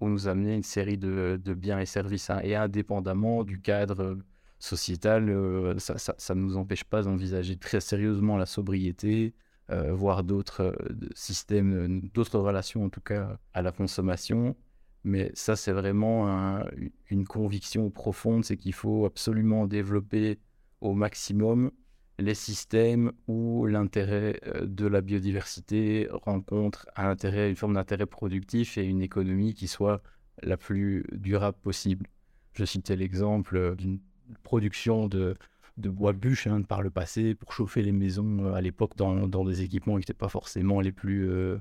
ou 0.00 0.08
nous 0.08 0.26
amener 0.26 0.54
une 0.54 0.62
série 0.62 0.98
de, 0.98 1.54
biens 1.54 1.78
et 1.78 1.86
services. 1.86 2.30
Hein. 2.30 2.40
Et 2.42 2.56
indépendamment 2.56 3.44
du 3.44 3.60
cadre 3.60 4.18
sociétal, 4.58 5.28
euh, 5.28 5.78
ça 5.78 6.34
ne 6.34 6.40
nous 6.40 6.56
empêche 6.56 6.84
pas 6.84 7.02
d'envisager 7.02 7.56
très 7.56 7.80
sérieusement 7.80 8.36
la 8.36 8.46
sobriété, 8.46 9.34
euh, 9.70 9.92
voire 9.92 10.24
d'autres 10.24 10.76
systèmes, 11.14 12.00
d'autres 12.14 12.38
relations 12.38 12.84
en 12.84 12.88
tout 12.88 13.00
cas 13.00 13.38
à 13.54 13.62
la 13.62 13.72
consommation 13.72 14.56
mais 15.04 15.32
ça, 15.34 15.56
c'est 15.56 15.72
vraiment 15.72 16.62
une 17.10 17.26
conviction 17.26 17.90
profonde, 17.90 18.44
c'est 18.44 18.56
qu'il 18.56 18.72
faut 18.72 19.04
absolument 19.04 19.66
développer 19.66 20.38
au 20.80 20.94
maximum 20.94 21.72
les 22.18 22.34
systèmes 22.34 23.12
où 23.26 23.66
l'intérêt 23.66 24.38
euh, 24.46 24.66
de 24.66 24.86
la 24.86 25.00
biodiversité 25.00 26.08
rencontre 26.12 26.86
un 26.96 27.08
intérêt, 27.08 27.50
une 27.50 27.56
forme 27.56 27.74
d'intérêt 27.74 28.06
productif 28.06 28.78
et 28.78 28.84
une 28.84 29.02
économie 29.02 29.54
qui 29.54 29.68
soit 29.68 30.02
la 30.42 30.56
plus 30.56 31.04
durable 31.12 31.58
possible. 31.62 32.06
Je 32.54 32.64
citais 32.64 32.96
l'exemple 32.96 33.76
d'une 33.76 33.98
production 34.42 35.08
de, 35.08 35.34
de 35.78 35.88
bois 35.88 36.12
bûche 36.12 36.46
hein, 36.46 36.62
par 36.62 36.82
le 36.82 36.90
passé 36.90 37.34
pour 37.34 37.52
chauffer 37.52 37.82
les 37.82 37.92
maisons 37.92 38.46
euh, 38.46 38.54
à 38.54 38.60
l'époque 38.60 38.96
dans, 38.96 39.26
dans, 39.26 39.44
des 39.44 39.62
équipements 39.62 39.94
qui 39.94 40.00
n'étaient 40.00 40.14
pas 40.14 40.28
forcément 40.28 40.80
les 40.80 40.92
plus, 40.92 41.28
euh, 41.28 41.58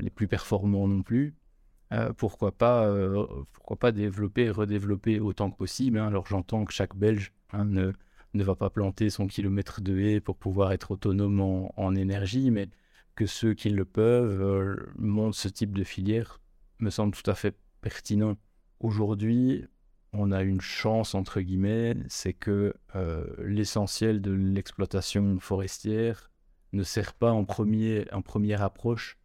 les 0.00 0.10
plus 0.10 0.28
performants 0.28 0.88
non 0.88 1.02
plus. 1.02 1.34
Euh, 1.92 2.12
pourquoi, 2.14 2.52
pas, 2.52 2.86
euh, 2.86 3.26
pourquoi 3.52 3.76
pas 3.78 3.92
développer 3.92 4.44
et 4.44 4.50
redévelopper 4.50 5.20
autant 5.20 5.50
que 5.50 5.58
possible. 5.58 5.98
Hein. 5.98 6.06
Alors 6.06 6.26
j'entends 6.26 6.64
que 6.64 6.72
chaque 6.72 6.96
Belge 6.96 7.32
hein, 7.52 7.66
ne, 7.66 7.92
ne, 8.34 8.44
va 8.44 8.54
pas 8.54 8.70
planter 8.70 9.10
son 9.10 9.26
kilomètre 9.26 9.80
de 9.80 9.98
haie 9.98 10.20
pour 10.20 10.36
pouvoir 10.36 10.72
être 10.72 10.92
autonome 10.92 11.40
en, 11.40 11.94
énergie, 11.94 12.50
mais 12.50 12.68
que 13.14 13.26
ceux 13.26 13.54
qui 13.54 13.70
le 13.70 13.84
peuvent 13.84 14.40
euh, 14.40 14.76
montent 14.96 15.34
ce 15.34 15.48
type 15.48 15.76
de 15.76 15.84
filière 15.84 16.40
me 16.78 16.90
semble 16.90 17.14
tout 17.14 17.30
à 17.30 17.34
fait 17.34 17.56
pertinent. 17.80 18.36
Aujourd'hui, 18.80 19.64
on 20.12 20.32
a 20.32 20.42
une 20.42 20.60
chance, 20.60 21.14
entre 21.14 21.40
guillemets, 21.40 21.96
c'est 22.08 22.32
que 22.32 22.74
l'essentiel 23.38 24.20
de 24.20 24.32
l'exploitation 24.32 25.38
forestière 25.38 26.30
ne 26.72 26.82
sert 26.82 27.14
pas 27.14 27.32
en, 27.32 27.44
premier, 27.44 28.06
en 28.12 28.22
première 28.22 28.62
approche 28.62 29.18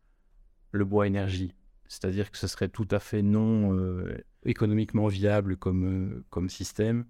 le 0.71 0.85
bois 0.85 1.07
énergie. 1.07 1.53
C'est-à-dire 1.87 2.31
que 2.31 2.37
ce 2.37 2.47
serait 2.47 2.69
tout 2.69 2.87
à 2.91 2.99
fait 2.99 3.21
non 3.21 3.73
euh, 3.73 4.17
économiquement 4.43 5.07
viable 5.07 5.57
comme, 5.57 5.85
euh, 5.85 6.25
comme 6.29 6.49
système. 6.49 7.05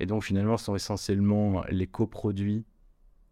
Et 0.00 0.06
donc 0.06 0.24
finalement, 0.24 0.56
ce 0.56 0.66
sont 0.66 0.74
essentiellement 0.74 1.62
les 1.70 1.86
coproduits 1.86 2.64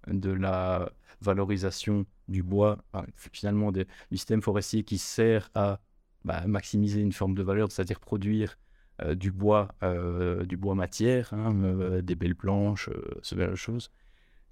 de 0.07 0.31
la 0.31 0.93
valorisation 1.21 2.07
du 2.29 2.43
bois, 2.43 2.79
finalement 3.17 3.73
du 3.73 3.87
système 4.13 4.43
forestier 4.43 4.85
qui 4.85 4.99
sert 4.99 5.51
à 5.55 5.81
bah, 6.25 6.47
maximiser 6.47 7.01
une 7.01 7.13
forme 7.13 7.35
de 7.35 7.43
valeur, 7.43 7.73
c'est-à-dire 7.73 7.99
produire 7.99 8.59
euh, 9.03 9.15
du 9.15 9.33
bois, 9.33 9.69
du 10.47 10.57
bois 10.57 10.75
matière, 10.75 11.33
hein, 11.33 12.01
des 12.03 12.15
belles 12.15 12.37
planches, 12.37 12.91
ce 13.23 13.35
genre 13.35 13.51
de 13.51 13.57
choses. 13.57 13.91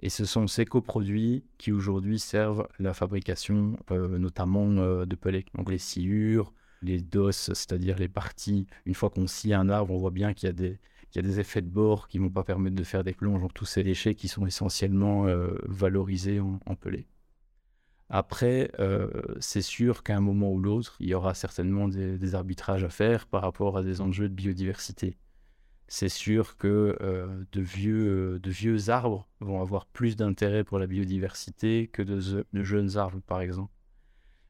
Et 0.00 0.10
ce 0.10 0.24
sont 0.24 0.46
ces 0.46 0.66
coproduits 0.66 1.44
qui 1.58 1.72
aujourd'hui 1.72 2.18
servent 2.18 2.68
la 2.78 2.92
fabrication 2.92 3.78
euh, 3.90 4.18
notamment 4.18 4.68
euh, 4.72 5.06
de 5.06 5.16
pellets. 5.16 5.46
Donc 5.54 5.70
les 5.70 5.78
sciures, 5.78 6.52
les 6.82 7.00
dosses, 7.00 7.52
c'est-à-dire 7.54 7.98
les 7.98 8.08
parties. 8.08 8.66
Une 8.84 8.94
fois 8.94 9.08
qu'on 9.08 9.26
scie 9.26 9.54
un 9.54 9.68
arbre, 9.70 9.94
on 9.94 9.98
voit 9.98 10.10
bien 10.10 10.34
qu'il 10.34 10.48
y 10.48 10.50
a 10.50 10.52
des, 10.52 10.78
y 11.14 11.18
a 11.18 11.22
des 11.22 11.40
effets 11.40 11.62
de 11.62 11.68
bord 11.68 12.08
qui 12.08 12.18
ne 12.18 12.24
vont 12.24 12.30
pas 12.30 12.44
permettre 12.44 12.76
de 12.76 12.84
faire 12.84 13.04
des 13.04 13.14
plonges. 13.14 13.40
Donc 13.40 13.54
tous 13.54 13.64
ces 13.64 13.82
déchets 13.82 14.14
qui 14.14 14.28
sont 14.28 14.46
essentiellement 14.46 15.26
euh, 15.26 15.56
valorisés 15.64 16.40
en, 16.40 16.60
en 16.66 16.74
pellets. 16.74 17.06
Après, 18.08 18.70
c'est 19.40 19.62
sûr 19.62 20.04
qu'à 20.04 20.16
un 20.16 20.20
moment 20.20 20.52
ou 20.52 20.60
l'autre, 20.60 20.96
il 21.00 21.08
y 21.08 21.14
aura 21.14 21.34
certainement 21.34 21.88
des, 21.88 22.34
arbitrages 22.36 22.84
à 22.84 22.88
faire 22.88 23.26
par 23.26 23.42
rapport 23.42 23.76
à 23.76 23.82
des 23.82 24.00
enjeux 24.00 24.28
de 24.28 24.34
biodiversité 24.34 25.16
c'est 25.88 26.08
sûr 26.08 26.56
que 26.56 26.96
euh, 27.00 27.44
de, 27.52 27.60
vieux, 27.60 28.34
euh, 28.34 28.38
de 28.40 28.50
vieux 28.50 28.90
arbres 28.90 29.28
vont 29.40 29.60
avoir 29.60 29.86
plus 29.86 30.16
d'intérêt 30.16 30.64
pour 30.64 30.78
la 30.78 30.86
biodiversité 30.86 31.88
que 31.88 32.02
de, 32.02 32.20
jeunes 32.64 32.96
arbres, 32.96 33.20
par 33.26 33.40
exemple. 33.40 33.72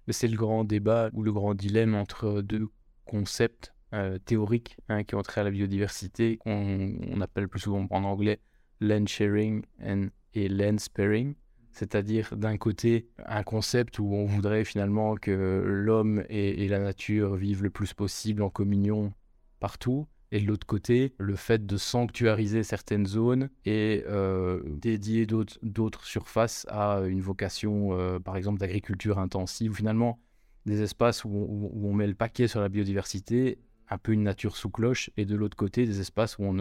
Mais 0.07 0.13
c'est 0.13 0.29
le 0.29 0.37
grand 0.37 0.65
débat 0.65 1.11
ou 1.13 1.23
le 1.23 1.33
grand 1.33 1.55
dilemme 1.55 1.95
entre 1.95 2.41
deux 2.41 2.69
concepts 3.05 3.75
euh, 3.93 4.19
théoriques 4.19 4.77
hein, 4.89 5.05
qui 5.05 5.15
ont 5.15 5.23
trait 5.23 5.41
à 5.41 5.45
la 5.45 5.51
biodiversité, 5.51 6.39
qu'on 6.39 6.97
on 7.09 7.21
appelle 7.21 7.49
plus 7.49 7.61
souvent 7.61 7.87
en 7.91 8.05
anglais 8.05 8.41
land 8.81 9.07
sharing 9.07 9.63
et 10.35 10.49
land 10.49 10.79
sparing. 10.79 11.35
C'est-à-dire 11.73 12.37
d'un 12.37 12.57
côté 12.57 13.09
un 13.27 13.43
concept 13.43 13.99
où 13.99 14.15
on 14.15 14.25
voudrait 14.25 14.65
finalement 14.65 15.15
que 15.17 15.63
l'homme 15.65 16.25
et 16.29 16.67
la 16.69 16.79
nature 16.79 17.37
vivent 17.37 17.63
le 17.63 17.71
plus 17.71 17.93
possible 17.93 18.43
en 18.43 18.49
communion 18.49 19.13
partout, 19.61 20.07
et 20.33 20.41
de 20.41 20.47
l'autre 20.47 20.67
côté, 20.67 21.15
le 21.19 21.37
fait 21.37 21.67
de 21.67 21.77
sanctuariser 21.77 22.65
certaines 22.65 23.07
zones 23.07 23.49
et 23.65 24.05
euh, 24.09 24.61
dédier 24.67 25.27
d'autres 25.27 26.05
surfaces 26.05 26.67
à 26.69 27.01
une 27.07 27.21
vocation, 27.21 27.91
euh, 27.93 28.19
par 28.19 28.37
exemple, 28.37 28.59
d'agriculture 28.59 29.19
intensive, 29.19 29.75
finalement, 29.75 30.19
des 30.65 30.83
espaces 30.83 31.25
où 31.25 31.71
on, 31.73 31.93
met 31.95 32.09
le 32.09 32.15
paquet 32.15 32.49
sur 32.49 32.61
la 32.61 32.69
biodiversité, 32.69 33.59
un 33.89 33.99
peu 33.99 34.13
une 34.13 34.23
nature 34.23 34.57
sous 34.57 34.71
cloche, 34.71 35.11
et 35.17 35.25
de 35.25 35.37
l'autre 35.37 35.57
côté, 35.57 35.87
des 35.87 36.01
espaces 36.01 36.39
où 36.39 36.45
on, 36.45 36.53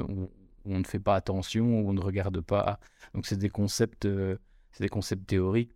ne 0.66 0.84
fait 0.84 1.00
pas 1.00 1.16
attention, 1.16 1.82
où 1.82 1.90
on 1.90 1.94
ne 1.94 2.02
regarde 2.02 2.42
pas. 2.42 2.80
Donc, 3.14 3.26
c'est 3.26 3.38
des 3.38 3.50
concepts, 3.50 4.06
euh, 4.06 4.38
c'est 4.72 4.84
des 4.84 4.90
concepts 4.90 5.26
théoriques 5.28 5.72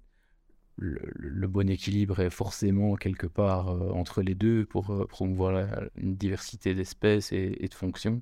le, 0.79 1.47
bon 1.47 1.69
équilibre 1.69 2.19
est 2.19 2.29
forcément 2.29 2.95
quelque 2.95 3.27
part 3.27 3.69
euh, 3.69 3.91
entre 3.91 4.21
les 4.21 4.35
deux 4.35 4.65
pour 4.65 4.91
euh, 4.91 5.05
promouvoir 5.05 5.67
une 5.95 6.15
diversité 6.15 6.73
d'espèces 6.73 7.31
et, 7.31 7.49
de 7.49 7.73
fonctions. 7.73 8.21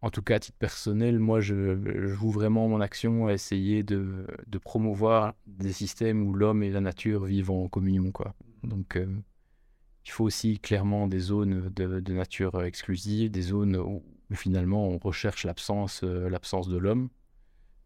en 0.00 0.10
tout 0.10 0.22
cas, 0.22 0.36
à 0.36 0.40
titre 0.40 0.58
personnel, 0.58 1.18
moi, 1.18 1.40
je, 1.40 2.06
joue 2.08 2.30
vraiment 2.30 2.68
mon 2.68 2.80
action 2.80 3.26
à 3.26 3.32
essayer 3.32 3.82
de, 3.82 4.26
de 4.46 4.58
promouvoir 4.58 5.34
des 5.46 5.72
systèmes 5.72 6.26
où 6.26 6.34
l'homme 6.34 6.62
et 6.62 6.70
la 6.70 6.80
nature 6.80 7.24
vivent 7.24 7.50
en 7.50 7.68
communion. 7.68 8.10
Quoi. 8.10 8.34
Donc, 8.64 8.98
il 10.04 10.10
faut 10.10 10.24
aussi 10.24 10.58
clairement 10.58 11.06
des 11.06 11.20
zones 11.20 11.70
de, 11.70 12.00
de 12.00 12.12
nature 12.12 12.62
exclusive, 12.64 13.30
des 13.30 13.42
zones 13.42 13.76
où, 13.76 14.02
où 14.30 14.34
finalement 14.34 14.88
on 14.88 14.98
recherche 14.98 15.44
l'absence 15.44 16.02
euh, 16.04 16.28
l'absence 16.28 16.68
de 16.68 16.76
l'homme. 16.76 17.08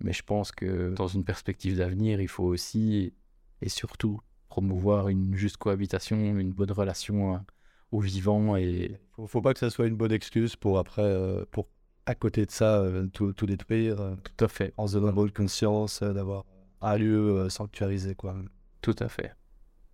Mais 0.00 0.12
je 0.12 0.22
pense 0.22 0.52
que 0.52 0.94
dans 0.94 1.09
une 1.09 1.24
perspective 1.24 1.79
d'avenir, 1.79 2.20
il 2.20 2.29
faut 2.29 2.44
aussi 2.44 3.14
et 3.62 3.68
surtout 3.68 4.20
promouvoir 4.48 5.09
une 5.09 5.35
juste 5.35 5.57
cohabitation, 5.57 6.16
une 6.16 6.52
bonne 6.52 6.70
relation 6.72 7.35
à- 7.35 7.44
aux 7.92 8.00
vivants 8.00 8.57
et 8.57 9.00
Faut, 9.12 9.26
faut 9.26 9.40
pas 9.42 9.55
que 9.55 9.59
ça 9.61 9.70
soit 9.70 9.87
une 9.87 9.96
bonne 9.96 10.12
excuse 10.12 10.57
pour 10.57 10.79
après, 10.79 11.02
euh, 11.02 11.44
pour 11.50 11.68
à 12.07 12.14
côté 12.14 12.46
de 12.46 12.50
ça, 12.50 12.81
euh, 12.81 13.07
tout, 13.09 13.33
tout 13.33 13.46
détruire, 13.46 14.00
euh, 14.00 14.14
tout 14.16 14.44
à 14.44 14.48
fait, 14.48 14.72
en 14.76 14.87
se 14.87 14.94
donnant 14.98 15.12
bonne 15.12 15.31
conscience 15.33 16.02
euh, 16.02 16.12
d'avoir 16.12 16.44
un 16.81 16.96
lieu 16.98 17.37
euh, 17.38 17.48
sanctuarisé, 17.48 18.14
quoi. 18.14 18.37
tout 18.81 18.94
à 18.98 19.09
fait, 19.09 19.33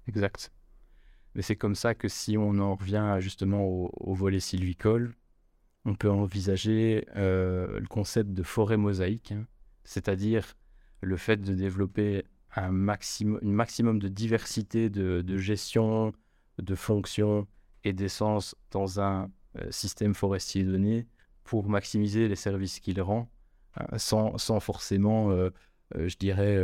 exact. 0.08 0.52
Mais 1.34 1.42
c'est 1.42 1.56
comme 1.56 1.74
ça 1.74 1.94
que 1.94 2.08
si 2.08 2.36
on 2.36 2.58
en 2.58 2.74
revient 2.74 3.16
justement 3.20 3.64
au, 3.64 4.14
volet 4.14 4.40
sylvicole, 4.40 5.14
on 5.84 5.94
peut 5.94 6.10
envisager 6.10 7.06
euh, 7.16 7.80
le 7.80 7.86
concept 7.86 8.32
de 8.32 8.42
forêt 8.42 8.76
mosaïque, 8.76 9.32
hein, 9.32 9.46
c'est-à-dire 9.84 10.56
le 11.00 11.16
fait 11.16 11.38
de 11.38 11.54
développer 11.54 12.24
un 12.54 12.70
maximum, 12.70 13.98
de 13.98 14.08
diversité 14.08 14.90
de, 14.90 15.36
gestion, 15.38 16.12
de 16.58 16.74
fonctions 16.74 17.46
et 17.84 17.92
d'essence 17.92 18.54
dans 18.70 19.00
un 19.00 19.30
euh, 19.58 19.70
système 19.70 20.14
forestier 20.14 20.62
donné 20.62 21.06
pour 21.44 21.68
maximiser 21.68 22.28
les 22.28 22.36
services 22.36 22.78
qu'il 22.78 23.00
rend, 23.00 23.28
hein, 23.76 23.98
sans, 23.98 24.60
forcément, 24.60 25.30
euh, 25.30 25.50
je 25.94 26.16
dirais, 26.16 26.56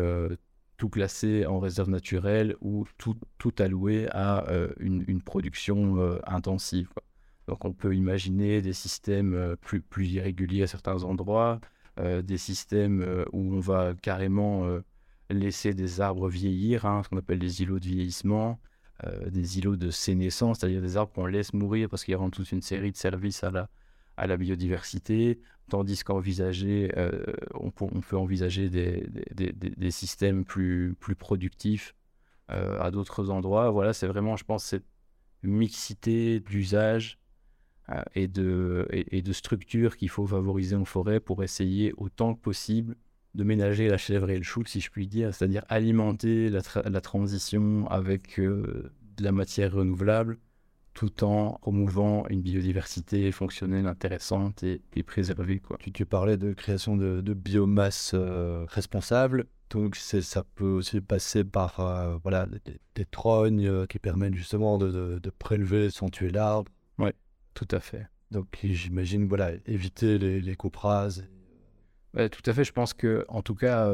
tout 0.79 0.89
classer 0.89 1.45
en 1.45 1.59
réserve 1.59 1.91
naturelle 1.91 2.57
ou 2.63 2.87
tout, 2.97 3.17
tout 3.37 3.53
allouer 3.59 4.09
à 4.13 4.49
euh, 4.49 4.73
une, 4.79 5.05
une 5.09 5.21
production 5.21 5.99
euh, 5.99 6.19
intensive. 6.27 6.89
Donc 7.49 7.65
on 7.65 7.73
peut 7.73 7.95
imaginer 7.95 8.63
des 8.63 8.73
systèmes 8.73 9.35
euh, 9.35 9.57
plus, 9.57 9.83
plus 9.83 10.09
irréguliers 10.13 10.63
à 10.63 10.67
certains 10.67 11.05
endroits, 11.05 11.61
des 12.23 12.39
systèmes 12.39 13.25
où 13.33 13.57
on 13.57 13.59
va 13.59 13.93
carrément 14.01 14.69
laisser 15.31 15.75
des 15.75 16.01
arbres 16.01 16.29
vieillir, 16.29 16.87
hein, 16.87 17.03
ce 17.03 17.09
qu'on 17.09 17.17
appelle 17.17 17.41
des 17.41 17.61
îlots 17.61 17.81
de 17.81 17.87
vieillissement, 17.87 18.61
des 19.27 19.59
îlots 19.59 19.75
de 19.75 19.91
sénescence, 19.91 20.61
c'est-à-dire 20.61 20.81
des 20.81 20.97
arbres 20.97 21.13
qu'on 21.13 21.27
laisse 21.27 21.53
mourir 21.55 21.89
parce 21.89 22.05
qu'ils 22.05 22.15
rendent 22.15 22.31
toute 22.31 22.53
une 22.53 22.63
série 22.63 22.93
de 22.93 22.97
services 22.97 23.43
à 23.43 23.51
la, 23.51 23.69
à 24.17 24.29
la 24.29 24.37
biodiversité, 24.37 25.41
tandis 25.69 26.03
qu'envisager, 26.03 26.93
euh, 26.97 27.23
on, 27.55 27.71
peut, 27.71 28.17
envisager 28.17 28.69
des, 28.69 29.91
systèmes 29.91 30.45
plus, 30.45 30.97
productifs 31.19 31.95
euh, 32.51 32.81
à 32.81 32.91
d'autres 32.91 33.31
endroits. 33.31 33.71
Voilà, 33.71 33.93
c'est 33.93 34.07
vraiment, 34.07 34.37
je 34.37 34.45
pense, 34.45 34.65
cette 34.65 34.87
mixité 35.43 36.41
d'usages 36.41 37.19
euh, 37.91 38.03
et, 38.15 38.29
de, 38.29 38.87
et, 38.91 39.19
et 39.19 39.23
de 39.23 39.33
structures 39.33 39.97
qu'il 39.97 40.09
faut 40.09 40.27
favoriser 40.27 40.77
en 40.77 40.85
forêt 40.85 41.21
pour 41.21 41.43
essayer 41.43 41.93
autant 41.97 42.35
que 42.35 42.41
possible 42.41 42.97
de 43.35 43.45
ménager 43.45 43.89
la 43.89 43.99
chèvre 43.99 44.31
et 44.31 44.39
le 44.39 44.43
chou, 44.43 44.65
si 44.67 44.81
je 44.81 44.91
puis 44.91 45.07
dire, 45.07 45.35
c'est-à-dire 45.35 45.65
alimenter 45.69 46.49
la, 46.51 46.61
tra- 46.61 46.89
la 46.89 47.01
transition 47.01 47.87
avec 47.89 48.41
de 48.41 48.91
la 49.21 49.33
matière 49.33 49.73
renouvelable 49.73 50.39
tout 50.99 51.23
en 51.23 51.53
promouvant 51.61 52.27
une 52.29 52.43
biodiversité 52.43 53.31
fonctionnelle 53.31 53.87
intéressante 53.87 54.65
et, 54.65 54.83
et 54.97 55.05
préservée. 55.05 55.61
Quoi. 55.61 55.77
Tu, 55.79 55.93
tu 55.93 56.05
parlais 56.05 56.37
de 56.37 56.53
création 56.53 56.97
de, 56.97 57.21
de 57.21 57.35
biomasse 57.35 58.11
euh, 58.15 58.67
responsable. 58.69 59.47
Donc 59.71 59.95
ça 59.95 60.43
peut 60.57 60.65
aussi 60.65 61.01
passer 61.01 61.45
par 61.45 61.79
euh, 61.79 62.17
voilà, 62.25 62.47
des, 62.47 62.81
des 62.97 63.05
trognes 63.05 63.69
euh, 63.69 63.87
qui 63.87 64.01
permettent 64.01 64.35
justement 64.35 64.77
de, 64.77 64.91
de- 64.91 65.19
de 65.21 65.31
prélever 65.31 65.91
sans 65.91 66.09
tuer 66.09 66.31
l'arbre. 66.31 66.73
Tout 67.55 67.69
à 67.71 67.79
fait. 67.79 68.09
Donc 68.33 68.47
j'imagine 68.63 69.29
voilà, 69.29 69.53
éviter 69.67 70.19
les, 70.19 70.41
les 70.41 70.57
coupes 70.57 70.77
rases. 70.77 71.25
Ouais, 72.15 72.29
tout 72.29 72.43
à 72.51 72.53
fait. 72.53 72.65
Je 72.65 72.73
pense 72.73 72.93
que, 72.93 73.25
en 73.29 73.43
tout 73.43 73.55
cas, 73.55 73.93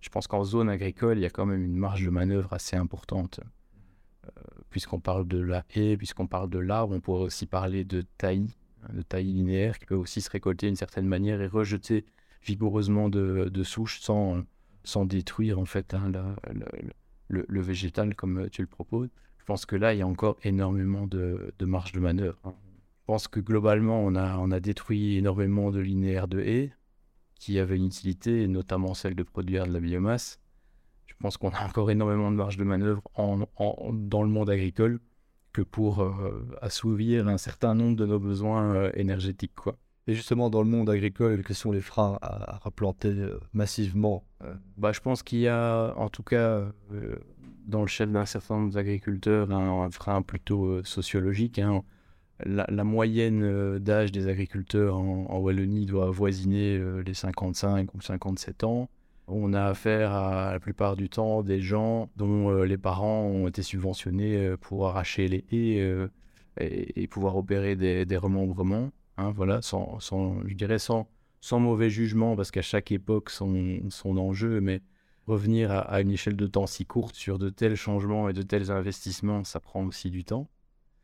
je 0.00 0.08
pense 0.10 0.26
qu'en 0.26 0.44
zone 0.44 0.68
agricole, 0.68 1.16
il 1.18 1.22
y 1.22 1.26
a 1.26 1.30
quand 1.30 1.46
même 1.46 1.62
une 1.62 1.76
marge 1.76 2.04
de 2.04 2.10
manœuvre 2.10 2.52
assez 2.52 2.76
importante. 2.76 3.40
Euh, 4.26 4.30
puisqu'on 4.70 5.00
parle 5.00 5.26
de 5.26 5.38
la 5.38 5.64
haie, 5.74 5.96
puisqu'on 5.96 6.26
parle 6.26 6.48
de 6.48 6.58
l'arbre, 6.58 6.94
on 6.94 7.00
pourrait 7.00 7.24
aussi 7.24 7.46
parler 7.46 7.84
de 7.84 8.02
taillis, 8.18 8.56
hein, 8.84 8.94
de 8.94 9.02
taillis 9.02 9.32
linéaires 9.32 9.78
qui 9.78 9.86
peuvent 9.86 9.98
aussi 9.98 10.20
se 10.20 10.30
récolter 10.30 10.66
d'une 10.66 10.76
certaine 10.76 11.06
manière 11.06 11.40
et 11.40 11.46
rejeter 11.48 12.04
vigoureusement 12.42 13.08
de, 13.08 13.48
de 13.52 13.62
souches 13.62 14.00
sans, 14.00 14.42
sans 14.84 15.04
détruire 15.04 15.58
en 15.58 15.64
fait 15.64 15.94
hein, 15.94 16.10
le, 17.28 17.60
végétal 17.60 18.14
comme 18.14 18.38
euh, 18.38 18.48
tu 18.48 18.62
le 18.62 18.68
proposes. 18.68 19.08
Je 19.38 19.44
pense 19.44 19.66
que 19.66 19.76
là, 19.76 19.92
il 19.92 19.98
y 19.98 20.02
a 20.02 20.06
encore 20.06 20.38
énormément 20.44 21.06
de, 21.06 21.52
marge 21.60 21.92
de 21.92 22.00
manœuvre. 22.00 22.38
hein. 22.44 22.54
Je 23.00 23.06
pense 23.06 23.26
que 23.26 23.40
globalement, 23.40 24.00
on 24.00 24.14
a, 24.14 24.38
on 24.38 24.52
a 24.52 24.60
détruit 24.60 25.16
énormément 25.16 25.72
de 25.72 25.80
linéaires 25.80 26.28
de 26.28 26.40
haies 26.40 26.72
qui 27.34 27.58
avaient 27.58 27.76
une 27.76 27.86
utilité, 27.86 28.46
notamment 28.46 28.94
celle 28.94 29.16
de 29.16 29.24
produire 29.24 29.66
de 29.66 29.72
la 29.72 29.80
biomasse. 29.80 30.38
Je 31.22 31.28
pense 31.28 31.36
qu'on 31.36 31.50
a 31.50 31.64
encore 31.64 31.88
énormément 31.92 32.32
de 32.32 32.36
marge 32.36 32.56
de 32.56 32.64
manœuvre 32.64 33.00
en, 33.14 33.42
en- 33.54 33.92
dans 33.92 34.24
le 34.24 34.28
monde 34.28 34.50
agricole 34.50 34.98
que 35.52 35.62
pour 35.62 36.02
euh, 36.02 36.44
assouvir 36.60 37.28
un 37.28 37.38
certain 37.38 37.76
nombre 37.76 37.94
de 37.94 38.06
nos 38.06 38.18
besoins 38.18 38.74
euh, 38.74 38.90
énergétiques. 38.94 39.54
Quoi. 39.54 39.76
Et 40.08 40.14
justement 40.14 40.50
dans 40.50 40.62
le 40.64 40.68
monde 40.68 40.90
agricole, 40.90 41.44
quels 41.44 41.54
sont 41.54 41.70
les 41.70 41.80
freins 41.80 42.18
à, 42.22 42.54
à 42.54 42.58
replanter 42.58 43.10
euh, 43.10 43.38
massivement 43.52 44.24
Bah, 44.76 44.90
je 44.90 44.98
pense 44.98 45.22
qu'il 45.22 45.38
y 45.38 45.46
a, 45.46 45.94
en 45.96 46.08
tout 46.08 46.24
cas, 46.24 46.72
dans 47.68 47.82
le 47.82 47.86
chef 47.86 48.10
d'un 48.10 48.26
certain 48.26 48.56
nombre 48.56 48.72
d'agriculteurs, 48.72 49.52
un, 49.52 49.84
un 49.84 49.90
frein 49.92 50.22
plutôt 50.22 50.82
sociologique. 50.82 51.60
hein. 51.60 51.84
La, 52.44 52.66
la 52.68 52.82
moyenne 52.82 53.78
d'âge 53.78 54.10
des 54.10 54.26
agriculteurs 54.26 54.96
en, 54.96 55.26
en 55.30 55.38
Wallonie 55.38 55.86
doit 55.86 56.06
avoisiner 56.08 56.82
les 57.06 57.14
55 57.14 57.94
ou 57.94 58.00
57 58.00 58.64
ans. 58.64 58.88
On 59.28 59.54
a 59.54 59.64
affaire 59.66 60.12
à, 60.12 60.52
la 60.52 60.60
plupart 60.60 60.96
du 60.96 61.08
temps 61.08 61.42
des 61.42 61.60
gens 61.60 62.10
dont 62.16 62.50
euh, 62.50 62.64
les 62.64 62.78
parents 62.78 63.22
ont 63.22 63.46
été 63.48 63.62
subventionnés 63.62 64.36
euh, 64.36 64.56
pour 64.56 64.88
arracher 64.88 65.28
les 65.28 65.44
haies 65.52 65.80
euh, 65.80 66.08
et, 66.58 67.06
pouvoir 67.06 67.36
opérer 67.36 67.76
des, 67.76 68.04
des 68.04 68.16
remembrements. 68.16 68.90
hein, 69.16 69.30
voilà, 69.30 69.62
sans, 69.62 69.98
je 70.00 70.54
dirais 70.54 70.78
sans, 70.78 71.08
mauvais 71.52 71.88
jugement, 71.88 72.36
parce 72.36 72.50
qu'à 72.50 72.62
chaque 72.62 72.92
époque, 72.92 73.30
son, 73.30 73.80
son 73.90 74.16
enjeu, 74.18 74.60
mais 74.60 74.82
revenir 75.26 75.70
à, 75.70 76.00
une 76.00 76.10
échelle 76.10 76.36
de 76.36 76.46
temps 76.46 76.66
si 76.66 76.84
courte 76.84 77.14
sur 77.14 77.38
de 77.38 77.48
tels 77.48 77.76
changements 77.76 78.28
et 78.28 78.32
de 78.32 78.42
tels 78.42 78.70
investissements, 78.70 79.44
ça 79.44 79.60
prend 79.60 79.84
aussi 79.84 80.10
du 80.10 80.24
temps. 80.24 80.48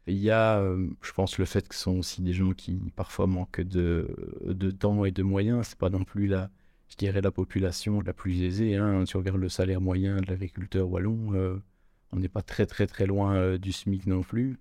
Il 0.06 0.18
y 0.18 0.30
a, 0.30 0.62
je 1.02 1.12
pense, 1.12 1.38
le 1.38 1.44
fait 1.44 1.68
que 1.68 1.74
ce 1.74 1.82
sont 1.82 1.98
aussi 1.98 2.22
des 2.22 2.32
gens 2.32 2.52
qui 2.52 2.80
parfois 2.96 3.26
manquent 3.26 3.60
de, 3.60 4.08
de 4.44 4.70
temps 4.70 5.04
et 5.04 5.12
de 5.12 5.22
moyens. 5.22 5.68
C'est 5.68 5.78
pas 5.78 5.90
non 5.90 6.04
plus 6.04 6.26
la, 6.26 6.50
je 6.88 6.96
dirais, 6.96 7.20
la 7.20 7.30
population 7.30 8.00
la 8.00 8.12
plus 8.12 8.42
aisée. 8.42 8.76
Hein. 8.76 9.04
Si 9.06 9.16
on 9.16 9.20
regarde 9.20 9.38
le 9.40 9.48
salaire 9.48 9.80
moyen 9.80 10.20
de 10.20 10.26
l'agriculteur 10.26 10.88
wallon, 10.90 11.32
euh, 11.34 11.62
on 12.12 12.16
n'est 12.18 12.28
pas 12.28 12.42
très 12.42 12.66
très 12.66 12.86
très 12.86 13.06
loin 13.06 13.34
euh, 13.36 13.58
du 13.58 13.72
SMIC 13.72 14.06
non 14.06 14.22
plus. 14.22 14.58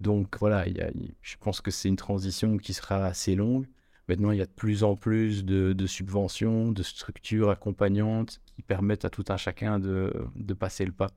Donc 0.00 0.36
voilà, 0.38 0.66
il 0.68 0.78
y 0.78 0.80
a- 0.80 0.90
je 1.22 1.36
pense 1.38 1.60
que 1.60 1.70
c'est 1.70 1.88
une 1.88 1.96
transition 1.96 2.56
qui 2.58 2.72
sera 2.72 3.04
assez 3.04 3.34
longue. 3.34 3.66
Maintenant, 4.08 4.30
il 4.32 4.38
y 4.38 4.42
a 4.42 4.46
de 4.46 4.50
plus 4.50 4.82
en 4.82 4.96
plus 4.96 5.44
de, 5.44 5.72
de 5.72 5.86
subventions, 5.86 6.72
de 6.72 6.82
structures 6.82 7.50
accompagnantes 7.50 8.40
qui 8.46 8.62
permettent 8.62 9.04
à 9.04 9.10
tout 9.10 9.24
un 9.28 9.36
chacun 9.36 9.78
de, 9.78 10.12
de 10.36 10.54
passer 10.54 10.84
le 10.84 10.92
pas. 10.92 11.10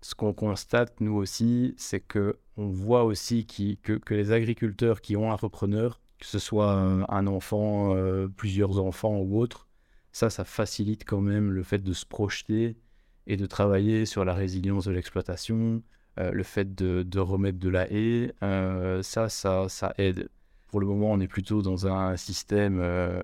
Ce 0.00 0.14
qu'on 0.14 0.32
constate, 0.34 1.00
nous 1.00 1.14
aussi, 1.14 1.74
c'est 1.78 2.00
que 2.00 2.38
on 2.56 2.68
voit 2.68 3.04
aussi 3.04 3.46
qui- 3.46 3.78
que, 3.78 3.92
que 3.94 4.14
les 4.14 4.32
agriculteurs 4.32 5.00
qui 5.00 5.16
ont 5.16 5.30
un 5.32 5.36
repreneur, 5.36 6.00
que 6.18 6.26
ce 6.26 6.38
soit 6.38 6.72
un, 6.72 7.02
un 7.08 7.26
enfant, 7.26 7.94
euh, 7.96 8.28
plusieurs 8.28 8.78
enfants 8.80 9.18
ou 9.18 9.38
autre, 9.38 9.68
ça, 10.14 10.30
ça 10.30 10.44
facilite 10.44 11.04
quand 11.04 11.20
même 11.20 11.50
le 11.50 11.64
fait 11.64 11.80
de 11.82 11.92
se 11.92 12.06
projeter 12.06 12.76
et 13.26 13.36
de 13.36 13.46
travailler 13.46 14.06
sur 14.06 14.24
la 14.24 14.32
résilience 14.32 14.84
de 14.84 14.92
l'exploitation, 14.92 15.82
euh, 16.20 16.30
le 16.30 16.44
fait 16.44 16.72
de, 16.72 17.18
remettre 17.18 17.58
de 17.58 17.68
la 17.68 17.90
haie, 17.90 18.32
euh, 18.44 19.02
ça, 19.02 19.28
ça, 19.28 19.68
ça 19.68 19.92
aide. 19.98 20.28
Pour 20.68 20.78
le 20.78 20.86
moment, 20.86 21.10
on 21.10 21.18
est 21.18 21.26
plutôt 21.26 21.62
dans 21.62 21.88
un 21.88 22.16
système 22.16 22.78
euh, 22.80 23.20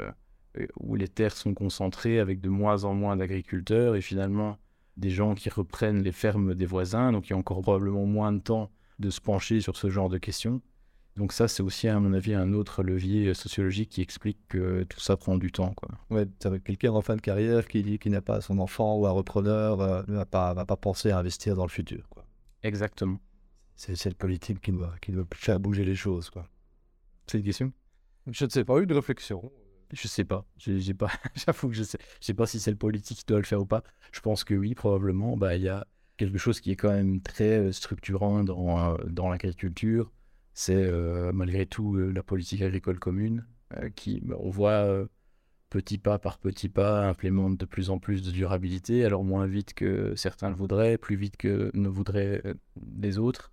où 0.81 0.97
les 0.97 1.07
terres 1.07 1.37
sont 1.37 1.55
concentrées 1.55 2.19
avec 2.19 2.41
de 2.41 2.49
moins 2.49 2.83
en 2.83 2.93
moins 2.93 3.17
d'agriculteurs 3.17 3.95
et 3.95 4.01
finalement 4.01 4.59
des 4.97 5.11
gens 5.11 5.37
qui 5.37 5.49
reprennent 5.49 6.03
les 6.03 6.13
fermes 6.13 6.57
des 6.57 6.67
voisins, 6.67 7.13
donc 7.13 7.29
il 7.29 7.31
y 7.31 7.35
a 7.35 7.39
encore 7.39 7.61
probablement 7.61 8.05
moins 8.05 8.33
de 8.33 8.41
temps 8.41 8.69
de 8.99 9.11
se 9.11 9.21
pencher 9.21 9.61
sur 9.61 9.77
ce 9.77 9.91
genre 9.91 10.09
de 10.09 10.19
questions. 10.19 10.61
Donc 11.21 11.35
ça, 11.35 11.49
c'est 11.49 11.63
aussi, 11.63 11.87
à 11.87 12.01
mon 12.01 12.15
avis, 12.15 12.33
un 12.33 12.55
autre 12.55 12.83
levier 12.83 13.35
sociologique 13.35 13.91
qui 13.91 14.01
explique 14.01 14.39
que 14.49 14.85
tout 14.85 15.01
ça 15.01 15.19
prend 15.19 15.37
du 15.37 15.53
temps. 15.53 15.75
Quoi. 15.75 15.91
Ouais, 16.09 16.27
quelqu'un 16.65 16.93
en 16.93 17.03
fin 17.03 17.15
de 17.15 17.21
carrière 17.21 17.69
qui, 17.69 17.99
qui 17.99 18.09
n'a 18.09 18.23
pas 18.23 18.41
son 18.41 18.59
enfant 18.59 18.97
ou 18.97 19.07
un 19.07 19.11
repreneur, 19.11 19.83
euh, 19.83 20.03
ne 20.09 20.15
va 20.15 20.25
pas, 20.25 20.55
va 20.55 20.65
pas 20.65 20.79
penser 20.79 21.11
à 21.11 21.19
investir 21.19 21.57
dans 21.57 21.65
le 21.65 21.69
futur. 21.69 22.09
quoi. 22.09 22.25
Exactement. 22.63 23.21
C'est 23.77 24.03
le 24.07 24.15
politique 24.15 24.63
qui 24.63 24.73
doit, 24.73 24.95
qui 25.03 25.13
doit 25.13 25.27
faire 25.35 25.61
bouger 25.61 25.85
les 25.85 25.95
choses. 25.95 26.31
Quoi. 26.31 26.49
C'est 27.27 27.37
une 27.37 27.45
question? 27.45 27.71
Je 28.27 28.47
ne 28.47 28.49
sais 28.49 28.65
pas, 28.65 28.81
une 28.81 28.91
réflexion. 28.91 29.53
Je 29.93 30.09
sais 30.09 30.25
pas. 30.25 30.47
J'ai 30.57 30.95
pas. 30.95 31.11
J'avoue 31.35 31.69
que 31.69 31.75
je 31.75 31.83
sais. 31.83 31.99
Je 32.23 32.27
sais 32.29 32.35
pas 32.35 32.47
si 32.47 32.59
c'est 32.59 32.71
le 32.71 32.79
politique 32.79 33.19
qui 33.19 33.25
doit 33.27 33.41
le 33.41 33.45
faire 33.45 33.61
ou 33.61 33.67
pas. 33.67 33.83
Je 34.11 34.21
pense 34.21 34.43
que 34.43 34.55
oui, 34.55 34.75
probablement. 34.75 35.37
Bah, 35.37 35.55
il 35.55 35.65
y 35.65 35.69
a 35.69 35.87
quelque 36.17 36.39
chose 36.39 36.61
qui 36.61 36.71
est 36.71 36.77
quand 36.77 36.91
même 36.91 37.21
très 37.21 37.59
euh, 37.59 37.73
structurant 37.73 38.43
dans, 38.43 38.95
euh, 38.95 38.97
dans 39.07 39.29
l'agriculture. 39.29 40.11
C'est 40.53 40.75
euh, 40.75 41.33
malgré 41.33 41.67
tout 41.67 41.97
la 41.97 42.23
politique 42.23 42.63
agricole 42.63 42.99
commune 42.99 43.47
qui, 43.95 44.21
bah, 44.21 44.37
on 44.41 44.51
voit 44.51 45.07
petit 45.71 45.99
pas 45.99 46.19
par 46.19 46.39
petit 46.39 46.69
pas, 46.69 47.07
implémente 47.09 47.57
de 47.57 47.65
plus 47.65 47.91
en 47.91 47.99
plus 48.01 48.23
de 48.23 48.33
durabilité, 48.33 49.05
alors 49.05 49.23
moins 49.23 49.47
vite 49.47 49.75
que 49.75 50.15
certains 50.17 50.51
le 50.51 50.57
voudraient, 50.57 50.99
plus 50.99 51.15
vite 51.15 51.37
que 51.37 51.71
ne 51.75 51.89
voudraient 51.89 52.43
les 53.01 53.19
autres. 53.19 53.53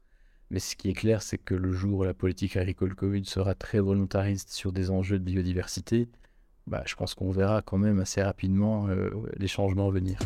Mais 0.49 0.59
ce 0.59 0.75
qui 0.75 0.89
est 0.89 0.93
clair, 0.93 1.21
c'est 1.21 1.37
que 1.37 1.53
le 1.53 1.71
jour 1.71 1.99
où 1.99 2.03
la 2.03 2.13
politique 2.13 2.57
agricole 2.57 2.95
commune 2.95 3.25
sera 3.25 3.53
très 3.53 3.79
volontariste 3.79 4.49
sur 4.49 4.71
des 4.71 4.89
enjeux 4.89 5.19
de 5.19 5.23
biodiversité, 5.23 6.09
bah, 6.67 6.83
je 6.85 6.95
pense 6.95 7.15
qu'on 7.15 7.31
verra 7.31 7.61
quand 7.61 7.77
même 7.77 7.99
assez 7.99 8.21
rapidement 8.21 8.87
euh, 8.87 9.09
les 9.37 9.47
changements 9.47 9.89
venir. 9.89 10.19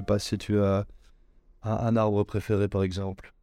Sais 0.00 0.06
pas 0.06 0.18
si 0.18 0.38
tu 0.38 0.58
as 0.60 0.86
un, 1.62 1.96
arbre 1.96 2.24
préféré 2.24 2.68
par 2.68 2.82
exemple. 2.82 3.34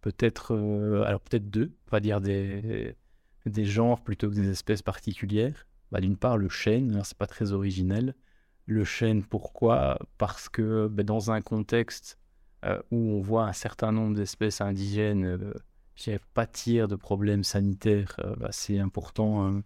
Peut-être, 0.00 0.54
euh, 0.54 1.04
alors 1.04 1.20
peut-être 1.20 1.50
deux, 1.50 1.72
on 1.88 1.90
va 1.90 2.00
dire 2.00 2.20
des, 2.20 2.96
des 3.46 3.64
genres 3.64 4.00
plutôt 4.02 4.28
que 4.30 4.34
des 4.34 4.50
espèces 4.50 4.82
particulières. 4.82 5.66
Bah, 5.92 6.00
D'une 6.00 6.16
part, 6.16 6.36
le 6.36 6.48
chêne, 6.48 7.00
c'est 7.04 7.16
pas 7.16 7.26
très 7.26 7.52
originel. 7.52 8.14
Le 8.66 8.84
chêne, 8.84 9.24
pourquoi? 9.24 9.98
Parce 10.18 10.48
que 10.48 10.88
bah, 10.88 11.02
dans 11.02 11.30
un 11.30 11.40
contexte 11.40 12.18
euh, 12.64 12.80
où 12.90 12.96
on 12.96 13.20
voit 13.20 13.44
un 13.44 13.52
certain 13.52 13.92
nombre 13.92 14.16
d'espèces 14.16 14.60
indigènes 14.60 15.24
euh, 16.06 16.18
pâtir 16.34 16.88
de 16.88 16.96
problèmes 16.96 17.44
sanitaires 17.44 18.16
euh, 18.20 18.34
assez 18.44 18.78
importants. 18.78 19.46
Hein. 19.46 19.62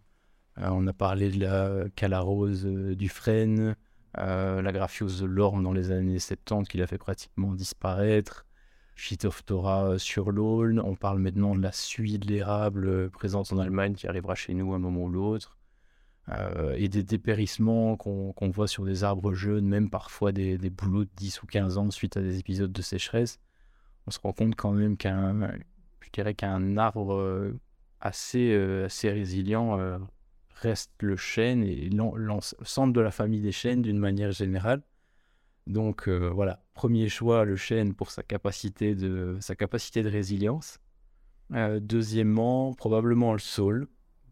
on 0.56 0.86
a 0.86 0.92
parlé 0.92 1.30
de 1.30 1.40
la 1.40 1.88
calarose 1.96 2.64
du 2.64 3.08
frêne, 3.08 3.76
la 4.14 4.72
graphiose 4.72 5.20
de 5.20 5.26
dans 5.62 5.72
les 5.72 5.90
années 5.90 6.18
70 6.18 6.68
qui 6.68 6.78
l'a 6.78 6.86
fait 6.86 6.98
pratiquement 6.98 7.52
disparaître, 7.52 8.46
Phytophthora 8.96 9.98
sur 9.98 10.30
l'aulne. 10.30 10.80
On 10.80 10.94
parle 10.94 11.20
maintenant 11.20 11.54
de 11.54 11.62
la 11.62 11.72
suie 11.72 12.18
de 12.18 12.26
l'érable 12.26 13.10
présente 13.10 13.52
en 13.52 13.58
Allemagne 13.58 13.94
qui 13.94 14.06
arrivera 14.06 14.34
chez 14.34 14.52
nous 14.52 14.72
à 14.72 14.76
un 14.76 14.78
moment 14.78 15.04
ou 15.04 15.10
l'autre. 15.10 15.56
Euh, 16.28 16.74
et 16.76 16.88
des 16.88 17.02
dépérissements 17.02 17.96
qu'on 17.96 18.50
voit 18.50 18.68
sur 18.68 18.84
des 18.84 19.02
arbres 19.02 19.32
jeunes, 19.32 19.66
même 19.66 19.90
parfois 19.90 20.32
des, 20.32 20.58
des, 20.58 20.70
bouleaux 20.70 21.04
de 21.04 21.10
10 21.16 21.42
ou 21.42 21.46
15 21.46 21.78
ans 21.78 21.90
suite 21.90 22.16
à 22.16 22.20
des 22.20 22.38
épisodes 22.38 22.70
de 22.70 22.82
sécheresse, 22.82 23.40
on 24.06 24.10
se 24.10 24.20
rend 24.20 24.32
compte 24.32 24.54
quand 24.54 24.72
même 24.72 24.96
qu'un 24.96 25.52
qu'un 26.12 26.76
arbre 26.76 27.14
euh, 27.14 27.58
assez, 28.00 28.52
euh, 28.52 28.86
assez 28.86 29.10
résilient 29.10 29.78
reste 30.60 30.92
le 31.00 31.16
chêne 31.16 31.64
et 31.64 31.90
l'ensemble 31.90 32.92
de 32.92 33.00
la 33.00 33.10
famille 33.10 33.40
des 33.40 33.52
chênes 33.52 33.82
d'une 33.82 33.98
manière 33.98 34.32
générale. 34.32 34.82
Donc 35.66 36.08
voilà, 36.08 36.62
premier 36.74 37.08
choix, 37.08 37.44
le 37.44 37.56
chêne 37.56 37.94
pour 37.94 38.10
sa 38.10 38.22
capacité 38.22 38.94
de, 38.94 39.36
sa 39.40 39.54
capacité 39.54 40.02
de 40.02 40.08
résilience. 40.08 40.78
deuxièmement, 41.50 42.74
probablement 42.74 43.32
le 43.32 43.38
saule, 43.38 43.88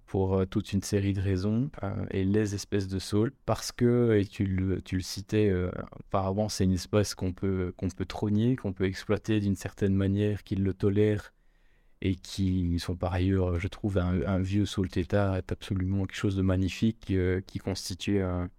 pour 0.08 0.38
euh, 0.38 0.46
toute 0.46 0.72
une 0.72 0.82
série 0.82 1.12
de 1.12 1.20
raisons, 1.20 1.70
euh, 1.84 2.06
et 2.10 2.24
les 2.24 2.54
espèces 2.54 2.88
de 2.88 2.98
saules, 2.98 3.32
parce 3.44 3.70
que, 3.70 4.18
et 4.18 4.24
tu 4.24 4.44
le, 4.46 4.80
tu 4.80 4.96
le 4.96 5.02
citais 5.02 5.50
euh, 5.50 5.70
auparavant, 6.00 6.48
c'est 6.48 6.64
une 6.64 6.72
espèce 6.72 7.14
qu'on 7.14 7.32
peut, 7.32 7.72
qu'on 7.76 7.88
peut 7.90 8.06
trogner, 8.06 8.56
qu'on 8.56 8.72
peut 8.72 8.86
exploiter 8.86 9.38
d'une 9.38 9.54
certaine 9.54 9.94
manière, 9.94 10.42
qui 10.42 10.56
le 10.56 10.72
tolère, 10.72 11.34
et 12.00 12.14
qui 12.14 12.78
sont 12.78 12.96
par 12.96 13.12
ailleurs, 13.12 13.58
je 13.58 13.68
trouve, 13.68 13.98
un, 13.98 14.38
vieux 14.38 14.66
saule 14.66 14.88
tétard 14.88 15.36
est 15.36 15.50
absolument 15.52 16.04
quelque 16.04 16.16
chose 16.16 16.36
de 16.36 16.42
magnifique, 16.42 17.12
qui 17.46 17.58
constitue 17.58 18.20
un, 18.22 18.50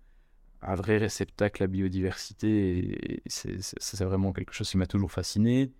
vrai 0.61 0.97
réceptacle 0.97 1.63
à 1.63 1.67
biodiversité, 1.67 3.13
et 3.13 3.23
c'est 3.25 4.03
vraiment 4.03 4.33
quelque 4.33 4.53
chose 4.53 4.69
qui 4.69 4.77
m'a 4.77 4.87
toujours 4.87 5.11
fasciné. 5.11 5.71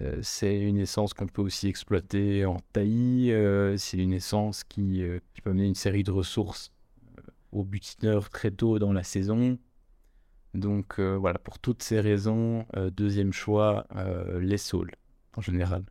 Euh, 0.00 0.18
c'est 0.22 0.60
une 0.60 0.78
essence 0.78 1.12
qu'on 1.12 1.26
peut 1.26 1.42
aussi 1.42 1.68
exploiter 1.68 2.44
en 2.44 2.58
taillis. 2.72 3.32
Euh, 3.32 3.76
c'est 3.76 3.98
une 3.98 4.12
essence 4.12 4.62
qui, 4.64 5.02
euh, 5.02 5.18
qui, 5.34 5.40
peut 5.40 5.50
amener 5.50 5.66
une 5.66 5.74
série 5.74 6.04
de 6.04 6.12
ressources 6.12 6.72
aux 7.52 7.64
butineurs 7.64 8.30
très 8.30 8.50
tôt 8.50 8.78
dans 8.78 8.92
la 8.92 9.02
saison. 9.02 9.58
Donc 10.54 10.98
voilà, 10.98 11.38
pour 11.38 11.58
toutes 11.58 11.82
ces 11.82 12.00
raisons, 12.00 12.66
deuxième 12.92 13.32
choix, 13.32 13.86
les 14.40 14.58
saules 14.58 14.92
en 15.36 15.40
général. 15.40 15.84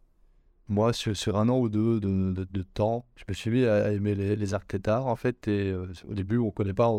Moi, 0.70 0.91
sur, 0.93 1.38
un 1.38 1.47
an 1.49 1.59
ou 1.59 1.70
deux 1.70 1.99
de, 1.99 2.45
de, 2.51 2.61
temps, 2.61 3.05
je 3.15 3.24
me 3.28 3.34
suis 3.34 3.49
mis 3.49 3.65
à 3.65 3.91
aimer 3.93 4.15
les, 4.15 4.36
les 4.36 4.53
en 4.53 5.15
fait. 5.15 5.47
Et 5.47 5.74
au 5.74 6.13
début, 6.13 6.38
on 6.38 6.47
ne 6.47 6.51
connaît 6.51 6.74
pas, 6.74 6.89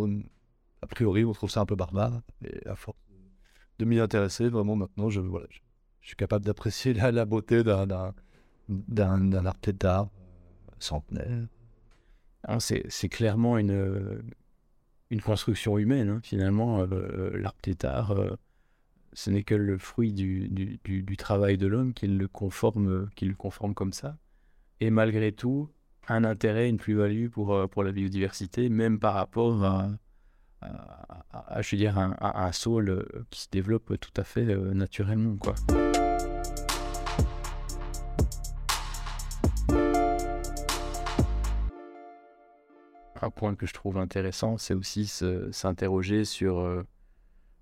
a 0.83 0.87
priori, 0.87 1.25
on 1.25 1.33
trouve 1.33 1.51
ça 1.51 1.61
un 1.61 1.67
peu 1.67 1.77
barbare. 1.77 2.23
Et 2.45 2.67
à 2.67 2.77
force 2.77 2.97
de 3.79 3.85
m'y 3.85 4.01
intéresser, 4.01 4.49
vraiment 4.49 4.75
maintenant, 4.75 5.11
je, 5.11 5.21
voilà, 5.21 5.47
je 6.01 6.09
suis 6.09 6.17
capable 6.17 6.45
d'apprécier 6.45 6.95
la, 6.95 7.13
la, 7.13 7.25
beauté 7.25 7.63
d'un 7.63 7.85
arbre 8.69 9.61
tétard 9.61 10.07
euh, 10.07 10.73
centenaire. 10.79 11.47
C'est 12.59 13.09
clairement 13.09 13.59
une, 13.59 14.23
une 15.11 15.21
construction 15.21 15.79
humaine, 15.79 16.09
hein. 16.09 16.21
finalement. 16.23 16.81
Euh, 16.81 16.87
euh, 16.91 18.37
ce 19.19 19.31
n'est 19.31 19.43
que 19.43 19.57
le 19.57 19.79
fruit 19.79 20.13
du, 20.13 20.79
travail 21.19 21.59
de 21.59 21.67
l'homme 21.67 21.93
qui 21.93 22.07
le, 22.07 22.29
conforme, 22.29 23.11
conforme 23.37 23.75
comme 23.75 23.93
ça. 23.93 24.17
Et 24.79 24.91
malgré 24.91 25.33
tout, 25.33 25.69
un 26.07 26.23
intérêt, 26.23 26.69
une 26.69 26.77
plus-value 26.77 27.27
pour, 27.27 27.69
pour 27.69 27.83
la 27.83 27.91
biodiversité, 27.91 28.69
même 28.69 29.01
par 29.01 29.15
rapport 29.15 29.65
à, 29.65 29.91
à, 30.61 31.63
je 31.63 31.75
veux 31.75 31.79
dire, 31.79 31.99
un, 31.99 32.17
un, 32.21 32.53
sol 32.53 33.05
qui 33.31 33.41
se 33.41 33.49
développe 33.51 33.99
tout 33.99 34.21
à 34.21 34.23
fait 34.23 34.45
naturellement. 34.45 35.37
Quoi. 35.37 35.57
un 43.21 43.31
point 43.31 43.57
que 43.57 43.67
je 43.67 43.75
trouve 43.75 43.99
intéressant, 43.99 44.59
c'est 44.59 44.75
aussi 44.75 45.09
s'interroger 45.51 46.25
sur 46.25 46.61
euh, 46.61 46.85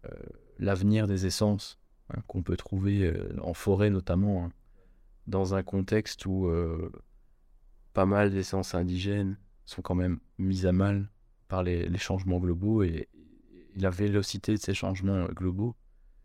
euh, 0.05 0.11
l'avenir 0.59 1.07
des 1.07 1.27
essences 1.27 1.79
hein, 2.11 2.21
qu'on 2.27 2.43
peut 2.43 2.57
trouver 2.57 3.05
euh, 3.05 3.35
en 3.43 3.55
forêt 3.55 3.91
notamment, 3.91 4.45
hein, 4.45 4.53
dans 5.27 5.55
un 5.55 5.63
contexte 5.63 6.25
où 6.27 6.49
pas 7.93 8.07
mal 8.07 8.31
d'essences 8.31 8.77
indigènes 8.77 9.37
sont 9.65 9.83
quand 9.83 9.97
même 9.97 10.21
mises 10.39 10.67
à 10.67 10.73
mal 10.73 11.11
par 11.49 11.65
les, 11.65 11.99
changements 11.99 12.39
globaux 12.39 12.85
et, 12.85 13.09
la 13.75 13.91
vélocité 13.91 14.53
de 14.53 14.61
ces 14.61 14.73
changements 14.73 15.27
globaux. 15.27 15.75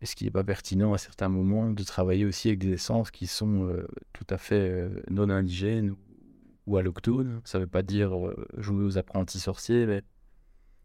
Est-ce 0.00 0.14
qu'il 0.14 0.28
n'est 0.28 0.30
pas 0.30 0.44
pertinent 0.44 0.94
à 0.94 0.98
certains 0.98 1.28
moments 1.28 1.70
de 1.70 1.82
travailler 1.82 2.24
aussi 2.24 2.48
avec 2.48 2.60
des 2.60 2.74
essences 2.74 3.10
qui 3.10 3.26
sont 3.26 3.76
tout 4.12 4.26
à 4.30 4.38
fait 4.38 4.88
non 5.10 5.28
indigènes 5.30 5.96
ou 6.66 6.76
allochtones. 6.76 7.40
Ça 7.44 7.58
ne 7.58 7.64
veut 7.64 7.70
pas 7.70 7.82
dire 7.82 8.14
euh, 8.16 8.46
jouer 8.56 8.84
aux 8.84 8.98
apprentis 8.98 9.40
sorciers, 9.40 9.86
mais 9.86 10.02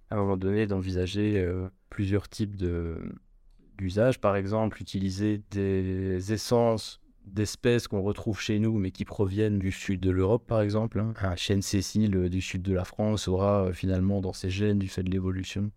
à 0.09 0.15
un 0.15 0.17
moment 0.17 0.37
donné, 0.37 0.67
d'envisager 0.67 1.39
euh, 1.39 1.69
plusieurs 1.89 2.29
types 2.29 2.55
d'usages. 3.77 4.19
Par 4.19 4.35
exemple, 4.35 4.81
utiliser 4.81 5.41
des 5.51 6.33
essences 6.33 6.99
d'espèces 7.25 7.87
qu'on 7.87 8.01
retrouve 8.01 8.39
chez 8.39 8.59
nous, 8.59 8.77
mais 8.77 8.91
qui 8.91 9.05
proviennent 9.05 9.59
du 9.59 9.71
sud 9.71 9.99
de 9.99 10.11
l'Europe, 10.11 10.45
par 10.47 10.61
exemple. 10.61 10.99
Hein. 10.99 11.13
Un 11.21 11.35
chêne 11.35 11.61
Cécile 11.61 12.15
euh, 12.15 12.29
du 12.29 12.41
sud 12.41 12.61
de 12.61 12.73
la 12.73 12.85
France 12.85 13.27
aura 13.27 13.71
finalement 13.73 14.21
dans 14.21 14.33
ses 14.33 14.49
gènes, 14.49 14.79
du 14.79 14.87
fait 14.87 15.03
de 15.03 15.11
l'évolution, 15.11 15.71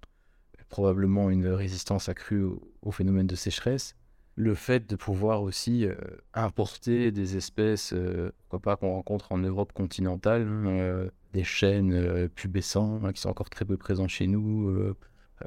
probablement 0.68 1.30
une 1.30 1.48
résistance 1.48 2.09
accrue 2.09 2.44
au 2.82 2.92
phénomène 2.92 3.26
de 3.26 3.34
sécheresse 3.34 3.96
le 4.40 4.55
fait 4.55 4.88
de 4.88 4.96
pouvoir 4.96 5.42
aussi 5.42 5.84
euh, 5.84 5.94
importer 6.34 7.12
des 7.12 7.36
espèces, 7.36 7.92
euh, 7.92 8.32
pas 8.62 8.76
qu'on 8.76 8.94
rencontre 8.94 9.32
en 9.32 9.38
Europe 9.38 9.72
continentale, 9.72 10.42
hein, 10.48 10.66
euh, 10.66 11.11
des 11.32 11.44
chênes 11.44 12.28
pubescents 12.30 13.01
hein, 13.05 13.12
qui 13.12 13.20
sont 13.20 13.28
encore 13.28 13.51
très 13.51 13.64
peu 13.64 13.76
présents 13.76 14.09
chez 14.09 14.26
nous, 14.26 14.94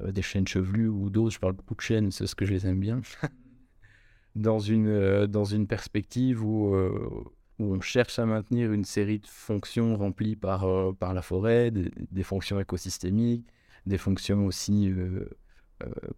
des 0.07 0.21
chênes 0.21 0.47
chevelus 0.47 0.87
ou 0.87 1.09
d'autres, 1.09 1.35
je 1.35 1.39
parle 1.39 1.53
beaucoup 1.53 1.75
de 1.75 1.81
chênes, 1.81 2.11
c'est 2.11 2.27
ce 2.27 2.35
que 2.35 2.45
je 2.45 2.53
les 2.53 2.67
aime 2.67 2.79
bien, 2.79 3.01
dans, 4.35 4.59
une, 4.59 5.27
dans 5.27 5.45
une 5.45 5.67
perspective 5.67 6.43
où, 6.43 6.75
où, 6.75 7.73
on 7.75 7.79
cherche 7.81 8.17
à 8.19 8.25
maintenir 8.25 8.71
une 8.71 8.85
série 8.85 9.19
de 9.19 9.27
fonctions 9.27 9.95
remplies 9.95 10.35
par, 10.35 10.65
par 10.95 11.13
la 11.13 11.21
forêt, 11.21 11.71
des, 11.71 11.91
des, 12.11 12.23
fonctions 12.23 12.59
écosystémiques, 12.59 13.45
des 13.85 13.97
fonctions 13.97 14.45
aussi 14.45 14.91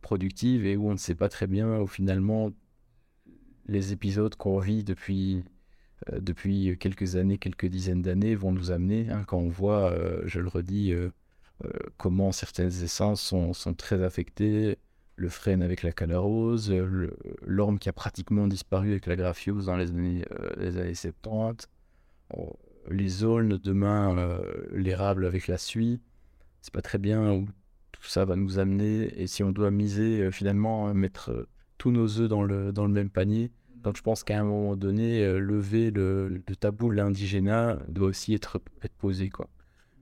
productives 0.01 0.65
et 0.65 0.77
où 0.77 0.87
on 0.87 0.93
ne 0.93 0.97
sait 0.97 1.15
pas 1.15 1.29
très 1.29 1.47
bien 1.47 1.79
où 1.79 1.87
finalement 1.87 2.51
les 3.67 3.91
épisodes 3.91 4.35
qu'on 4.35 4.59
vit 4.59 4.83
depuis, 4.83 5.43
euh, 6.11 6.19
depuis 6.19 6.77
quelques 6.79 7.15
années, 7.15 7.37
quelques 7.37 7.65
dizaines 7.65 8.01
d'années 8.01 8.35
vont 8.35 8.51
nous 8.51 8.71
amener, 8.71 9.09
hein, 9.09 9.23
quand 9.25 9.37
on 9.37 9.49
voit, 9.49 9.91
euh, 9.91 10.21
je 10.25 10.39
le 10.39 10.47
redis, 10.47 10.91
euh, 10.93 11.09
comment 11.97 12.31
certaines 12.31 12.83
essences 12.83 13.21
sont, 13.21 13.73
très 13.73 14.03
affectées 14.03 14.77
le 15.17 15.29
frêne 15.29 15.61
avec 15.61 15.81
la 15.83 15.91
calarose, 15.91 16.73
l'orme 17.41 17.79
qui 17.79 17.87
a 17.89 17.93
pratiquement 17.93 18.47
disparu 18.47 18.91
avec 18.91 19.05
la 19.05 19.15
graphiose 19.15 19.67
dans 19.67 19.77
les 19.77 19.89
années, 19.89 20.25
les 20.57 20.77
années 20.77 20.93
70, 20.93 21.69
les 22.89 23.23
aulnes, 23.23 23.57
demain 23.63 24.39
l'érable 24.71 25.25
avec 25.25 25.47
la 25.47 25.57
suie. 25.57 26.01
C'est 26.61 26.73
pas 26.73 26.81
très 26.81 26.97
bien 26.97 27.31
où 27.31 27.47
tout 27.91 28.03
ça 28.03 28.25
va 28.25 28.35
nous 28.35 28.59
amener 28.59 29.03
et 29.19 29.27
si 29.27 29.43
on 29.43 29.51
doit 29.51 29.71
miser 29.71 30.31
finalement 30.31 30.93
mettre 30.93 31.47
tous 31.77 31.91
nos 31.91 32.19
œufs 32.19 32.27
dans 32.27 32.43
le, 32.43 32.73
dans 32.73 32.85
le 32.85 32.91
même 32.91 33.09
panier. 33.09 33.51
Donc 33.83 33.97
je 33.97 34.01
pense 34.01 34.23
qu'à 34.23 34.39
un 34.39 34.43
moment 34.43 34.75
donné, 34.75 35.25
lever 35.39 35.91
le, 35.91 36.41
tabou 36.59 36.89
de 36.89 36.95
l'indigénat 36.95 37.77
doit 37.87 38.07
aussi 38.09 38.33
être, 38.33 38.59
être 38.81 38.95
posé. 38.95 39.29
Quoi. 39.29 39.47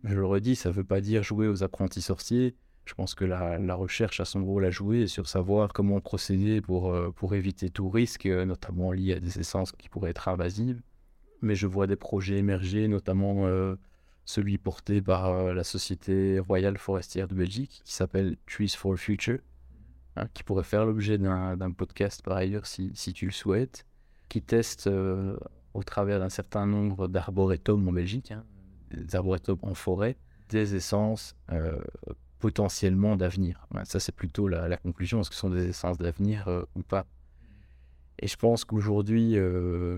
Je 0.04 0.16
le 0.16 0.26
redis, 0.26 0.56
ça 0.56 0.70
ne 0.70 0.74
veut 0.74 0.84
pas 0.84 1.00
dire 1.00 1.24
jouer 1.24 1.48
aux 1.48 1.64
apprentis 1.64 2.02
sorciers. 2.02 2.56
Je 2.86 2.94
pense 2.94 3.16
que 3.16 3.24
la, 3.24 3.76
recherche 3.76 4.20
a 4.20 4.26
son 4.26 4.44
rôle 4.44 4.66
à 4.66 4.70
jouer 4.70 5.08
sur 5.08 5.30
savoir 5.30 5.72
comment 5.72 6.02
procéder 6.02 6.60
pour, 6.60 6.94
euh, 6.94 7.14
éviter 7.32 7.70
tout 7.70 7.90
risque, 7.90 8.26
euh, 8.26 8.44
notamment 8.44 8.92
lié 8.92 9.14
à 9.14 9.20
des 9.22 9.40
essences 9.40 9.72
qui 9.72 9.88
pourraient 9.88 10.10
être 10.10 10.28
invasives. 10.28 10.82
Mais 11.42 11.56
je 11.56 11.68
vois 11.68 11.88
des 11.88 11.96
projets 11.96 12.38
émerger, 12.38 12.90
notamment 12.90 13.48
euh, 13.48 13.76
celui 14.26 14.58
porté 14.58 15.02
par 15.02 15.54
la 15.54 15.64
Société 15.64 16.40
Royale 16.40 16.78
Forestière 16.78 17.30
de 17.30 17.36
Belgique, 17.36 17.82
qui 17.86 17.94
s'appelle 17.94 18.36
Trees 18.46 18.76
for 18.76 18.98
Future, 18.98 19.40
hein, 20.18 20.28
qui 20.34 20.44
pourrait 20.44 20.64
faire 20.64 20.86
l'objet 20.86 21.18
d'un 21.18 21.72
podcast 21.72 22.22
par 22.22 22.38
ailleurs 22.38 22.66
si, 22.66 22.92
si, 22.94 23.14
tu 23.14 23.26
le 23.26 23.32
souhaites, 23.32 23.86
qui 24.28 24.42
teste 24.42 24.90
au 25.74 25.84
travers 25.84 26.20
d'un 26.20 26.30
certain 26.30 26.66
nombre 26.66 27.08
d'arboretums 27.08 27.88
en 27.88 27.92
Belgique, 27.92 28.32
hein, 28.32 28.46
arboretums 29.14 29.60
en 29.62 29.74
forêt, 29.74 30.18
des 30.50 30.76
essences 30.76 31.36
potentiellement 32.44 33.16
d'avenir. 33.16 33.66
Ça, 33.86 34.02
c'est 34.02 34.12
plutôt 34.12 34.50
la, 34.50 34.76
conclusion. 34.76 35.22
Est-ce 35.22 35.30
que 35.30 35.36
ce 35.36 35.40
sont 35.40 35.50
des 35.50 35.70
essences 35.70 35.98
d'avenir 35.98 36.50
euh, 36.50 36.64
ou 36.76 36.82
pas? 36.82 37.06
Et 38.20 38.28
je 38.28 38.36
pense 38.36 38.66
qu'aujourd'hui, 38.66 39.38
euh, 39.38 39.98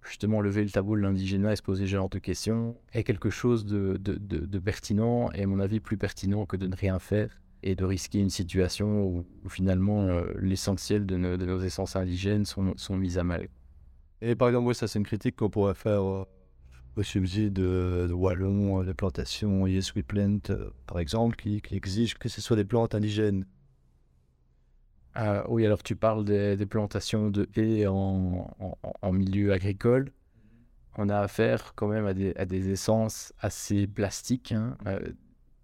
justement, 0.00 0.40
lever 0.40 0.64
le 0.64 0.70
tabou 0.70 0.96
de 0.96 1.02
l'indigénat 1.02 1.52
et 1.52 1.56
se 1.56 1.62
poser 1.62 1.84
ce 1.84 1.90
genre 1.90 2.08
de 2.08 2.18
questions 2.18 2.74
est 2.94 3.04
quelque 3.04 3.28
chose 3.28 3.66
de, 3.66 4.58
pertinent 4.60 5.30
et, 5.32 5.42
à 5.42 5.46
mon 5.46 5.60
avis, 5.60 5.78
plus 5.78 5.98
pertinent 5.98 6.46
que 6.46 6.56
de 6.56 6.66
ne 6.66 6.74
rien 6.74 6.98
faire 6.98 7.42
et 7.62 7.74
de 7.74 7.84
risquer 7.84 8.18
une 8.18 8.30
situation 8.30 9.04
où, 9.04 9.26
finalement 9.50 10.04
euh, 10.04 10.24
l'essentiel 10.40 11.04
de, 11.04 11.18
nos 11.18 11.60
essences 11.60 11.96
indigènes 11.96 12.46
sont, 12.46 12.72
sont 12.78 12.96
mises 12.96 13.18
à 13.18 13.24
mal. 13.24 13.48
Et 14.22 14.36
par 14.36 14.48
exemple, 14.48 14.74
ça, 14.74 14.88
c'est 14.88 14.98
une 14.98 15.04
critique 15.04 15.36
qu'on 15.36 15.50
pourrait 15.50 15.74
faire 15.74 16.24
au 16.96 17.02
subside 17.02 17.52
de, 17.52 18.10
Wallon, 18.12 18.80
les 18.82 18.94
plantations 18.94 19.66
Yes 19.66 19.94
We 19.94 20.04
Plant, 20.04 20.38
euh, 20.50 20.70
par 20.86 20.98
exemple, 20.98 21.36
qui, 21.36 21.60
qui, 21.60 21.76
exigent 21.76 22.14
que 22.18 22.28
ce 22.28 22.40
soit 22.40 22.56
des 22.56 22.64
plantes 22.64 22.94
indigènes. 22.94 23.46
Ah, 25.14 25.44
oui, 25.48 25.64
alors 25.64 25.82
tu 25.82 25.96
parles 25.96 26.24
des, 26.24 26.66
plantations 26.66 27.30
de 27.30 27.48
haies 27.56 27.86
en, 27.86 28.54
milieu 29.12 29.52
agricole. 29.52 30.10
On 30.96 31.08
a 31.08 31.18
affaire 31.18 31.74
quand 31.74 31.88
même 31.88 32.06
à 32.06 32.14
des, 32.14 32.70
essences 32.70 33.32
assez 33.40 33.86
plastiques, 33.86 34.52
hein, 34.52 34.76
euh, 34.86 35.00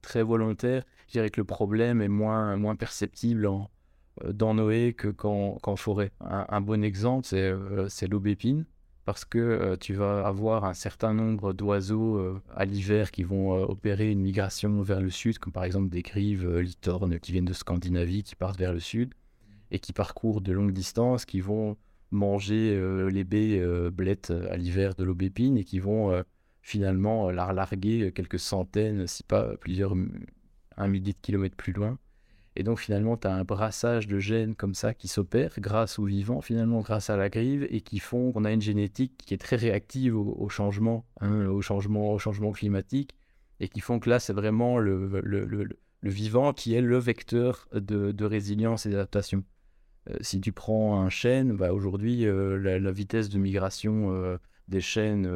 très 0.02 0.22
volontaires. 0.22 0.84
Je 1.08 1.12
dirais 1.12 1.30
que 1.30 1.40
le 1.40 1.44
problème 1.44 2.00
est 2.00 2.08
moins, 2.08 2.76
perceptible 2.76 3.46
euh, 3.46 4.32
dans 4.32 4.54
nos 4.54 4.70
haies 4.70 4.92
que 4.92 5.08
qu'en 5.08 5.76
forêt. 5.76 6.12
Un, 6.20 6.46
un, 6.48 6.60
bon 6.60 6.84
exemple, 6.84 7.26
c'est 7.26 8.06
l'aubépine 8.08 8.66
parce 9.10 9.24
que 9.24 9.38
euh, 9.38 9.76
tu 9.76 9.94
vas 9.94 10.24
avoir 10.24 10.64
un 10.64 10.72
certain 10.72 11.12
nombre 11.12 11.52
d'oiseaux 11.52 12.16
euh, 12.16 12.40
à 12.54 12.64
l'hiver 12.64 13.10
qui 13.10 13.24
vont 13.24 13.56
euh, 13.56 13.64
opérer 13.64 14.08
une 14.08 14.20
migration 14.20 14.82
vers 14.82 15.00
le 15.00 15.10
sud, 15.10 15.40
comme 15.40 15.52
par 15.52 15.64
exemple 15.64 15.88
des 15.88 16.02
grives 16.02 16.48
litornes 16.60 17.18
qui 17.18 17.32
viennent 17.32 17.44
de 17.44 17.52
Scandinavie, 17.52 18.22
qui 18.22 18.36
partent 18.36 18.60
vers 18.60 18.72
le 18.72 18.78
sud 18.78 19.12
et 19.72 19.80
qui 19.80 19.92
parcourent 19.92 20.40
de 20.40 20.52
longues 20.52 20.70
distances, 20.70 21.24
qui 21.24 21.40
vont 21.40 21.76
manger 22.12 22.80
les 23.10 23.24
baies 23.24 23.60
blettes 23.90 24.32
à 24.50 24.56
l'hiver 24.56 24.94
de 24.94 25.02
l'aubépine 25.02 25.58
et 25.58 25.64
qui 25.64 25.80
vont 25.80 26.24
finalement 26.62 27.30
la 27.30 27.52
larguer 27.52 28.12
quelques 28.12 28.38
centaines, 28.38 29.08
si 29.08 29.24
pas 29.24 29.56
plusieurs, 29.56 29.94
un 30.76 30.88
millier 30.88 31.12
de 31.12 31.18
kilomètres 31.20 31.56
plus 31.56 31.72
loin 31.72 31.98
et 32.56 32.62
donc 32.62 32.78
finalement, 32.80 33.16
tu 33.16 33.26
as 33.26 33.34
un 33.34 33.44
brassage 33.44 34.06
de 34.08 34.18
gènes 34.18 34.54
comme 34.54 34.74
ça 34.74 34.92
qui 34.94 35.08
s'opère 35.08 35.54
grâce 35.58 35.98
aux 35.98 36.04
vivants, 36.04 36.40
finalement 36.40 36.80
grâce 36.80 37.10
à 37.10 37.16
la 37.16 37.28
grive, 37.28 37.66
et 37.70 37.80
qui 37.80 37.98
font 38.00 38.32
qu'on 38.32 38.44
a 38.44 38.52
une 38.52 38.60
génétique 38.60 39.16
qui 39.18 39.34
est 39.34 39.38
très 39.38 39.56
réactive 39.56 40.16
au, 40.16 40.48
changement, 40.48 41.06
hein, 41.20 41.46
au, 41.46 41.62
changement, 41.62 42.12
au 42.12 42.18
changement 42.18 42.52
climatique, 42.52 43.14
et 43.60 43.68
qui 43.68 43.80
font 43.80 44.00
que 44.00 44.10
là, 44.10 44.18
c'est 44.18 44.32
vraiment 44.32 44.78
le, 44.78 45.68
vivant 46.02 46.52
qui 46.52 46.74
est 46.74 46.80
le 46.80 46.98
vecteur 46.98 47.68
de, 47.72 48.12
de 48.12 48.24
résilience 48.24 48.86
et 48.86 48.90
d'adaptation. 48.90 49.44
Euh, 50.08 50.16
si 50.20 50.40
tu 50.40 50.52
prends 50.52 51.00
un 51.00 51.10
chêne, 51.10 51.56
bah 51.56 51.72
aujourd'hui, 51.72 52.26
euh, 52.26 52.58
la, 52.58 52.90
vitesse 52.90 53.28
de 53.28 53.38
migration 53.38 54.12
euh, 54.12 54.38
des 54.68 54.80
chênes 54.80 55.26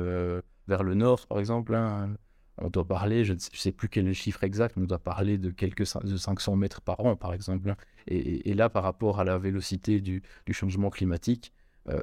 vers 0.69 0.83
le 0.83 0.95
nord, 0.95 1.27
par 1.27 1.39
exemple, 1.39 1.75
hein, 1.75 2.17
on 2.59 2.71
doit 2.71 2.87
parler, 2.87 3.25
je 3.25 3.33
ne 3.33 3.39
sais, 3.39 3.73
plus 3.73 3.89
quel 3.89 4.05
est 4.05 4.09
le 4.09 4.13
chiffre 4.13 4.45
exact, 4.45 4.77
mais 4.77 4.85
on 4.85 4.87
doit 4.87 4.99
parler 4.99 5.39
de 5.39 5.51
quelques 5.51 5.85
de 6.05 6.17
500 6.17 6.57
mètres 6.57 6.81
par 6.81 7.01
an, 7.01 7.17
par 7.17 7.35
exemple. 7.35 7.71
Hein. 7.71 7.77
Et, 8.07 8.55
là, 8.55 8.69
par 8.69 8.85
rapport 8.85 9.19
à 9.19 9.25
la 9.25 9.39
vélocité 9.39 10.01
du, 10.01 10.23
changement 10.53 10.91
climatique, 10.91 11.53
euh, 11.89 12.01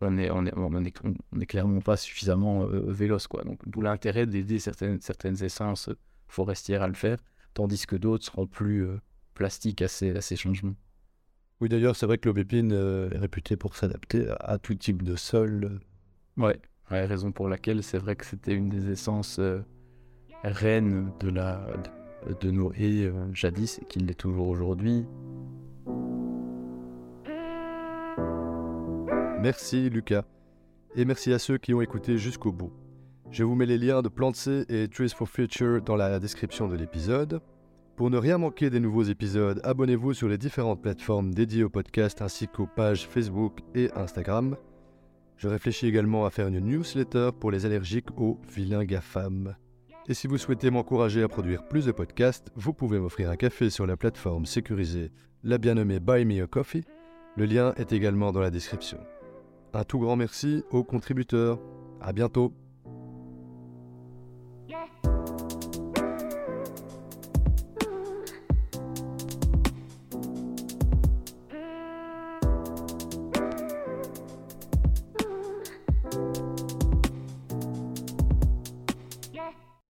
on 0.00 0.10
n'est 0.10 0.30
on 0.30 0.46
est, 0.46 0.52
on 0.56 0.84
est, 0.84 0.94
on 1.32 1.40
est, 1.40 1.46
clairement 1.46 1.80
pas 1.80 1.96
suffisamment 1.96 2.62
euh, 2.62 2.90
véloce. 2.90 3.26
Quoi. 3.26 3.42
Donc, 3.42 3.58
d'où 3.66 3.80
l'intérêt 3.80 4.26
d'aider 4.26 4.58
certaines, 4.58 5.00
certaines 5.00 5.42
essences 5.42 5.90
forestières 6.28 6.82
à 6.82 6.88
le 6.88 6.94
faire, 6.94 7.18
tandis 7.52 7.84
que 7.86 7.96
d'autres 7.96 8.24
seront 8.24 8.46
plus 8.46 8.86
euh, 8.86 9.00
plastiques 9.34 9.82
à 9.82 9.88
ces, 9.88 10.16
à 10.16 10.20
ces 10.20 10.36
changements. 10.36 10.76
Oui, 11.60 11.68
d'ailleurs, 11.68 11.96
c'est 11.96 12.06
vrai 12.06 12.16
que 12.16 12.28
l'aubépine 12.28 12.72
est 12.72 13.18
réputée 13.18 13.56
pour 13.56 13.76
s'adapter 13.76 14.26
à, 14.40 14.56
tout 14.56 14.74
type 14.74 15.02
de 15.02 15.16
sol. 15.16 15.80
Ouais, 16.38 16.58
ouais, 16.90 17.04
raison 17.04 17.32
pour 17.32 17.48
laquelle 17.48 17.82
c'est 17.82 17.98
vrai 17.98 18.16
que 18.16 18.24
c'était 18.24 18.54
une 18.54 18.70
des 18.70 18.90
essences 18.90 19.38
reine 20.44 21.12
de, 21.20 21.30
la, 21.30 21.60
nos 22.44 22.72
haies 22.72 23.06
euh, 23.06 23.32
jadis 23.32 23.78
et 23.80 23.84
qu'il 23.84 24.06
l'est 24.06 24.14
toujours 24.14 24.48
aujourd'hui. 24.48 25.06
Merci 29.40 29.88
Lucas. 29.90 30.24
Et 30.96 31.04
merci 31.04 31.32
à 31.32 31.38
ceux 31.38 31.58
qui 31.58 31.72
ont 31.72 31.80
écouté 31.80 32.18
jusqu'au 32.18 32.52
bout. 32.52 32.72
Je 33.30 33.44
vous 33.44 33.54
mets 33.54 33.66
les 33.66 33.78
liens 33.78 34.02
de 34.02 34.08
Plantse 34.08 34.48
et 34.68 34.88
Trees 34.88 35.10
for 35.10 35.28
Future 35.28 35.80
dans 35.82 35.96
la 35.96 36.18
description 36.18 36.68
de 36.68 36.76
l'épisode. 36.76 37.40
Pour 37.96 38.10
ne 38.10 38.18
rien 38.18 38.38
manquer 38.38 38.70
des 38.70 38.80
nouveaux 38.80 39.04
épisodes, 39.04 39.60
abonnez-vous 39.62 40.14
sur 40.14 40.28
les 40.28 40.38
différentes 40.38 40.82
plateformes 40.82 41.32
dédiées 41.32 41.64
au 41.64 41.68
podcast 41.68 42.22
ainsi 42.22 42.48
qu'aux 42.48 42.66
pages 42.66 43.06
Facebook 43.06 43.60
et 43.74 43.90
Instagram. 43.94 44.56
Je 45.36 45.48
réfléchis 45.48 45.86
également 45.86 46.26
à 46.26 46.30
faire 46.30 46.48
une 46.48 46.60
newsletter 46.60 47.30
pour 47.38 47.50
les 47.50 47.66
allergiques 47.66 48.10
aux 48.18 48.38
vilains 48.54 48.84
GAFAM. 48.84 49.54
Et 50.08 50.14
si 50.14 50.26
vous 50.26 50.38
souhaitez 50.38 50.70
m'encourager 50.70 51.22
à 51.22 51.28
produire 51.28 51.68
plus 51.68 51.86
de 51.86 51.92
podcasts, 51.92 52.50
vous 52.56 52.72
pouvez 52.72 52.98
m'offrir 52.98 53.30
un 53.30 53.36
café 53.36 53.70
sur 53.70 53.86
la 53.86 53.96
plateforme 53.96 54.46
sécurisée 54.46 55.12
la 55.42 55.58
bien 55.58 55.74
nommée 55.74 56.00
Buy 56.00 56.24
Me 56.24 56.42
a 56.42 56.46
Coffee. 56.46 56.84
Le 57.36 57.46
lien 57.46 57.72
est 57.76 57.92
également 57.92 58.32
dans 58.32 58.40
la 58.40 58.50
description. 58.50 58.98
Un 59.72 59.84
tout 59.84 59.98
grand 59.98 60.16
merci 60.16 60.64
aux 60.70 60.84
contributeurs. 60.84 61.58
À 62.00 62.12
bientôt. 62.12 62.52